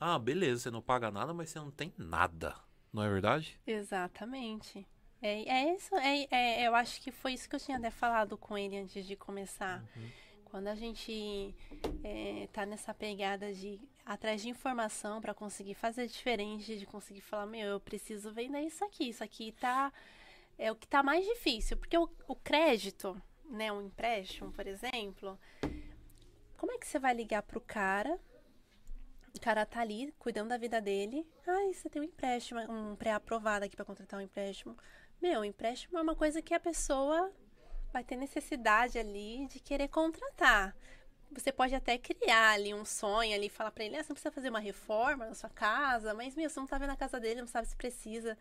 [0.00, 2.54] Ah, beleza, você não paga nada, mas você não tem nada.
[2.92, 3.58] Não é verdade?
[3.66, 4.86] Exatamente.
[5.20, 8.36] É, é isso, é, é- eu acho que foi isso que eu tinha até falado
[8.36, 9.82] com ele antes de começar.
[10.50, 11.54] Quando a gente
[12.02, 17.46] é, tá nessa pegada de atrás de informação para conseguir fazer diferente, de conseguir falar,
[17.46, 19.92] meu, eu preciso vender isso aqui, isso aqui tá
[20.58, 25.38] é o que tá mais difícil, porque o, o crédito, né, um empréstimo, por exemplo,
[26.56, 28.18] como é que você vai ligar pro cara?
[29.36, 31.24] O cara tá ali cuidando da vida dele.
[31.46, 34.76] Ai, você tem um empréstimo, um pré-aprovado aqui para contratar um empréstimo.
[35.22, 37.32] Meu, empréstimo é uma coisa que a pessoa
[37.92, 40.74] vai ter necessidade ali de querer contratar.
[41.30, 44.32] Você pode até criar ali um sonho ali, falar para ele, ah, você não precisa
[44.32, 47.40] fazer uma reforma na sua casa, mas meu, você não tá vendo a casa dele,
[47.40, 48.36] não sabe se precisa.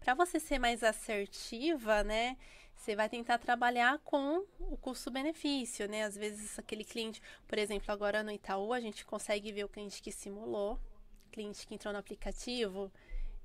[0.00, 2.36] Para você ser mais assertiva, né?
[2.74, 6.04] Você vai tentar trabalhar com o custo-benefício, né?
[6.04, 10.02] Às vezes aquele cliente, por exemplo, agora no Itaú, a gente consegue ver o cliente
[10.02, 10.80] que simulou,
[11.30, 12.90] cliente que entrou no aplicativo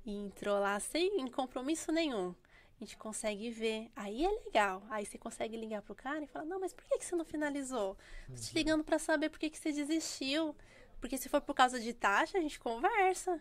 [0.04, 2.34] e entrou lá sem compromisso nenhum.
[2.80, 3.90] A gente consegue ver.
[3.96, 4.82] Aí é legal.
[4.88, 7.24] Aí você consegue ligar pro cara e falar: Não, mas por que, que você não
[7.24, 7.96] finalizou?
[8.28, 10.54] Tô te ligando para saber por que, que você desistiu.
[11.00, 13.40] Porque se for por causa de taxa, a gente conversa.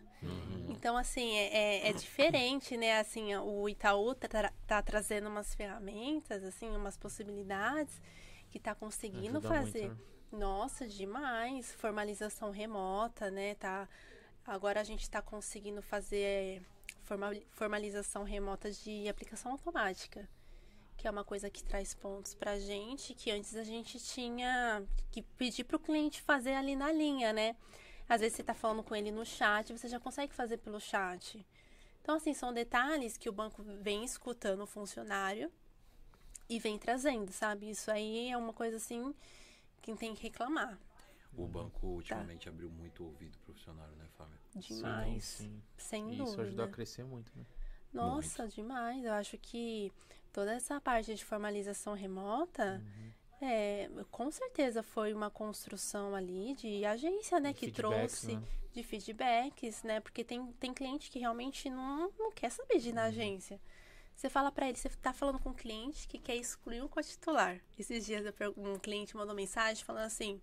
[0.70, 3.00] Então, assim, é, é, é diferente, né?
[3.00, 8.00] Assim, o Itaú tá, tá trazendo umas ferramentas, assim, umas possibilidades
[8.52, 9.90] que tá conseguindo Ajuda muito, fazer.
[9.90, 9.98] né?
[10.32, 11.72] Nossa, demais.
[11.74, 13.56] Formalização remota, né?
[13.56, 13.88] Tá,
[14.46, 16.62] agora a gente está conseguindo fazer
[17.52, 20.28] formalização remota de aplicação automática.
[20.98, 25.22] Que é uma coisa que traz pontos pra gente, que antes a gente tinha que
[25.22, 27.56] pedir pro cliente fazer ali na linha, né?
[28.10, 31.46] Às vezes você tá falando com ele no chat, você já consegue fazer pelo chat.
[32.02, 35.52] Então, assim, são detalhes que o banco vem escutando o funcionário
[36.50, 37.70] e vem trazendo, sabe?
[37.70, 39.14] Isso aí é uma coisa assim
[39.82, 40.80] que tem que reclamar.
[41.38, 44.38] O banco ultimamente abriu muito o ouvido pro funcionário, né, Fábio?
[44.56, 45.24] Demais.
[45.24, 45.64] Sim, sim.
[45.78, 46.24] Sem E dúvida.
[46.24, 47.46] Isso ajudou a crescer muito, né?
[47.94, 49.04] Nossa, demais.
[49.04, 49.92] Eu acho que
[50.34, 53.14] toda essa parte de formalização remota, Uhum.
[53.42, 57.52] é, com certeza foi uma construção ali de agência, né?
[57.52, 58.44] E que trouxe né?
[58.74, 60.00] de feedbacks, né?
[60.00, 63.10] Porque tem, tem cliente que realmente não, não quer saber de ir na Uhum.
[63.10, 63.60] agência.
[64.16, 67.60] Você fala pra ele, você tá falando com um cliente que quer excluir um co-titular.
[67.80, 68.26] Esses dias
[68.58, 70.42] um cliente mandou mensagem falando assim: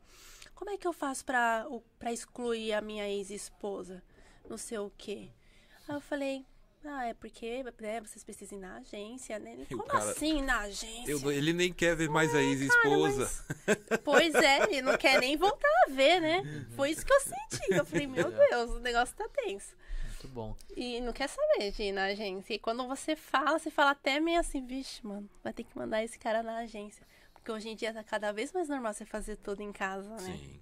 [0.55, 1.67] Como é que eu faço pra,
[1.99, 4.03] pra excluir a minha ex-esposa?
[4.49, 5.31] Não sei o quê.
[5.89, 6.47] Aí eu falei,
[6.85, 9.57] ah, é porque né, vocês precisam ir na agência, né?
[9.71, 11.11] Como cara, assim na agência?
[11.11, 13.31] Eu, ele nem quer ver mais é, a ex-esposa.
[14.05, 16.43] Pois é, ele não quer nem voltar a ver, né?
[16.77, 17.71] Foi isso que eu senti.
[17.71, 19.75] Eu falei, meu Deus, o negócio tá tenso.
[20.09, 20.57] Muito bom.
[20.77, 22.55] E não quer saber de ir na agência.
[22.55, 26.03] E quando você fala, você fala até meio assim, vixe, mano, vai ter que mandar
[26.03, 27.07] esse cara na agência.
[27.45, 30.35] Porque hoje em dia tá cada vez mais normal você fazer tudo em casa, né?
[30.35, 30.61] Sim.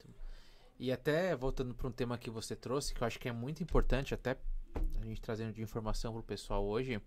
[0.80, 3.62] E até voltando para um tema que você trouxe, que eu acho que é muito
[3.62, 4.36] importante, até
[5.00, 7.00] a gente trazendo de informação para o pessoal hoje,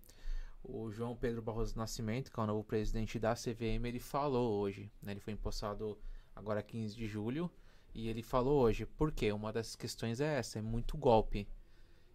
[0.64, 4.90] o João Pedro Barroso Nascimento, que é o novo presidente da CVM, ele falou hoje,
[5.02, 5.12] né?
[5.12, 5.98] ele foi empossado
[6.34, 7.50] agora 15 de julho,
[7.94, 11.46] e ele falou hoje, porque uma das questões é essa, é muito golpe.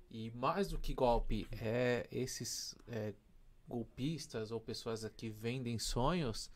[0.09, 3.13] E mais do que golpe, é esses é,
[3.67, 6.49] golpistas ou pessoas que vendem sonhos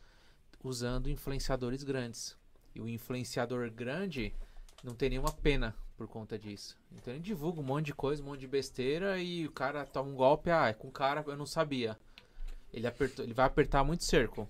[0.62, 2.36] usando influenciadores grandes.
[2.74, 4.34] E o influenciador grande
[4.82, 6.76] não tem nenhuma pena por conta disso.
[6.92, 10.10] Então ele divulga um monte de coisa, um monte de besteira e o cara toma
[10.10, 11.98] um golpe, ah, é com o cara eu não sabia.
[12.72, 14.48] Ele apertou, ele vai apertar muito cerco.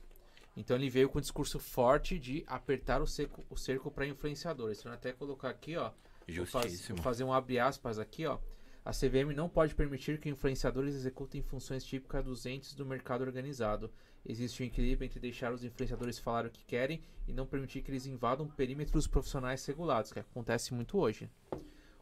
[0.56, 4.80] Então ele veio com um discurso forte de apertar o cerco, o cerco para influenciadores.
[4.80, 5.90] Então até colocar aqui, ó,
[6.34, 8.38] vou, faz, vou fazer um abre aspas aqui, ó.
[8.84, 13.90] A CVM não pode permitir que influenciadores executem funções típicas dos entes do mercado organizado.
[14.28, 17.90] Existe um equilíbrio entre deixar os influenciadores falar o que querem e não permitir que
[17.92, 21.30] eles invadam perímetros profissionais regulados, que acontece muito hoje.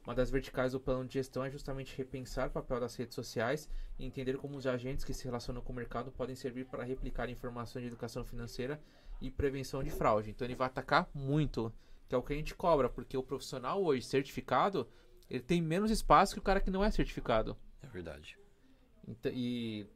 [0.06, 3.68] Uma das verticais do plano de gestão é justamente repensar o papel das redes sociais
[3.98, 7.28] e entender como os agentes que se relacionam com o mercado podem servir para replicar
[7.28, 8.80] informações de educação financeira
[9.20, 10.30] e prevenção de fraude.
[10.30, 11.72] Então ele vai atacar muito,
[12.08, 14.88] que é o que a gente cobra, porque o profissional hoje certificado,
[15.28, 17.56] ele tem menos espaço que o cara que não é certificado.
[17.82, 18.38] É verdade.
[19.06, 19.86] Então, e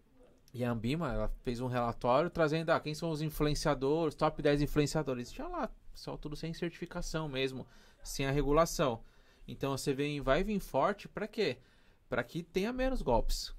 [0.59, 4.63] e a Ambima, ela fez um relatório trazendo ah, quem são os influenciadores, top 10
[4.63, 5.31] influenciadores.
[5.31, 7.65] Tinha lá, só tudo sem certificação mesmo,
[8.03, 9.01] sem a regulação.
[9.47, 11.59] Então você vem, vai vir forte para quê?
[12.09, 13.55] Para que tenha menos golpes.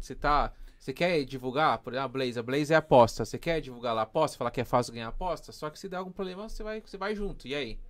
[0.00, 0.52] Você tá.
[0.78, 3.24] Você quer divulgar, por exemplo, a Blaze, a Blaze é aposta.
[3.24, 5.50] Você quer divulgar lá a aposta, falar que é fácil ganhar aposta?
[5.50, 7.48] Só que se der algum problema, você vai, você vai junto.
[7.48, 7.80] E aí?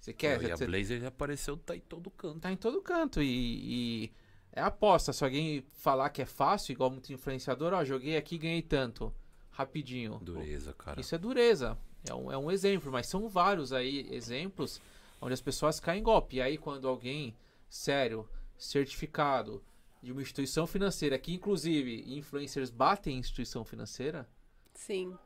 [0.00, 0.40] Você quer?
[0.40, 2.40] Não, e a Blaze apareceu, tá em todo canto.
[2.40, 3.20] Tá em todo canto.
[3.20, 4.12] E, e
[4.52, 5.12] é aposta.
[5.12, 9.12] Se alguém falar que é fácil, igual muito influenciador, ó, joguei aqui e ganhei tanto.
[9.50, 10.18] Rapidinho.
[10.22, 11.00] Dureza, cara.
[11.00, 11.76] Isso é dureza.
[12.08, 14.80] É um, é um exemplo, mas são vários aí exemplos
[15.20, 16.36] onde as pessoas caem em golpe.
[16.36, 17.36] E aí, quando alguém
[17.68, 19.62] sério, certificado,
[20.02, 24.28] de uma instituição financeira, que inclusive influencers batem em instituição financeira.
[24.74, 25.16] Sim.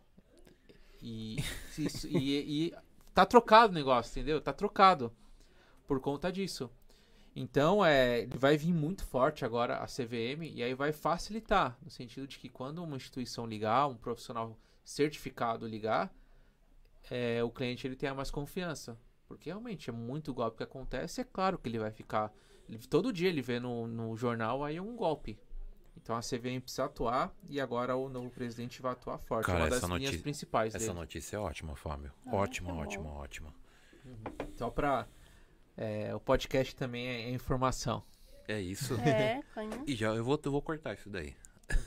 [1.00, 1.36] E,
[1.78, 2.74] isso, e, e
[3.14, 4.40] tá trocado o negócio, entendeu?
[4.40, 5.12] Tá trocado
[5.86, 6.70] por conta disso.
[7.36, 12.28] Então, é, vai vir muito forte agora a CVM e aí vai facilitar, no sentido
[12.28, 16.14] de que quando uma instituição ligar, um profissional certificado ligar,
[17.10, 18.96] é, o cliente ele tenha mais confiança.
[19.26, 22.32] Porque realmente é muito golpe que acontece, é claro que ele vai ficar.
[22.68, 25.38] Ele, todo dia ele vê no, no jornal aí um golpe.
[25.96, 29.46] Então a CVM precisa atuar e agora o novo presidente vai atuar forte.
[29.46, 30.98] Cara, é uma das notícia, linhas principais Essa dele.
[30.98, 32.12] notícia é ótima, Fábio.
[32.26, 33.54] Ah, ótima, ótima, ótima.
[34.04, 34.22] Uhum.
[34.54, 35.06] Só para
[35.76, 38.02] é, o podcast também é, informação.
[38.46, 38.94] É isso.
[39.00, 39.40] É,
[39.86, 41.34] e já eu vou, eu vou cortar isso daí.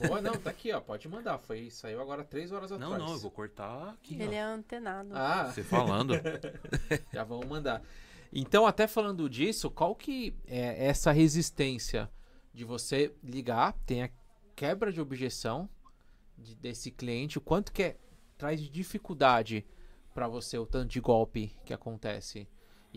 [0.08, 0.80] Boa, não, tá aqui, ó.
[0.80, 1.38] Pode mandar.
[1.38, 2.92] Foi, saiu agora três horas atrás.
[2.92, 4.16] Não, não, eu vou cortar aqui.
[4.16, 4.40] Ele ó.
[4.40, 5.10] é antenado.
[5.14, 5.46] Ah.
[5.54, 6.14] Você falando.
[7.14, 7.82] já vamos mandar.
[8.34, 12.10] Então, até falando disso, qual que é essa resistência
[12.54, 14.10] de você ligar, tem a
[14.56, 15.70] quebra de objeção
[16.38, 17.98] de, desse cliente, o quanto que é,
[18.38, 19.66] traz de dificuldade
[20.14, 22.50] para você o tanto de golpe que acontece?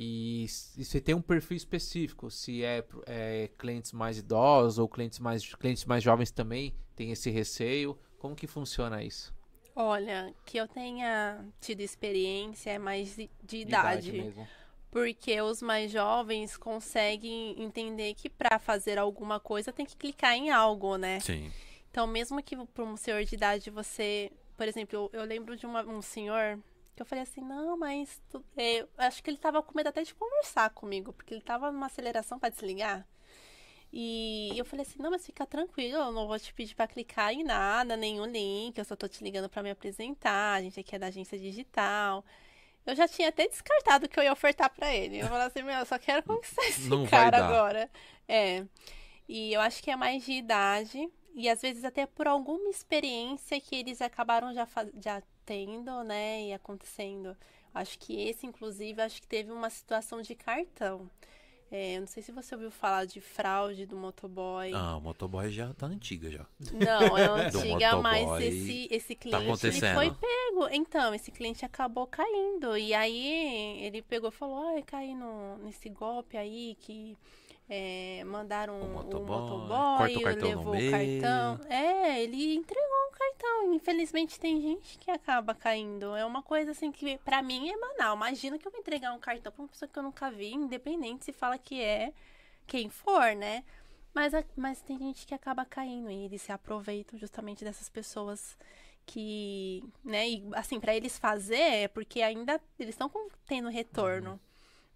[0.03, 0.47] E,
[0.79, 5.55] e você tem um perfil específico, se é, é, clientes mais idosos ou clientes mais,
[5.55, 7.99] clientes mais jovens também tem esse receio.
[8.19, 9.31] Como que funciona isso?
[9.77, 14.17] Olha, que eu tenha tido experiência é mais de, de idade.
[14.17, 14.49] idade
[14.91, 20.51] porque os mais jovens conseguem entender que para fazer alguma coisa tem que clicar em
[20.51, 21.21] algo, né?
[21.21, 21.53] Sim.
[21.91, 24.33] Então, mesmo que para um senhor de idade você.
[24.57, 26.59] Por exemplo, eu, eu lembro de uma, um senhor
[27.01, 28.45] que eu falei assim, não, mas tu...
[28.55, 31.73] É, eu acho que ele tava com medo até de conversar comigo, porque ele tava
[31.73, 33.09] numa aceleração para desligar.
[33.91, 37.33] E eu falei assim, não, mas fica tranquilo, eu não vou te pedir para clicar
[37.33, 40.95] em nada, nenhum link, eu só tô te ligando para me apresentar, a gente aqui
[40.95, 42.23] é da agência digital.
[42.85, 45.21] Eu já tinha até descartado que eu ia ofertar para ele.
[45.21, 47.91] Eu falei assim, meu, eu só quero conquistar esse não cara agora.
[48.29, 48.67] É.
[49.27, 53.59] E eu acho que é mais de idade e às vezes até por alguma experiência
[53.61, 54.69] que eles acabaram já,
[55.03, 57.37] já tendo, né, e acontecendo.
[57.75, 61.11] Acho que esse, inclusive, acho que teve uma situação de cartão.
[61.73, 64.73] É, eu não sei se você ouviu falar de fraude do motoboy.
[64.73, 66.47] Ah, o motoboy já tá antiga já.
[66.73, 69.95] Não, é antiga, mas esse, esse cliente ele acontecendo.
[69.95, 70.69] foi pego.
[70.71, 72.77] Então, esse cliente acabou caindo.
[72.77, 77.17] E aí ele pegou e falou: Ai, caí no, nesse golpe aí que
[77.73, 81.67] é, mandaram O o motoboy, motoboy, o cartão no levou o cartão.
[81.69, 83.73] É, ele entregou o cartão.
[83.73, 86.17] Infelizmente tem gente que acaba caindo.
[86.17, 88.17] É uma coisa assim que pra mim é banal.
[88.17, 91.25] Imagina que eu vou entregar um cartão pra uma pessoa que eu nunca vi, independente
[91.25, 92.13] se fala que é
[92.67, 93.63] quem for, né?
[94.13, 98.59] Mas, mas tem gente que acaba caindo e eles se aproveitam justamente dessas pessoas
[99.07, 103.11] que, né, e assim, pra eles fazer é porque ainda eles estão
[103.47, 104.41] tendo retorno,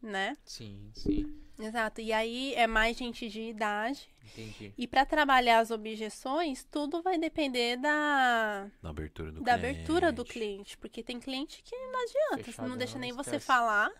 [0.04, 0.36] né?
[0.44, 1.32] Sim, sim.
[1.58, 2.00] Exato.
[2.00, 4.08] E aí é mais gente de idade.
[4.24, 4.72] Entendi.
[4.76, 9.70] E pra trabalhar as objeções, tudo vai depender da, Na abertura do da cliente.
[9.80, 13.46] abertura do cliente, porque tem cliente que não adianta, Fechadão, não deixa nem você esquece.
[13.46, 13.90] falar.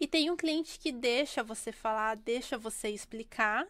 [0.00, 3.66] E tem um cliente que deixa você falar, deixa você explicar,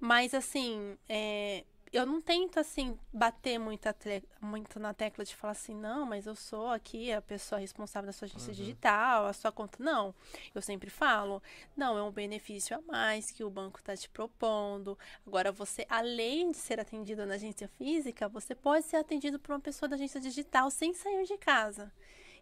[0.00, 6.06] mas assim, é, eu não tento assim bater muito, na tecla de falar assim, não,
[6.06, 8.54] mas eu sou aqui a pessoa responsável da sua agência Uhum.
[8.56, 9.76] digital, a sua conta.
[9.82, 10.14] Não,
[10.54, 11.42] eu sempre falo,
[11.76, 14.98] não, é um benefício a mais que o banco está te propondo.
[15.26, 19.60] Agora, você, além de ser atendido na agência física, você pode ser atendido por uma
[19.60, 21.92] pessoa da agência digital sem sair de casa.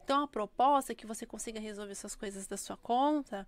[0.05, 3.47] Então, a proposta é que você consiga resolver essas coisas da sua conta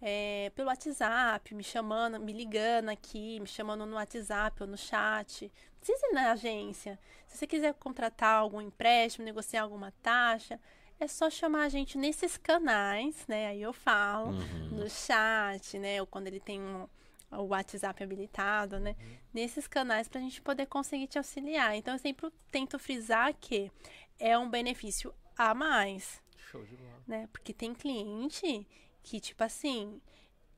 [0.00, 5.50] é, pelo WhatsApp, me chamando, me ligando aqui, me chamando no WhatsApp ou no chat.
[5.80, 6.98] Precisa ir na agência.
[7.26, 10.60] Se você quiser contratar algum empréstimo, negociar alguma taxa,
[10.98, 13.48] é só chamar a gente nesses canais, né?
[13.48, 14.68] Aí eu falo Uhum.
[14.72, 16.00] no chat, né?
[16.00, 16.88] Ou quando ele tem um-
[17.30, 18.96] o WhatsApp habilitado, né?
[19.34, 21.74] Nesses canais pra gente poder conseguir te auxiliar.
[21.76, 23.70] Então eu sempre tento frisar que
[24.18, 27.02] é um benefício a mais, Show de bola.
[27.06, 27.28] né?
[27.32, 28.66] Porque tem cliente
[29.06, 30.00] que, tipo assim,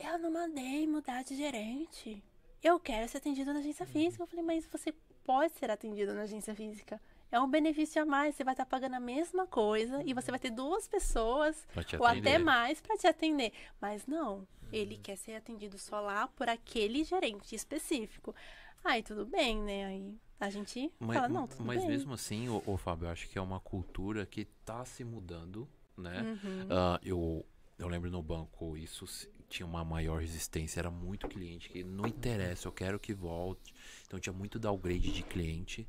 [0.01, 2.25] eu não mandei mudar de gerente.
[2.63, 4.23] Eu quero ser atendido na agência física.
[4.23, 6.99] Eu falei, mas você pode ser atendido na agência física.
[7.31, 8.35] É um benefício a mais.
[8.35, 11.69] Você vai estar pagando a mesma coisa e você vai ter duas pessoas
[12.01, 13.53] ou até mais para te atender.
[13.79, 18.35] Mas não, ele quer ser atendido só lá por aquele gerente específico.
[18.83, 19.85] Aí tudo bem, né?
[19.85, 21.89] Aí a gente Mas, fala, não, tudo mas bem.
[21.89, 25.69] mesmo assim, ô, ô, Fábio, eu acho que é uma cultura que tá se mudando,
[25.95, 26.23] né?
[26.23, 26.67] Uhum.
[26.71, 27.45] Ah, eu,
[27.79, 29.07] eu lembro no banco, isso
[29.49, 33.75] tinha uma maior resistência, era muito cliente que não interessa, eu quero que volte.
[34.07, 35.89] Então tinha muito downgrade de cliente.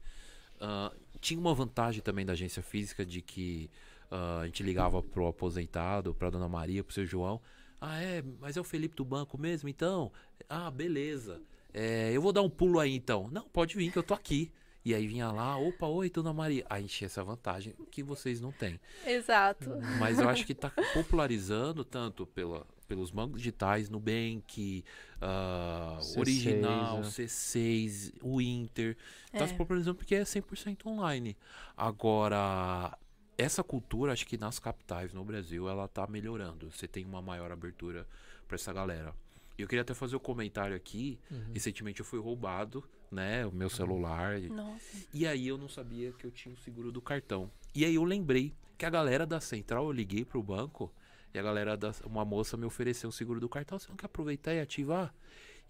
[0.59, 3.69] Ah, tinha uma vantagem também da agência física de que
[4.11, 7.41] ah, a gente ligava pro aposentado, pra dona Maria, pro seu João.
[7.81, 10.11] Ah, é, mas é o Felipe do banco mesmo, então?
[10.47, 11.41] Ah, beleza.
[11.73, 13.29] É, eu vou dar um pulo aí então.
[13.31, 14.51] Não, pode vir que eu tô aqui.
[14.89, 16.65] E aí vinha lá, opa, oi, dona Maria.
[16.67, 18.79] Aí tinha essa vantagem que vocês não têm.
[19.05, 19.69] Exato.
[19.99, 24.83] Mas eu acho que está popularizando tanto pela, pelos bancos digitais, Nubank,
[25.21, 27.03] ah, C6, Original, né?
[27.03, 28.97] C6, o Inter.
[29.31, 29.57] Está se É.
[29.57, 31.37] popularizando porque é 100% online.
[31.77, 32.97] Agora,
[33.37, 36.71] essa cultura, acho que nas capitais no Brasil, ela tá melhorando.
[36.71, 38.07] Você tem uma maior abertura
[38.47, 39.13] para essa galera.
[39.55, 41.19] E eu queria até fazer um comentário aqui.
[41.29, 41.51] Uhum.
[41.53, 43.45] Recentemente eu fui roubado, né?
[43.45, 44.39] O meu celular.
[44.41, 45.07] Nossa.
[45.13, 47.49] E aí eu não sabia que eu tinha o seguro do cartão.
[47.73, 50.91] E aí eu lembrei que a galera da central, eu liguei pro banco
[51.33, 53.77] e a galera da uma moça me ofereceu o seguro do cartão.
[53.77, 55.13] Você não quer aproveitar e ativar?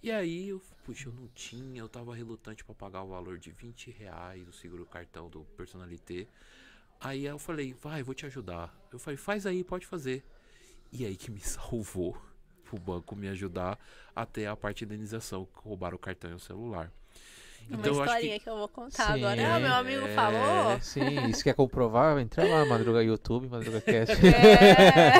[0.01, 3.51] E aí eu, puxa, eu não tinha, eu tava relutante pra pagar o valor de
[3.51, 6.27] 20 reais o seguro do cartão do Personalité.
[7.01, 8.73] Aí eu falei, vai, vou te ajudar.
[8.91, 10.23] Eu falei, faz aí, pode fazer.
[10.91, 12.17] E aí que me salvou
[12.71, 13.79] o banco me ajudar
[14.15, 16.91] até a parte de indenização, que roubaram o cartão e o celular.
[17.70, 18.49] Uma Então historinha que que...
[18.49, 19.55] eu vou contar Sim, agora.
[19.55, 20.15] Ah, meu amigo é.
[20.15, 20.82] falou.
[20.82, 22.17] Sim, isso quer comprovar?
[22.20, 24.15] Entra lá, Madruga YouTube, Madruga Cast.
[24.26, 25.13] É.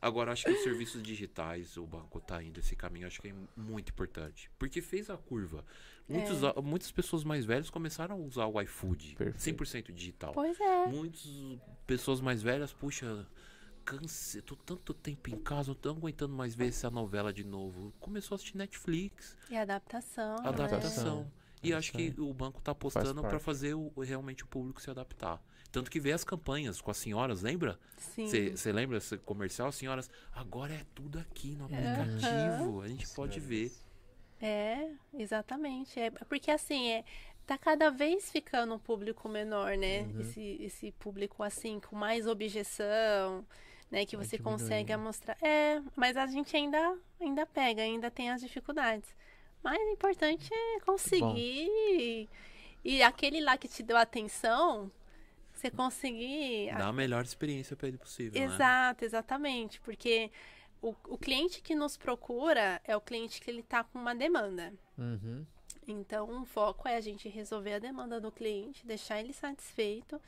[0.00, 3.34] Agora, acho que os serviços digitais, o banco tá indo esse caminho, acho que é
[3.56, 4.50] muito importante.
[4.58, 5.64] Porque fez a curva.
[6.08, 6.60] Muitos, É.
[6.62, 9.58] Muitas pessoas mais velhas começaram a usar o iFood Perfeito.
[9.64, 10.32] 100% digital.
[10.32, 10.86] Pois é.
[10.86, 11.26] Muitas
[11.86, 13.26] pessoas mais velhas, puxa,
[13.84, 17.92] cansei, tô tanto tempo em casa, não tô aguentando mais ver essa novela de novo.
[17.98, 20.36] Começou a assistir Netflix, E adaptação.
[21.22, 21.26] né?
[21.62, 24.90] E É acho que o banco tá apostando para fazer o- realmente o público se
[24.90, 25.42] adaptar.
[25.72, 27.78] Tanto que vê as campanhas com as senhoras, lembra?
[27.98, 28.26] Sim.
[28.26, 30.10] Você lembra esse comercial, senhoras?
[30.32, 32.80] Agora é tudo aqui no aplicativo.
[32.80, 33.72] A gente pode ver.
[34.40, 35.98] É, exatamente.
[35.98, 37.04] É porque assim, é,
[37.46, 40.02] tá cada vez ficando um público menor, né?
[40.02, 40.20] Uhum.
[40.20, 43.46] Esse, esse público assim, com mais objeção,
[43.90, 44.04] né?
[44.04, 45.36] Que Vai você consegue mostrar.
[45.42, 49.08] É, mas a gente ainda, ainda pega, ainda tem as dificuldades.
[49.62, 52.28] Mas o importante é conseguir.
[52.84, 54.90] E aquele lá que te deu atenção,
[55.52, 56.72] você conseguir.
[56.76, 58.46] Dá a melhor experiência pra ele possível, né?
[58.46, 59.80] Exato, exatamente.
[59.80, 60.30] Porque
[60.80, 64.72] o, o cliente que nos procura é o cliente que ele tá com uma demanda.
[64.96, 65.44] Uhum.
[65.88, 70.20] Então, o foco é a gente resolver a demanda do cliente, deixar ele satisfeito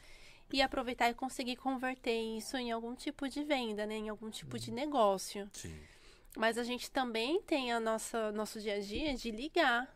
[0.52, 3.96] e aproveitar e conseguir converter isso em algum tipo de venda, né?
[3.96, 5.48] Em algum tipo de negócio.
[5.52, 5.78] Sim.
[6.36, 9.92] Mas a gente também tem a nossa nosso dia a dia de ligar,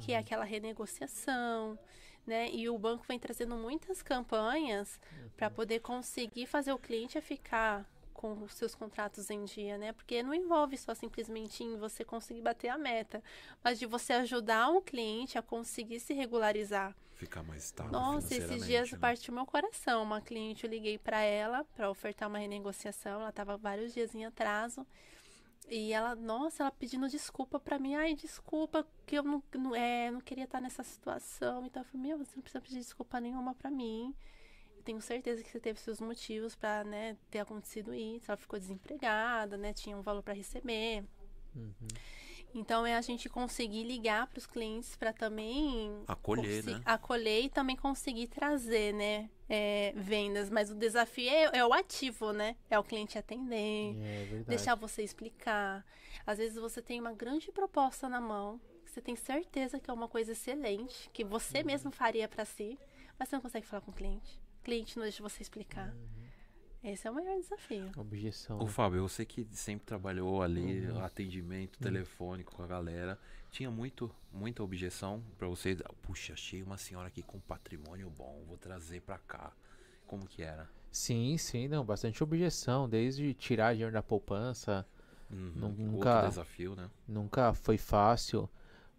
[0.00, 1.78] que é aquela renegociação,
[2.26, 2.48] né?
[2.50, 5.00] E o banco vem trazendo muitas campanhas
[5.36, 9.92] para poder conseguir fazer o cliente a ficar com os seus contratos em dia, né?
[9.92, 13.22] Porque não envolve só simplesmente em você conseguir bater a meta,
[13.62, 16.96] mas de você ajudar um cliente a conseguir se regularizar.
[17.14, 17.92] Ficar mais estável.
[17.92, 18.98] Nossa, esses dias né?
[18.98, 20.02] partiu meu coração.
[20.02, 23.20] Uma cliente, eu liguei para ela para ofertar uma renegociação.
[23.20, 24.86] Ela estava vários dias em atraso.
[25.68, 27.94] E ela, nossa, ela pedindo desculpa para mim.
[27.94, 31.64] Ai, desculpa, que eu não, não, é, não queria estar nessa situação.
[31.66, 34.14] Então eu falei, meu, você não precisa pedir desculpa nenhuma para mim.
[34.76, 38.30] Eu tenho certeza que você teve seus motivos para né, ter acontecido isso.
[38.30, 39.72] Ela ficou desempregada, né?
[39.72, 41.04] Tinha um valor para receber.
[41.54, 41.72] Uhum.
[42.54, 46.80] Então é a gente conseguir ligar para os clientes para também Acolher, né?
[46.84, 50.48] acolher e também conseguir trazer, né, é, vendas.
[50.48, 52.54] Mas o desafio é, é o ativo, né?
[52.70, 54.44] É o cliente atender, É verdade.
[54.46, 55.84] deixar você explicar.
[56.24, 59.92] Às vezes você tem uma grande proposta na mão, que você tem certeza que é
[59.92, 61.64] uma coisa excelente, que você Uhum.
[61.66, 62.78] mesmo faria para si,
[63.18, 64.40] mas você não consegue falar com o cliente.
[64.60, 65.88] O cliente não deixa você explicar.
[65.88, 66.23] Uhum.
[66.84, 67.90] Esse é o maior desafio.
[67.96, 68.58] Objeção.
[68.58, 68.68] Ô né?
[68.70, 71.02] Fábio, você que sempre trabalhou ali, Uhum.
[71.02, 73.18] atendimento telefônico com a galera,
[73.50, 75.76] tinha muito, muita objeção pra você.
[76.02, 79.50] Puxa, achei uma senhora aqui com patrimônio bom, vou trazer pra cá.
[80.06, 80.68] Como que era?
[80.92, 84.86] Sim, sim, não, bastante objeção, desde tirar dinheiro da poupança,
[85.30, 85.52] Uhum.
[85.56, 86.90] Nu- Outro nunca- desafio, né?
[87.08, 88.48] nunca foi fácil,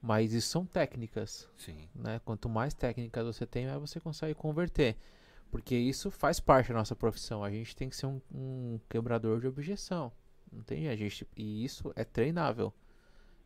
[0.02, 1.88] mas isso são técnicas, Sim.
[1.94, 2.20] né?
[2.26, 4.98] Quanto mais técnicas você tem, mais você consegue converter.
[5.52, 7.44] Porque isso faz parte da nossa profissão.
[7.44, 10.12] A gente tem que ser um, um quebrador de objeção.
[10.52, 12.74] Não tem a gente e isso é treinável.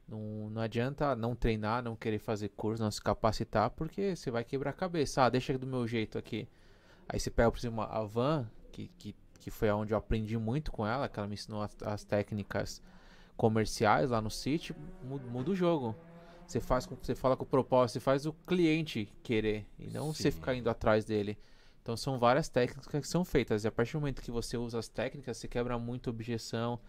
[0.07, 4.43] Não, não adianta não treinar, não querer fazer curso, não se capacitar, porque você vai
[4.43, 5.23] quebrar a cabeça.
[5.23, 6.47] Ah, deixa do meu jeito aqui.
[7.07, 10.71] Aí você pega, por exemplo, a Van, que, que, que foi onde eu aprendi muito
[10.71, 12.81] com ela, que ela me ensinou as, as técnicas
[13.35, 15.95] comerciais lá no sítio, muda, o jogo.
[16.45, 20.13] Você faz com, você fala com o propósito, você faz o cliente querer e não
[20.13, 20.31] você Sim.
[20.31, 21.37] ficar indo atrás dele.
[21.89, 23.63] Então são várias técnicas que são feitas.
[23.63, 26.79] E a partir do momento que você usa as técnicas, você quebra muita objeção,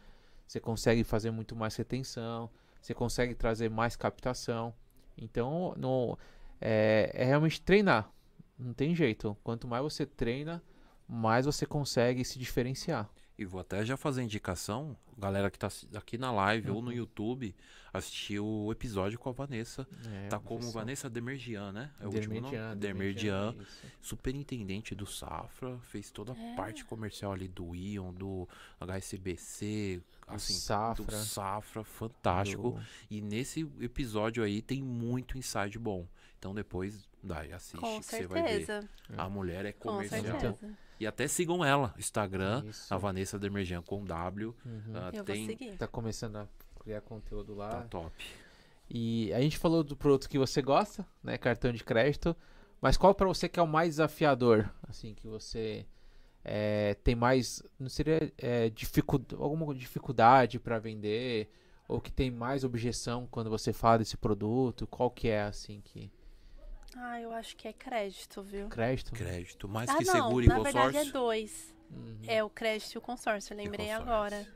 [0.46, 2.50] você consegue fazer muito mais retenção,
[2.82, 4.74] você consegue trazer mais captação.
[5.16, 6.18] Então no,
[6.60, 8.12] é, é realmente treinar.
[8.58, 9.34] Não tem jeito.
[9.42, 10.62] Quanto mais você treina,
[11.08, 13.08] mais você consegue se diferenciar.
[13.40, 16.82] E vou até já fazer indicação, galera que tá aqui na live ou Uhum.
[16.82, 17.56] no YouTube,
[17.90, 19.88] assistiu o episódio com a Vanessa.
[20.12, 20.78] É, tá como professor.
[20.80, 21.90] Vanessa Demergian, né?
[21.98, 22.58] É o último nome?
[22.76, 23.54] Demergian.
[23.58, 23.86] isso.
[24.02, 26.54] superintendente do Safra, fez toda a É.
[26.54, 28.46] parte comercial ali do Ion, do
[28.78, 31.04] HSBC, assim, Safra.
[31.06, 32.72] do Safra, fantástico.
[32.72, 36.06] Do- E nesse episódio aí tem muito insight bom.
[36.38, 38.66] Então depois, daí assiste Com que você vai ver.
[38.66, 38.88] certeza.
[39.16, 40.22] A mulher é Com comercial.
[40.22, 40.78] certeza.
[41.00, 42.92] E até sigam ela, Instagram, Isso.
[42.92, 44.54] a Vanessa Demergian com W.
[44.66, 44.82] Uhum.
[44.94, 45.76] ah, Eu tem vou seguir.
[45.78, 46.46] Tá começando a
[46.78, 47.70] criar conteúdo lá.
[47.70, 48.12] tá top.
[48.88, 51.38] E a gente falou do produto que você gosta, né?
[51.38, 52.36] Cartão de crédito.
[52.82, 54.68] Mas qual pra você que é o mais desafiador?
[54.88, 55.86] Assim, que você
[56.44, 57.62] é, tem mais.
[57.78, 61.50] Não seria é, dificu- alguma dificuldade pra vender?
[61.88, 64.86] Ou que tem mais objeção quando você fala desse produto?
[64.86, 66.10] Qual que é, assim, que.
[66.96, 68.68] Ah, eu acho que é crédito, viu?
[68.68, 69.12] Crédito?
[69.12, 71.12] Crédito, mais ah, que não, seguro e na verdade é consórcio.
[71.12, 71.74] dois.
[71.90, 72.20] Uhum.
[72.26, 74.12] É o crédito e o consórcio, eu lembrei consórcio.
[74.12, 74.48] agora.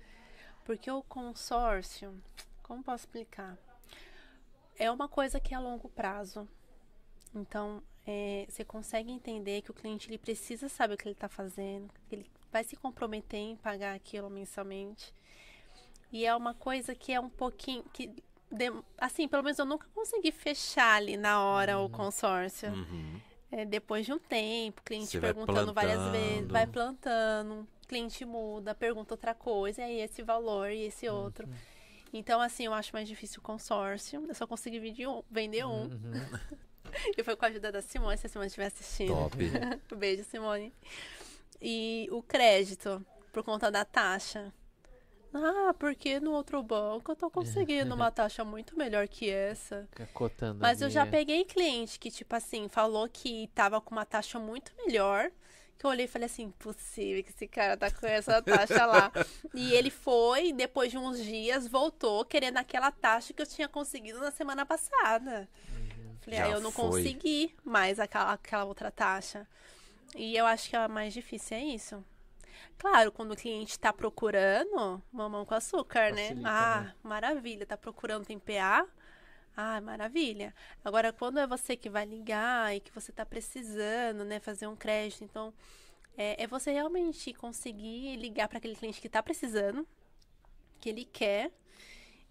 [0.65, 2.23] Porque o consórcio,
[2.63, 3.57] como posso explicar?
[4.77, 6.49] É uma coisa que é a longo prazo.
[7.35, 11.29] Então, é, você consegue entender que o cliente ele precisa saber o que ele está
[11.29, 15.13] fazendo, que ele vai se comprometer em pagar aquilo mensalmente.
[16.13, 17.83] E é uma coisa que é um pouquinho.
[17.93, 18.15] que
[18.99, 22.71] Assim, pelo menos eu nunca consegui fechar ali na hora o consórcio.
[22.71, 23.21] Uhum.
[23.51, 29.15] É, depois de um tempo, cliente Você perguntando várias vezes, vai plantando, cliente muda, pergunta
[29.15, 31.49] outra coisa, e aí esse valor e esse outro.
[32.13, 34.25] Então, assim, eu acho mais difícil o consórcio.
[34.29, 35.23] Eu só consegui vender um.
[35.31, 35.85] Vender um.
[35.85, 36.13] Uhum.
[37.19, 39.09] E foi com a ajuda da Simone, se a Simone estiver assistindo.
[39.09, 39.37] Top.
[39.97, 40.73] Beijo, Simone.
[41.61, 44.53] E o crédito, por conta da taxa.
[45.37, 49.89] Ah, porque no outro banco eu tô conseguindo uma taxa muito melhor que essa.
[50.13, 54.39] Cotando Mas eu já peguei cliente que, tipo assim, falou que tava com uma taxa
[54.39, 55.31] muito melhor.
[55.77, 59.11] Que eu olhei e falei assim, impossível que esse cara tá com essa taxa lá.
[59.53, 64.21] e ele foi, depois de uns dias, voltou querendo aquela taxa que eu tinha conseguido
[64.21, 65.49] na semana passada.
[66.21, 67.03] Falei, Já aí eu não foi.
[67.03, 69.49] consegui mais aquela, aquela outra taxa.
[70.15, 72.05] E eu acho que a mais difícil é isso.
[72.79, 76.29] Claro, quando o cliente tá procurando, mamão com açúcar, né?
[76.29, 76.95] Facilita, Ah, né?
[77.03, 77.67] maravilha.
[77.67, 78.87] Tá procurando tem PA?
[79.57, 80.55] Ah, maravilha.
[80.85, 84.75] Agora, quando é você que vai ligar e que você tá precisando, né, fazer um
[84.77, 85.55] crédito, então
[86.17, 89.87] é, é você realmente conseguir ligar para aquele cliente que tá precisando,
[90.81, 91.53] que ele quer,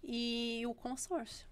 [0.02, 1.46] e o consórcio.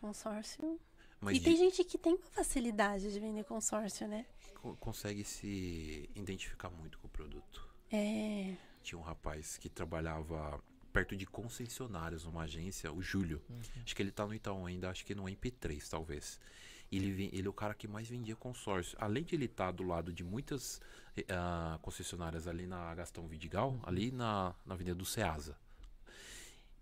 [0.00, 0.80] Consórcio.
[1.20, 4.24] Mas e tem de- gente que tem uma facilidade de vender consórcio, né?
[4.54, 7.67] co- consegue se identificar muito com o produto.
[7.90, 8.54] É.
[8.82, 10.62] Tinha um rapaz que trabalhava
[10.92, 13.42] perto de concessionários numa agência, o Júlio.
[13.84, 16.40] Acho que ele tá no Itaú ainda, acho que no MP3, talvez.
[16.90, 18.96] Ele, ele é o cara que mais vendia consórcio.
[19.00, 20.80] Além de ele estar do lado de muitas
[21.28, 25.56] ah, concessionárias ali na Gastão Vidigal, ali na, na Avenida do Ceasa.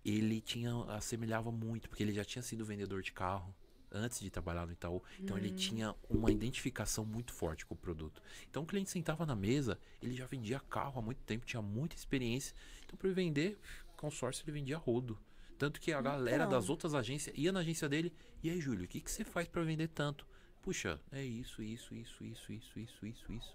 [0.04, 3.52] Ele tinha, assemelhava muito, porque ele já tinha sido vendedor de carro
[3.90, 5.02] antes de trabalhar no Itaú.
[5.18, 8.22] Então ele tinha uma identificação muito forte com o produto.
[8.50, 11.96] Então o cliente sentava na mesa, ele já vendia carro há muito tempo, tinha muita
[11.96, 12.54] experiência.
[12.84, 13.58] Então para vender
[13.96, 15.18] consórcio, ele vendia rodo.
[15.58, 16.50] Tanto que a galera Então.
[16.50, 18.12] das outras agências ia na agência dele.
[18.42, 20.26] E aí, Júlio, o que, que você faz para vender tanto?
[20.62, 23.54] Puxa, é isso, isso, isso, isso, isso, isso, isso, isso.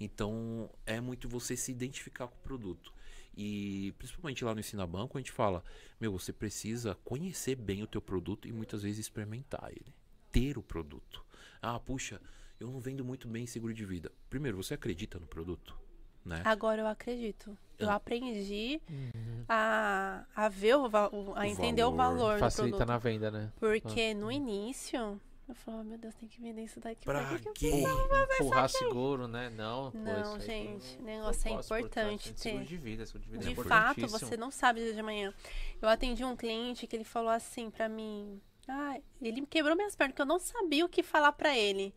[0.00, 2.92] Então é muito você se identificar com o produto.
[3.36, 5.62] E principalmente lá no Ensina Banco, a gente fala,
[6.00, 9.94] meu, você precisa conhecer bem o teu produto e muitas vezes experimentar ele.
[10.32, 11.24] Ter o produto.
[11.60, 12.20] Ah, puxa,
[12.58, 14.10] eu não vendo muito bem seguro de vida.
[14.30, 15.76] Primeiro, você acredita no produto?
[16.24, 16.42] Né?
[16.44, 17.56] Agora eu acredito.
[17.78, 17.96] Eu Ah.
[17.96, 19.44] aprendi Uhum.
[19.48, 22.16] a, a ver o, o- a O entender o valor.
[22.18, 23.52] valor do Facilita na venda, né?
[23.60, 27.04] Porque no início, eu falava, meu Deus, tem que vender isso daqui.
[27.04, 27.24] Pra
[27.54, 27.68] que?
[28.38, 29.48] Empurrar seguro, né?
[29.50, 32.68] Não, pô, Não, gente, negócio é importante Seguro ter.
[32.68, 34.18] de vida, seguro de vida é De fato, importantíssimo.
[34.18, 35.32] você não sabe dia de amanhã.
[35.80, 38.40] Eu atendi um cliente que ele falou assim pra mim.
[38.68, 41.94] Ah, ele quebrou minhas pernas, porque eu não sabia o que falar pra ele.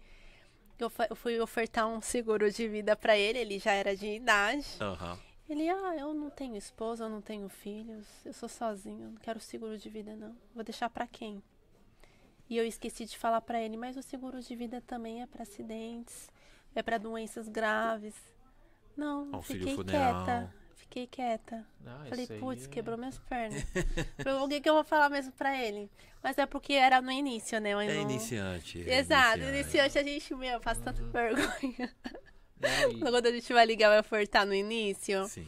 [0.78, 4.66] Eu, eu fui ofertar um seguro de vida pra ele, ele já era de idade.
[4.80, 5.20] Aham.
[5.50, 9.18] Ele, ah, eu não tenho esposa, eu não tenho filhos, eu sou sozinho, eu não
[9.18, 10.38] quero seguro de vida, não.
[10.54, 11.42] Vou deixar pra quem?
[12.50, 15.44] E eu esqueci de falar pra ele, mas o seguro de vida também é pra
[15.44, 16.30] acidentes,
[16.74, 18.16] é pra doenças graves.
[18.98, 20.26] Não, Auxílio fiquei funeral.
[20.26, 20.56] quieta.
[20.76, 21.68] Fiquei quieta.
[21.86, 23.64] Ah, Falei, putz, é- quebrou minhas pernas.
[24.24, 25.90] Falei, o que, que eu vou falar mesmo pra ele?
[26.24, 27.74] Mas é porque era no início, né?
[27.74, 28.90] Eu É não- iniciante.
[28.90, 31.12] é Exato, iniciante a gente, meu, passa tanta Uhum.
[31.12, 31.96] vergonha.
[32.60, 35.26] Não, e- Quando a gente vai ligar, vai ofertar no início.
[35.28, 35.46] Sim.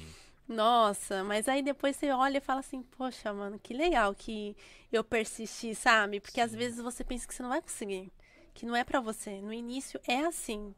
[0.48, 4.56] Nossa, mas aí depois você olha e fala assim, poxa, mano, que legal que
[4.92, 6.20] eu persisti, sabe?
[6.20, 8.12] Porque às vezes você pensa que você não vai conseguir,
[8.54, 9.42] que não é pra você.
[9.42, 10.76] No início é assim.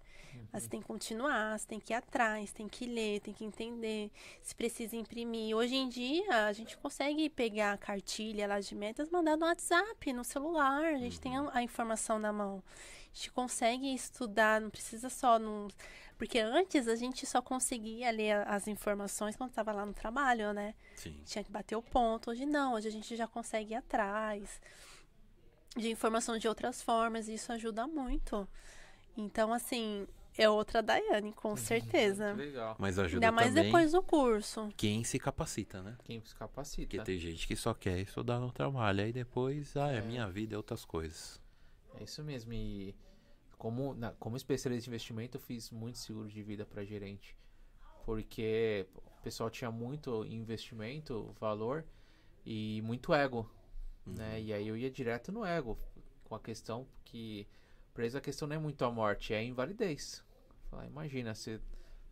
[0.51, 3.45] Mas você tem que continuar, você tem que ir atrás, tem que ler, tem que
[3.45, 4.11] entender,
[4.41, 5.55] se precisa imprimir.
[5.55, 10.14] Hoje em dia, a gente consegue pegar a cartilha lá de metas, mandar no WhatsApp,
[10.14, 12.64] no celular, a gente tem a, a informação na mão.
[13.11, 15.68] A gente consegue estudar, não precisa só num...
[16.18, 20.74] Porque antes a gente só conseguia ler as informações quando estava lá no trabalho, né?
[20.95, 21.20] Sim.
[21.26, 22.32] Tinha que bater o ponto.
[22.32, 24.61] Hoje não, hoje a gente já consegue ir atrás
[25.76, 28.47] de informação de outras formas e isso ajuda muito.
[29.18, 30.07] Então, assim,
[30.38, 32.28] é outra Daiane, com certeza.
[32.34, 32.76] Muito legal.
[32.80, 34.70] Mas ajuda Ainda mais também depois do curso.
[34.78, 35.97] quem se capacita, né?
[36.03, 36.88] Quem se capacita.
[36.97, 40.01] Porque tem gente que só quer estudar no trabalho, aí depois, ah, é, É.
[40.01, 41.41] minha vida, é outras coisas.
[41.99, 42.53] É isso mesmo.
[42.53, 42.95] E
[43.64, 47.34] como, na- como especialista em investimento, eu fiz muito seguro de vida para gerente.
[48.05, 51.86] Porque o pessoal tinha muito investimento, valor
[52.45, 53.49] e muito ego.
[54.05, 54.41] Né?
[54.41, 55.78] E aí eu ia direto no ego.
[56.26, 57.47] Com a questão que.
[57.93, 60.22] Pra eles a questão não é muito a morte, é a invalidez.
[60.86, 61.57] Imagina, você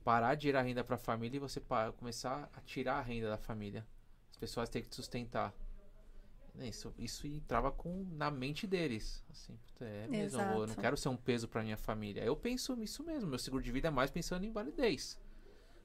[0.06, 1.62] parar de tirar renda pra família e você
[1.98, 3.86] começar a tirar a renda da família.
[4.30, 5.54] As pessoas têm que te sustentar.
[6.60, 9.24] Isso, isso entrava com, na mente deles.
[9.30, 10.82] Assim, puta, é mesmo, eu não Exato.
[10.82, 12.22] quero ser um peso pra minha família.
[12.24, 13.30] Eu penso nisso mesmo.
[13.30, 15.20] Meu seguro de vida é mais pensando em invalidez.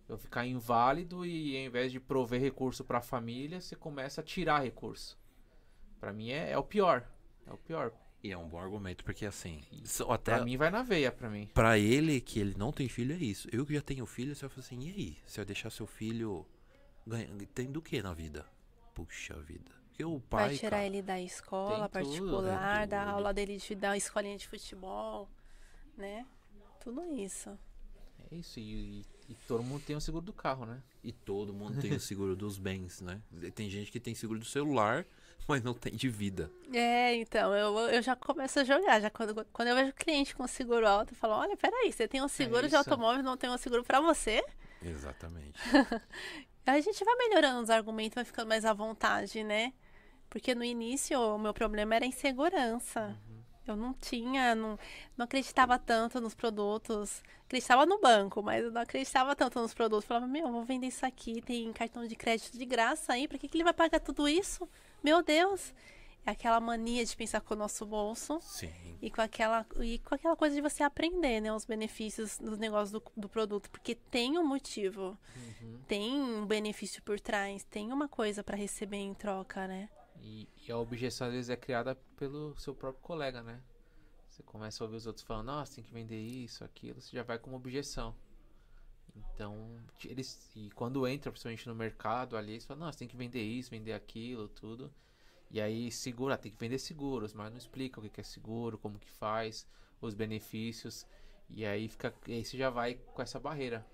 [0.08, 4.62] Eu ficar inválido e ao invés de prover recurso pra família, você começa a tirar
[4.62, 5.18] recurso.
[5.98, 7.08] Pra mim é, é o pior.
[7.46, 7.92] É o pior.
[8.22, 9.62] E é um bom argumento, porque assim,
[10.08, 11.48] até Pra mim vai na veia, pra mim.
[11.54, 13.48] pra ele que ele não tem filho é isso.
[13.52, 15.18] Eu que já tenho filho, você vai falar assim, e aí?
[15.24, 16.44] Você vai deixar seu filho
[17.06, 18.44] ganha, tendo o que na vida?
[18.94, 19.70] Puxa vida.
[19.96, 20.48] Porque o pai.
[20.48, 23.96] Vai tirar cara, ele da escola tem tudo, particular, tem da aula dele de dar
[23.96, 25.26] escolinha de futebol,
[25.96, 26.26] né?
[26.80, 27.48] Tudo isso.
[28.30, 28.60] É isso.
[28.60, 30.82] E, e- e todo mundo tem o seguro do carro, né?
[31.02, 33.22] E todo mundo tem o seguro dos bens, né?
[33.54, 35.06] Tem gente que tem seguro do celular,
[35.48, 36.50] mas não tem de vida.
[36.74, 39.00] É, então, eu, eu já começo a jogar.
[39.00, 42.22] Já quando, quando eu vejo cliente com seguro alto, eu falo, olha, peraí, você tem
[42.22, 42.76] um seguro de isso.
[42.76, 44.44] automóvel, não tem um seguro pra você?
[44.82, 45.58] Exatamente.
[46.66, 49.72] Aí a gente vai melhorando os argumentos, vai ficando mais à vontade, né?
[50.28, 53.16] Porque no início o meu problema era insegurança.
[53.66, 54.78] Eu não tinha, não,
[55.16, 57.22] não acreditava tanto nos produtos.
[57.46, 60.04] Acreditava no banco, mas eu não acreditava tanto nos produtos.
[60.04, 63.48] Falava, meu, vou vender isso aqui, tem cartão de crédito de graça aí, pra que,
[63.48, 64.68] que ele vai pagar tudo isso?
[65.02, 65.74] Meu Deus!
[66.24, 68.40] É aquela mania de pensar com o nosso bolso.
[68.40, 68.68] Sim.
[69.00, 71.52] E com aquela, e com aquela coisa de você aprender, né?
[71.52, 73.70] Os benefícios dos negócios do, do produto.
[73.70, 75.16] Porque tem um motivo.
[75.36, 75.78] Uhum.
[75.86, 77.62] Tem um benefício por trás.
[77.70, 79.88] Tem uma coisa para receber em troca, né?
[80.26, 83.62] E, e, a objeção às vezes é criada pelo seu próprio colega, né?
[84.28, 87.22] Você começa a ouvir os outros falando, nossa, tem que vender isso, aquilo, você já
[87.22, 88.12] vai com uma objeção.
[89.14, 90.50] Então, eles.
[90.56, 93.92] E quando entra, principalmente no mercado ali, eles falam, nossa, tem que vender isso, vender
[93.92, 94.92] aquilo, tudo.
[95.48, 98.98] E aí segura, tem que vender seguros, mas não explica o que é seguro, como
[98.98, 99.64] que faz,
[100.00, 101.06] os benefícios.
[101.48, 102.12] E aí fica.
[102.26, 103.86] E aí você já vai com essa barreira.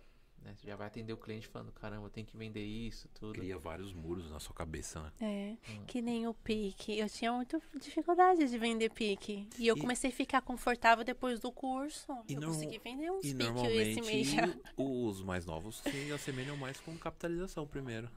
[0.45, 0.55] Né?
[0.55, 3.35] Você já vai atender o cliente falando, caramba, tem que vender isso, tudo.
[3.35, 5.13] Cria vários muros na sua cabeça, né?
[5.21, 5.85] É, hum.
[5.87, 6.99] que nem o pique.
[6.99, 9.49] Eu tinha muita dificuldade de vender pique.
[9.59, 9.81] E eu e...
[9.81, 12.13] comecei a ficar confortável depois do curso.
[12.29, 12.53] E eu norm...
[12.53, 14.55] consegui vender uns e pique esse mês já.
[14.77, 18.11] Os mais novos se assemelham mais com capitalização primeiro.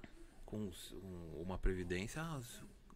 [0.45, 0.71] Com
[1.41, 2.39] uma previdência, ah,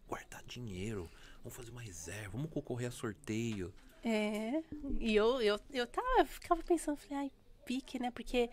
[0.08, 1.10] guardar dinheiro,
[1.42, 3.72] vamos fazer uma reserva, vamos concorrer a sorteio.
[4.02, 4.62] É,
[4.98, 7.32] e eu, eu, eu, tava, eu ficava pensando, falei, ai,
[7.64, 8.10] pique, né?
[8.10, 8.50] Porque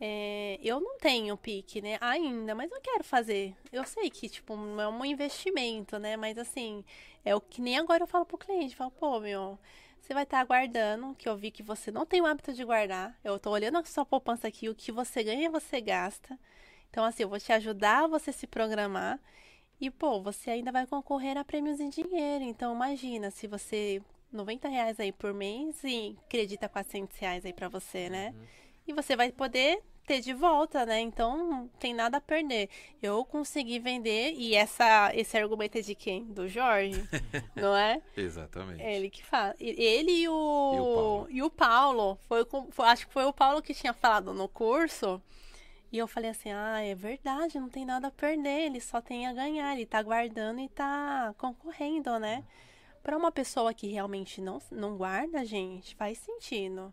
[0.00, 1.98] é, eu não tenho pique, né?
[2.00, 3.54] Ainda, mas eu quero fazer.
[3.70, 6.16] Eu sei que, tipo, não é um investimento, né?
[6.16, 6.82] Mas assim,
[7.24, 8.74] é o que nem agora eu falo pro cliente.
[8.74, 9.58] Falo, pô, meu,
[10.00, 12.64] você vai estar tá aguardando, que eu vi que você não tem o hábito de
[12.64, 13.14] guardar.
[13.22, 16.38] Eu tô olhando a sua poupança aqui, o que você ganha, você gasta.
[16.90, 19.20] Então, assim, eu vou te ajudar a você se programar.
[19.80, 22.44] E, pô, você ainda vai concorrer a prêmios em dinheiro.
[22.44, 27.68] Então, imagina, se você 90 reais aí por mês e acredita 400 reais aí pra
[27.68, 28.34] você, né?
[28.34, 28.46] Uhum.
[28.90, 30.98] E você vai poder ter de volta, né?
[30.98, 32.68] Então não tem nada a perder.
[33.00, 36.24] Eu consegui vender e essa esse argumento é de quem?
[36.24, 37.00] Do Jorge,
[37.54, 38.02] não é?
[38.16, 38.82] Exatamente.
[38.82, 39.54] Ele que fala.
[39.60, 43.32] Ele e o e o Paulo, e o Paulo foi, foi, acho que foi o
[43.32, 45.22] Paulo que tinha falado no curso.
[45.92, 49.28] E eu falei assim: "Ah, é verdade, não tem nada a perder, ele só tem
[49.28, 52.42] a ganhar, ele tá guardando e tá concorrendo, né?"
[53.04, 56.92] Para uma pessoa que realmente não não guarda, gente, faz sentido.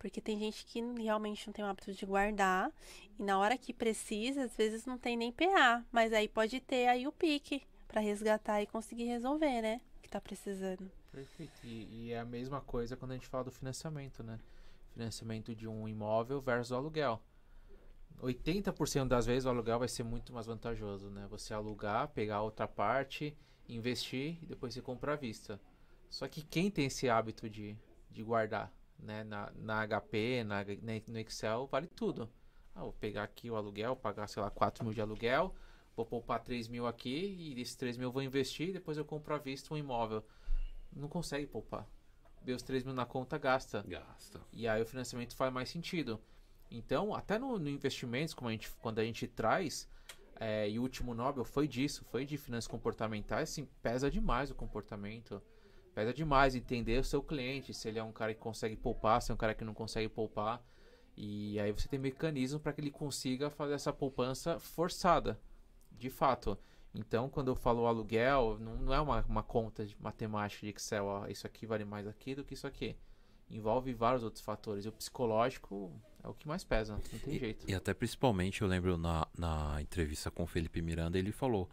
[0.00, 2.72] Porque tem gente que realmente não tem o hábito de guardar.
[3.18, 5.84] E na hora que precisa, às vezes não tem nem PA.
[5.92, 9.78] Mas aí pode ter aí o pique para resgatar e conseguir resolver, né?
[10.00, 10.90] Que tá precisando.
[11.12, 11.52] Perfeito.
[11.62, 14.40] E, e, é a mesma coisa quando a gente fala do financiamento, né?
[14.94, 17.22] Financiamento de um imóvel versus o aluguel.
[18.22, 21.26] 80% das vezes o aluguel vai ser muito mais vantajoso, né?
[21.28, 23.36] Você alugar, pegar outra parte,
[23.68, 25.60] investir e depois você comprar à vista.
[26.08, 27.76] Só que quem tem esse hábito de,
[28.10, 28.72] de guardar?
[29.02, 30.64] Né, na, na HP, na,
[31.08, 32.30] no Excel, vale tudo.
[32.74, 35.54] Ah, vou pegar aqui o aluguel, pagar, sei lá, 4 mil de aluguel,
[35.96, 39.34] vou poupar 3 mil aqui e desses 3 mil eu vou investir depois eu compro
[39.34, 40.24] à vista um imóvel.
[40.92, 41.86] Não consegue poupar.
[42.42, 43.84] Vê os 3 mil na conta, gasta.
[43.86, 44.40] Gasta.
[44.52, 46.20] E aí o financiamento faz mais sentido.
[46.70, 49.88] Então, até no, no investimentos, como a gente, quando a gente traz,
[50.38, 54.54] é, e o último Nobel foi disso, foi de finanças comportamentais, assim, pesa demais o
[54.54, 55.42] comportamento.
[55.94, 59.30] Pesa demais entender o seu cliente, se ele é um cara que consegue poupar, se
[59.30, 60.62] é um cara que não consegue poupar.
[61.16, 65.38] E aí você tem mecanismo para que ele consiga fazer essa poupança forçada,
[65.92, 66.56] de fato.
[66.94, 71.04] Então, quando eu falo aluguel, não, não é uma, uma conta de matemática de Excel,
[71.04, 72.96] ó, isso aqui vale mais aqui do que isso aqui.
[73.48, 74.84] Envolve vários outros fatores.
[74.84, 77.64] E o psicológico é o que mais pesa, não tem e, jeito.
[77.68, 81.68] E até principalmente, eu lembro na, na entrevista com o Felipe Miranda, ele falou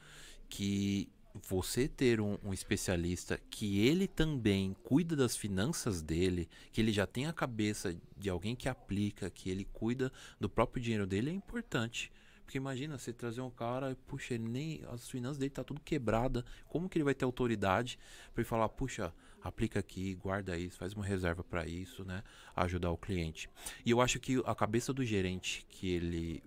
[0.49, 1.09] que
[1.47, 7.05] você ter um, um, especialista que ele também cuida das finanças dele, que ele já
[7.05, 11.33] tem a cabeça de alguém que aplica, que ele cuida do próprio dinheiro dele, é
[11.33, 12.11] importante.
[12.43, 16.45] Porque imagina você trazer um cara, puxa, ele nem as finanças dele tá tudo quebrada,
[16.69, 17.99] como que ele vai ter autoridade
[18.33, 22.23] para falar, puxa, aplica aqui, guarda isso, faz uma reserva para isso, né?
[22.55, 23.49] Ajudar o cliente.
[23.85, 26.43] E eu acho que a cabeça do gerente que ele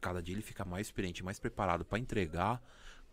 [0.00, 2.62] cada dia ele fica mais experiente, mais preparado para entregar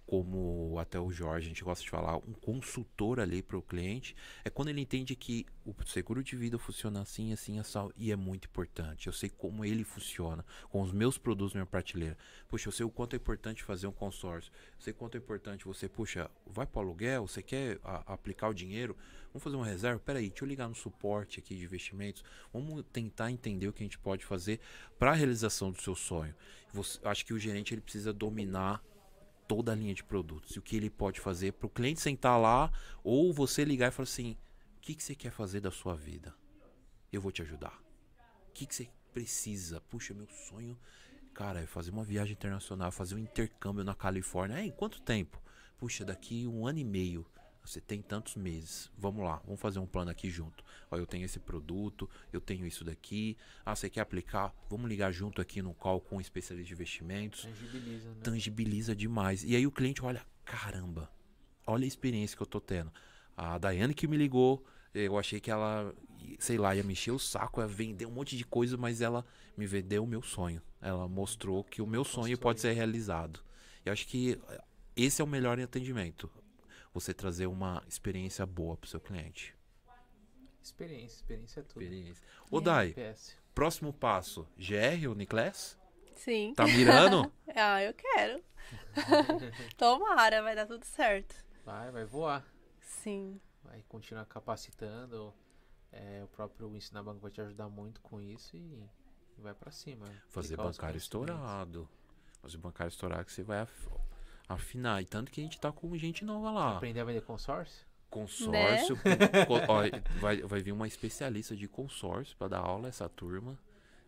[0.07, 4.15] como até o Jorge, a gente gosta de falar, um consultor ali para o cliente,
[4.45, 8.15] é quando ele entende que o seguro de vida funciona assim, assim, assim, e é
[8.15, 9.07] muito importante.
[9.07, 12.17] Eu sei como ele funciona, com os meus produtos na minha prateleira.
[12.47, 15.65] Puxa, eu sei o quanto é importante fazer um consórcio, eu sei quanto é importante
[15.65, 18.95] você, puxa, vai para o aluguel, você quer a, aplicar o dinheiro,
[19.33, 19.99] vamos fazer uma reserva?
[19.99, 22.23] Peraí, deixa eu ligar no suporte aqui de investimentos,
[22.53, 24.61] vamos tentar entender o que a gente pode fazer
[24.97, 26.33] para a realização do seu sonho.
[26.71, 28.81] Você, acho que o gerente ele precisa dominar
[29.47, 32.39] toda a linha de produtos e o que ele pode fazer para o cliente sentar
[32.39, 32.71] lá
[33.03, 34.37] ou você ligar e falar assim:
[34.77, 36.33] o que, que você quer fazer da sua vida?
[37.11, 37.81] Eu vou te ajudar.
[38.49, 39.79] O que, que você precisa?
[39.81, 40.77] Puxa, meu sonho,
[41.33, 44.59] cara, é fazer uma viagem internacional, fazer um intercâmbio na Califórnia.
[44.59, 45.41] É, em quanto tempo?
[45.77, 47.25] Puxa, daqui um ano e meio.
[47.67, 48.89] Você tem tantos meses.
[48.97, 50.63] Vamos lá, vamos fazer um plano aqui junto.
[50.89, 53.37] Ó, eu tenho esse produto, eu tenho isso daqui.
[53.65, 54.53] Ah, você quer aplicar?
[54.69, 57.43] Vamos ligar junto aqui no call com um especialista de investimentos.
[57.43, 58.15] Tangibiliza, né?
[58.23, 59.43] Tangibiliza demais.
[59.43, 61.11] E aí o cliente olha, caramba,
[61.65, 62.91] olha a experiência que eu tô tendo.
[63.35, 65.93] A Daiane que me ligou, eu achei que ela,
[66.39, 69.25] sei lá, ia mexer o saco, ia vender um monte de coisa, mas ela
[69.57, 70.61] me vendeu o meu sonho.
[70.81, 72.37] Ela mostrou que o meu sonho Construiu.
[72.37, 73.41] pode ser realizado.
[73.85, 74.39] Eu acho que
[74.95, 76.29] esse é o melhor atendimento.
[76.93, 79.55] Você trazer uma experiência boa pro seu cliente.
[80.61, 81.81] Experiência, experiência é tudo.
[81.81, 82.23] Experiência.
[82.51, 83.37] Ô, Dai, PS.
[83.53, 85.77] próximo passo, GR ou Niclés?
[86.15, 86.53] Sim.
[86.55, 87.31] Tá mirando?
[87.59, 88.43] Ah, eu quero.
[89.77, 91.35] Tomara, vai dar tudo certo.
[91.65, 92.45] Vai, vai voar.
[92.81, 93.41] Sim.
[93.63, 95.33] Vai continuar capacitando.
[95.91, 98.87] É, o próprio Ensinar Banco vai te ajudar muito com isso e,
[99.39, 100.05] vai pra cima.
[100.27, 101.89] Fazer bancário estourado.
[102.41, 103.65] Fazer bancário estourado que você vai
[104.47, 105.01] af- afinar.
[105.01, 106.75] E tanto que a gente tá com gente nova lá.
[106.77, 107.85] Aprender a vender consórcio?
[108.09, 108.95] Consórcio.
[108.97, 109.83] co- ó,
[110.19, 113.57] vai, vai vir uma especialista de consórcio para dar aula essa turma.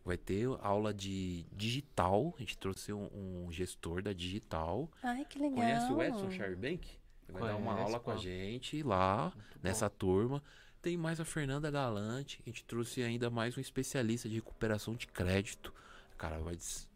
[0.05, 2.33] Vai ter aula de digital.
[2.37, 3.09] A gente trouxe um,
[3.45, 4.89] um gestor da digital.
[5.03, 5.55] Ai, que legal.
[5.57, 6.87] Conhece o Edson Sharbank?
[7.27, 10.41] Vai dar uma aula com a gente lá Muito nessa turma.
[10.81, 12.41] Tem mais a Fernanda Galante.
[12.43, 15.71] A gente trouxe ainda mais um especialista de recuperação de crédito.
[16.17, 16.87] Cara, vai des-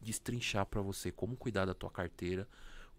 [0.00, 2.48] destrinchar para você como cuidar da tua carteira,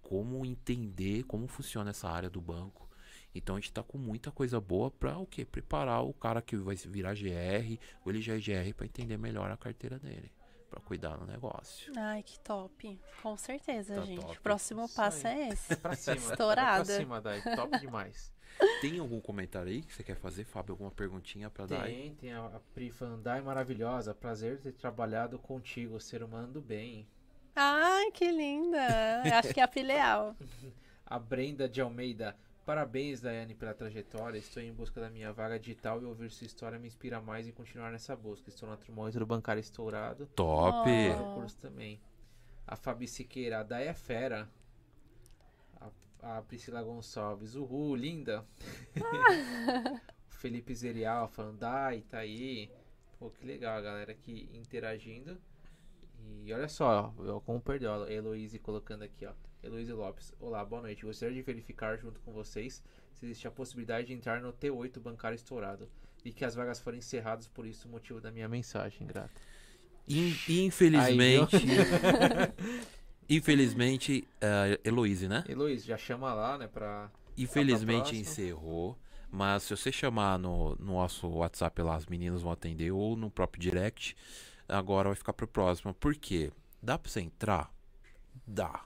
[0.09, 2.89] como entender como funciona essa área do banco.
[3.35, 5.45] Então a gente tá com muita coisa boa para o quê?
[5.45, 9.51] Preparar o cara que vai virar GR, ou ele já é GR para entender melhor
[9.51, 10.31] a carteira dele,
[10.67, 11.93] para cuidar do negócio.
[11.95, 12.99] Ai, que top.
[13.21, 14.19] Com certeza, Tá gente.
[14.21, 14.35] top.
[14.39, 15.41] O próximo Isso passo aí.
[15.41, 15.75] é esse.
[15.75, 16.15] Pra cima.
[16.17, 16.85] Estourada.
[16.85, 17.41] Pra cima, Dai.
[17.55, 18.33] Top demais.
[18.81, 20.73] Tem algum comentário aí que você quer fazer, Fábio?
[20.73, 21.83] Alguma perguntinha para dar?
[21.83, 21.93] aí?
[21.93, 24.15] Tem, tem a, a Pri falando, Dai maravilhosa.
[24.15, 27.07] Prazer ter trabalhado contigo, ser humano do bem.
[27.61, 29.21] Ai, que linda.
[29.25, 30.33] Eu acho que é a filial.
[31.05, 32.37] A Brenda de Almeida.
[32.65, 34.37] Parabéns, Daiane, pela trajetória.
[34.37, 37.51] Estou em busca da minha vaga digital e ouvir sua história me inspira mais em
[37.51, 38.47] continuar nessa busca.
[38.47, 40.27] Estou na turma do bancário estourado.
[40.35, 40.87] Top!
[40.89, 41.33] Oh.
[41.33, 41.99] Curso também.
[42.65, 44.47] A Fabi Siqueira, a Dai é fera.
[46.21, 48.45] A, a Priscila Gonçalves, uhul, linda.
[50.31, 52.71] o Felipe Zerial falando, Dai, tá aí.
[53.17, 55.37] Pô, que legal a galera aqui interagindo.
[56.45, 59.31] E olha só, ó, como perdeu a Heloíse colocando aqui, ó.
[59.63, 60.33] Heloíse Lopes.
[60.39, 61.05] Olá, boa noite.
[61.05, 62.81] Gostaria de verificar junto com vocês
[63.13, 65.89] se existe a possibilidade de entrar no T8 bancário estourado.
[66.23, 69.41] E que as vagas foram encerradas, por isso o motivo da minha mensagem, grata.
[70.07, 72.53] In- infelizmente, Aí,
[73.29, 75.43] infelizmente, uh, Heloíse, né?
[75.47, 77.11] Heloíse, já chama lá, né, pra...
[77.37, 78.21] Infelizmente próxima.
[78.21, 78.97] encerrou.
[79.31, 83.29] Mas se você chamar no, no nosso WhatsApp lá, as meninas vão atender, ou no
[83.29, 84.15] próprio direct,
[84.69, 85.93] agora vai ficar pro próximo.
[85.93, 86.51] Por quê?
[86.81, 87.73] Dá pra você entrar?
[88.47, 88.85] Dá.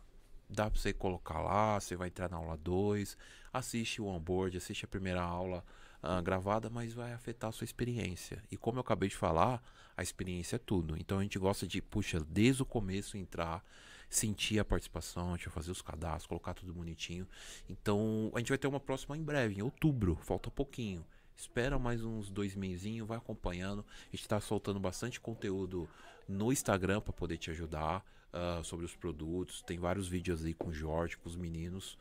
[0.50, 3.18] Dá pra você colocar lá, você vai entrar na aula 2,
[3.52, 5.64] assiste o onboard, assiste a primeira aula
[6.02, 8.44] ah, gravada, mas vai afetar a sua experiência.
[8.52, 9.64] E como eu acabei de falar,
[9.98, 10.96] a experiência é tudo.
[10.98, 13.64] Então a gente gosta de, puxa, desde o começo entrar,
[14.10, 17.28] sentir a participação, a gente vai fazer os cadastros, colocar tudo bonitinho.
[17.68, 21.04] Então, a gente vai ter uma próxima em breve, em outubro, falta pouquinho.
[21.36, 23.86] Espera mais uns dois mesinhos, vai acompanhando.
[24.12, 25.90] A gente tá soltando bastante conteúdo
[26.28, 29.62] no Instagram para poder te ajudar ah, sobre os produtos.
[29.62, 31.98] Tem vários vídeos aí com o Jorge, com os meninos.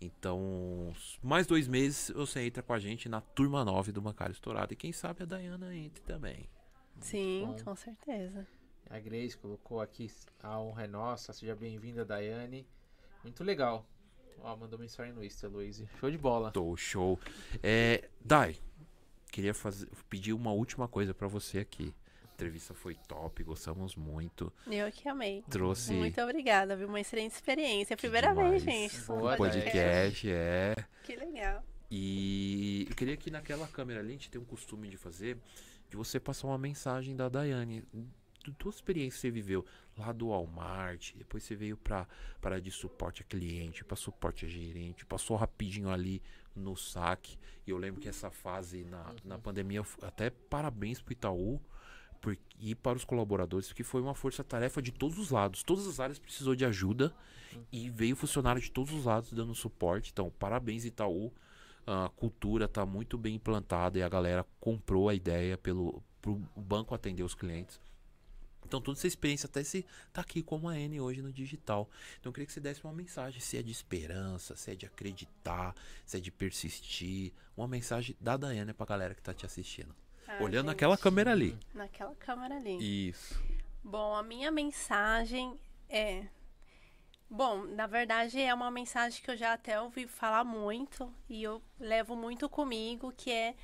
[0.00, 0.92] Então,
[1.22, 4.72] mais dois meses você entra com a gente na turma 9 do Bancário Estourado.
[4.72, 6.48] E quem sabe a Dayana entre também.
[7.00, 7.64] Sim, bom.
[7.64, 8.46] com certeza.
[8.88, 10.10] A Grace colocou aqui,
[10.40, 12.66] a honra é nossa, seja bem-vinda, Daiane.
[13.22, 13.84] Muito legal.
[14.40, 15.82] Ó, mandou mensagem no Insta, Luiz.
[15.98, 16.52] Show de bola.
[16.52, 17.18] Tô show.
[17.62, 18.56] É, Dai,
[19.36, 21.94] queria fazer, pedir uma última coisa pra você aqui.
[22.24, 24.50] A entrevista foi top, gostamos muito.
[24.66, 25.44] Eu que amei.
[25.50, 26.88] Trouxe Muito obrigada, viu?
[26.88, 27.92] Uma excelente experiência.
[27.92, 28.50] É a primeira demais.
[28.50, 29.06] vez, gente.
[29.06, 30.74] Boa, um podcast, é.
[31.04, 31.62] Que legal.
[31.90, 35.38] E eu queria que naquela câmera ali, a gente tem um costume de fazer,
[35.90, 39.66] de você passar uma mensagem da Daiane, da tua experiência que você viveu
[39.98, 42.06] lá do Walmart, depois você veio pra
[42.40, 46.22] para de suporte a cliente, para suporte a gerente, passou rapidinho ali
[46.56, 47.38] no saque.
[47.66, 51.60] E eu lembro que essa fase na, na pandemia, até parabéns pro Itaú
[52.20, 55.62] por, e para os colaboradores, porque foi uma força-tarefa de todos os lados.
[55.62, 57.14] Todas as áreas precisou de ajuda
[57.72, 60.10] e veio funcionário de todos os lados dando suporte.
[60.12, 61.32] Então, parabéns Itaú.
[61.86, 66.92] A cultura tá muito bem implantada e a galera comprou a ideia pelo pro banco
[66.92, 67.80] atender os clientes.
[68.66, 71.88] Então toda essa experiência até se tá aqui como a N hoje no digital.
[72.20, 74.86] Então eu queria que você desse uma mensagem, se é de esperança, se é de
[74.86, 75.74] acreditar,
[76.04, 79.94] se é de persistir, uma mensagem da Daiane pra galera que tá te assistindo.
[80.28, 81.56] Ah, Olhando gente, naquela câmera ali.
[81.72, 83.08] Naquela câmera ali.
[83.08, 83.40] Isso.
[83.82, 86.26] Bom, a minha mensagem é:
[87.28, 91.60] Bom, na verdade é uma mensagem que eu já até ouvi falar muito e eu
[91.78, 93.54] levo muito comigo, que é,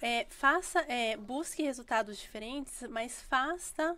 [0.00, 3.96] é faça, é, busque resultados diferentes, mas faça,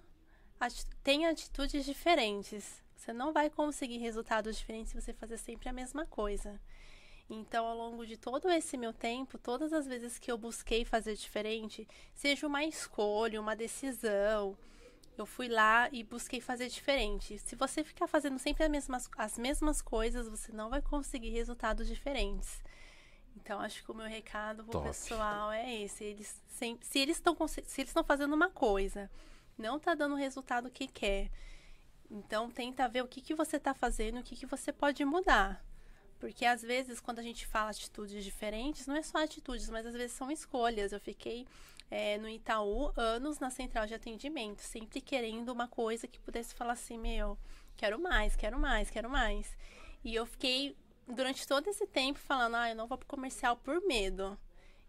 [1.03, 2.83] tenha atitudes diferentes.
[2.97, 6.61] Você não vai conseguir resultados diferentes se você fazer sempre a mesma coisa.
[7.31, 11.15] Então, ao longo de todo esse meu tempo, todas as vezes que eu busquei fazer
[11.15, 14.57] diferente, seja uma escolha, uma decisão,
[15.17, 17.39] eu fui lá e busquei fazer diferente.
[17.39, 21.87] Se você ficar fazendo sempre as mesmas, as mesmas coisas, você não vai conseguir resultados
[21.87, 22.63] diferentes.
[23.37, 24.87] Então, acho que o meu recado pro Top.
[24.87, 26.05] pessoal é esse.
[26.05, 29.11] Eles sempre, se eles estão fazendo uma coisa,
[29.59, 31.31] não está dando o resultado que quer.
[32.11, 35.63] Então, tenta ver o que, que você está fazendo, o que, que você pode mudar.
[36.19, 39.95] Porque às vezes, quando a gente fala atitudes diferentes, não é só atitudes, mas às
[39.95, 40.93] vezes são escolhas.
[40.93, 41.47] Eu fiquei
[41.91, 46.73] é, no Itaú anos na central de atendimento, sempre querendo uma coisa que pudesse falar
[46.73, 47.39] assim, meu,
[47.77, 49.57] quero mais, quero mais, quero mais.
[50.05, 50.77] E eu fiquei
[51.07, 54.39] durante todo esse tempo falando, ah, eu não vou pro comercial por medo.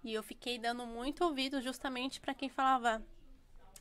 [0.04, 3.04] E eu fiquei dando muito ouvido justamente para quem falava,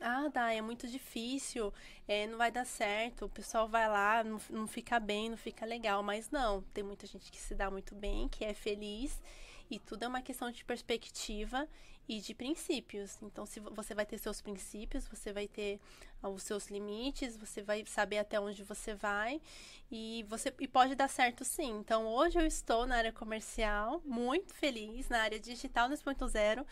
[0.00, 1.72] ah, dá, é muito difícil,
[2.06, 5.66] é, não vai dar certo, o pessoal vai lá, não, não fica bem, não fica
[5.66, 6.02] legal.
[6.02, 9.20] Mas não, tem muita gente que se dá muito bem, que é feliz,
[9.70, 11.68] e tudo é uma questão de perspectiva
[12.08, 13.18] e de princípios.
[13.22, 15.78] Então, se você vai ter seus princípios, você vai ter
[16.22, 19.40] ah, os seus limites, você vai saber até onde você vai
[19.90, 21.70] e você e pode dar certo sim.
[21.78, 26.64] Então, hoje eu estou na área comercial, muito feliz na área digital 2.0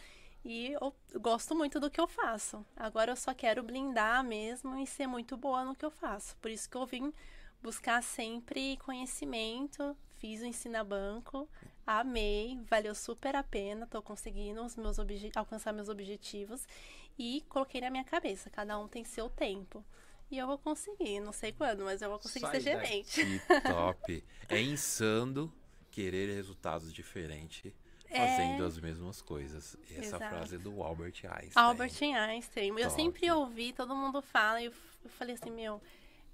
[0.48, 2.64] e eu gosto muito do que eu faço.
[2.76, 6.36] Agora eu só quero blindar mesmo e ser muito boa no que eu faço.
[6.36, 7.12] Por isso que eu vim
[7.60, 11.48] buscar sempre conhecimento, fiz o Ensina Banco,
[11.84, 14.98] amei, valeu super a pena, tô conseguindo os meus
[15.34, 16.64] alcançar meus objetivos
[17.18, 19.84] e coloquei na minha cabeça, cada um tem seu tempo.
[20.30, 23.24] E eu vou conseguir, não sei quando, mas eu vou conseguir Sai ser gerente.
[23.24, 24.24] Que top.
[24.48, 25.52] é insano
[25.90, 27.72] querer resultados diferentes
[28.06, 28.66] fazendo é...
[28.66, 29.76] as mesmas coisas.
[29.90, 30.28] E essa Exato.
[30.28, 31.52] frase é do Albert Einstein.
[31.54, 32.70] Albert Einstein.
[32.70, 32.82] Top.
[32.82, 34.72] Eu sempre ouvi, todo mundo fala, e eu
[35.10, 35.80] falei assim, meu,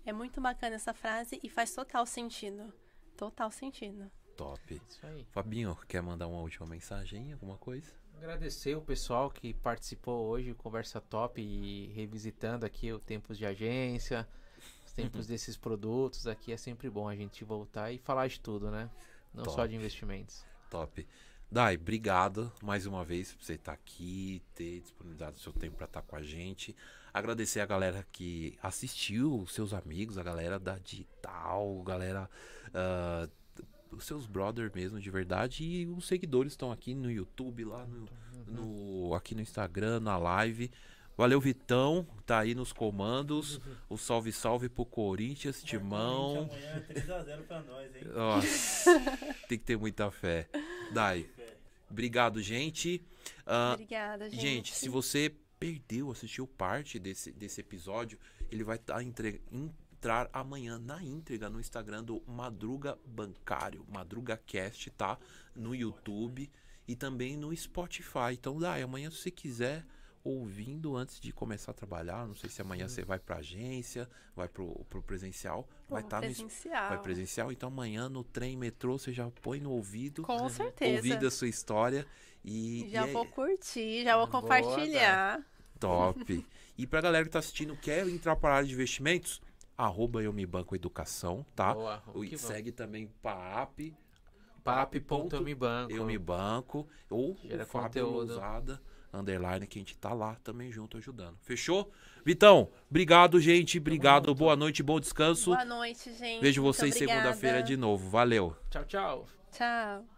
[0.05, 2.73] é muito bacana essa frase e faz total sentido.
[3.17, 4.11] Total sentido.
[4.37, 4.61] Top.
[4.89, 5.27] Isso aí.
[5.31, 7.93] Fabinho, quer mandar uma última mensagem, alguma coisa?
[8.17, 14.29] Agradecer o pessoal que participou hoje, conversa top e revisitando aqui o tempos de agência,
[14.87, 16.27] os tempos desses produtos.
[16.27, 18.91] Aqui é sempre bom a gente voltar e falar de tudo, né?
[19.35, 19.57] Não top.
[19.57, 20.45] só de investimentos.
[20.71, 21.07] Top.
[21.53, 25.85] Dai, obrigado mais uma vez por você estar aqui, ter disponibilizado o seu tempo para
[25.85, 26.75] estar com a gente.
[27.13, 32.31] Agradecer a galera que assistiu, seus amigos, a galera da digital, galera
[32.69, 33.31] uh,
[33.95, 35.63] os seus brothers mesmo, de verdade.
[35.63, 38.09] E os seguidores estão aqui no YouTube, lá no,
[38.47, 40.71] no, aqui no Instagram, na live.
[41.19, 43.61] Valeu, Vitão, tá aí nos comandos.
[43.91, 46.49] O salve, salve pro Corinthians, Timão.
[46.51, 48.03] Amanhã 3x0 pra nós, hein?
[48.07, 49.01] Nossa,
[49.47, 50.49] tem que ter muita fé.
[50.95, 51.29] Dai,
[51.93, 53.05] obrigado, gente.
[53.47, 54.41] Uh, Obrigada, gente.
[54.41, 58.19] Gente, se você perdeu, assistiu parte desse, desse episódio,
[58.51, 64.91] ele vai tá entre, entrar amanhã na íntegra no Instagram do Madruga Bancário, Madruga Cast,
[64.91, 65.17] tá?
[65.55, 66.51] No YouTube
[66.89, 68.33] e também no Spotify.
[68.33, 69.87] Então, dá, amanhã se você quiser
[70.25, 72.97] ouvindo antes de começar a trabalhar, não sei se amanhã Sim.
[72.97, 76.83] você vai para agência, vai pro, pro presencial, Pô, vai estar tá presencial.
[76.83, 80.97] no vai presencial, então amanhã no trem, metrô, você já põe no ouvido, com certeza,
[80.97, 82.07] ouvir a sua história
[82.45, 85.39] e já e vou curtir, já vou compartilhar.
[85.39, 85.47] Boa,
[85.79, 86.47] Top.
[86.79, 89.41] e pra galera que tá assistindo, quer entrar para a área de investimentos?
[89.77, 91.75] arroba eu me banco educação, tá?
[91.75, 92.77] Boa, e segue bom.
[92.77, 93.95] também PAP.
[94.63, 95.93] PAP.eumebanco.
[95.93, 96.89] Eu me banco.
[97.11, 98.81] Ou Gera o Fábio Lousada,
[99.13, 101.37] underline, que a gente tá lá também junto ajudando.
[101.43, 101.93] Fechou?
[102.25, 103.79] Vitão, obrigado, gente.
[103.79, 104.35] Obrigado.
[104.35, 105.51] Boa noite, bom descanso.
[105.51, 106.41] Boa noite, gente.
[106.41, 108.09] Vejo vocês segunda-feira de novo.
[108.09, 108.57] Valeu.
[108.71, 109.27] Tchau, tchau.
[109.51, 110.12] Tchau.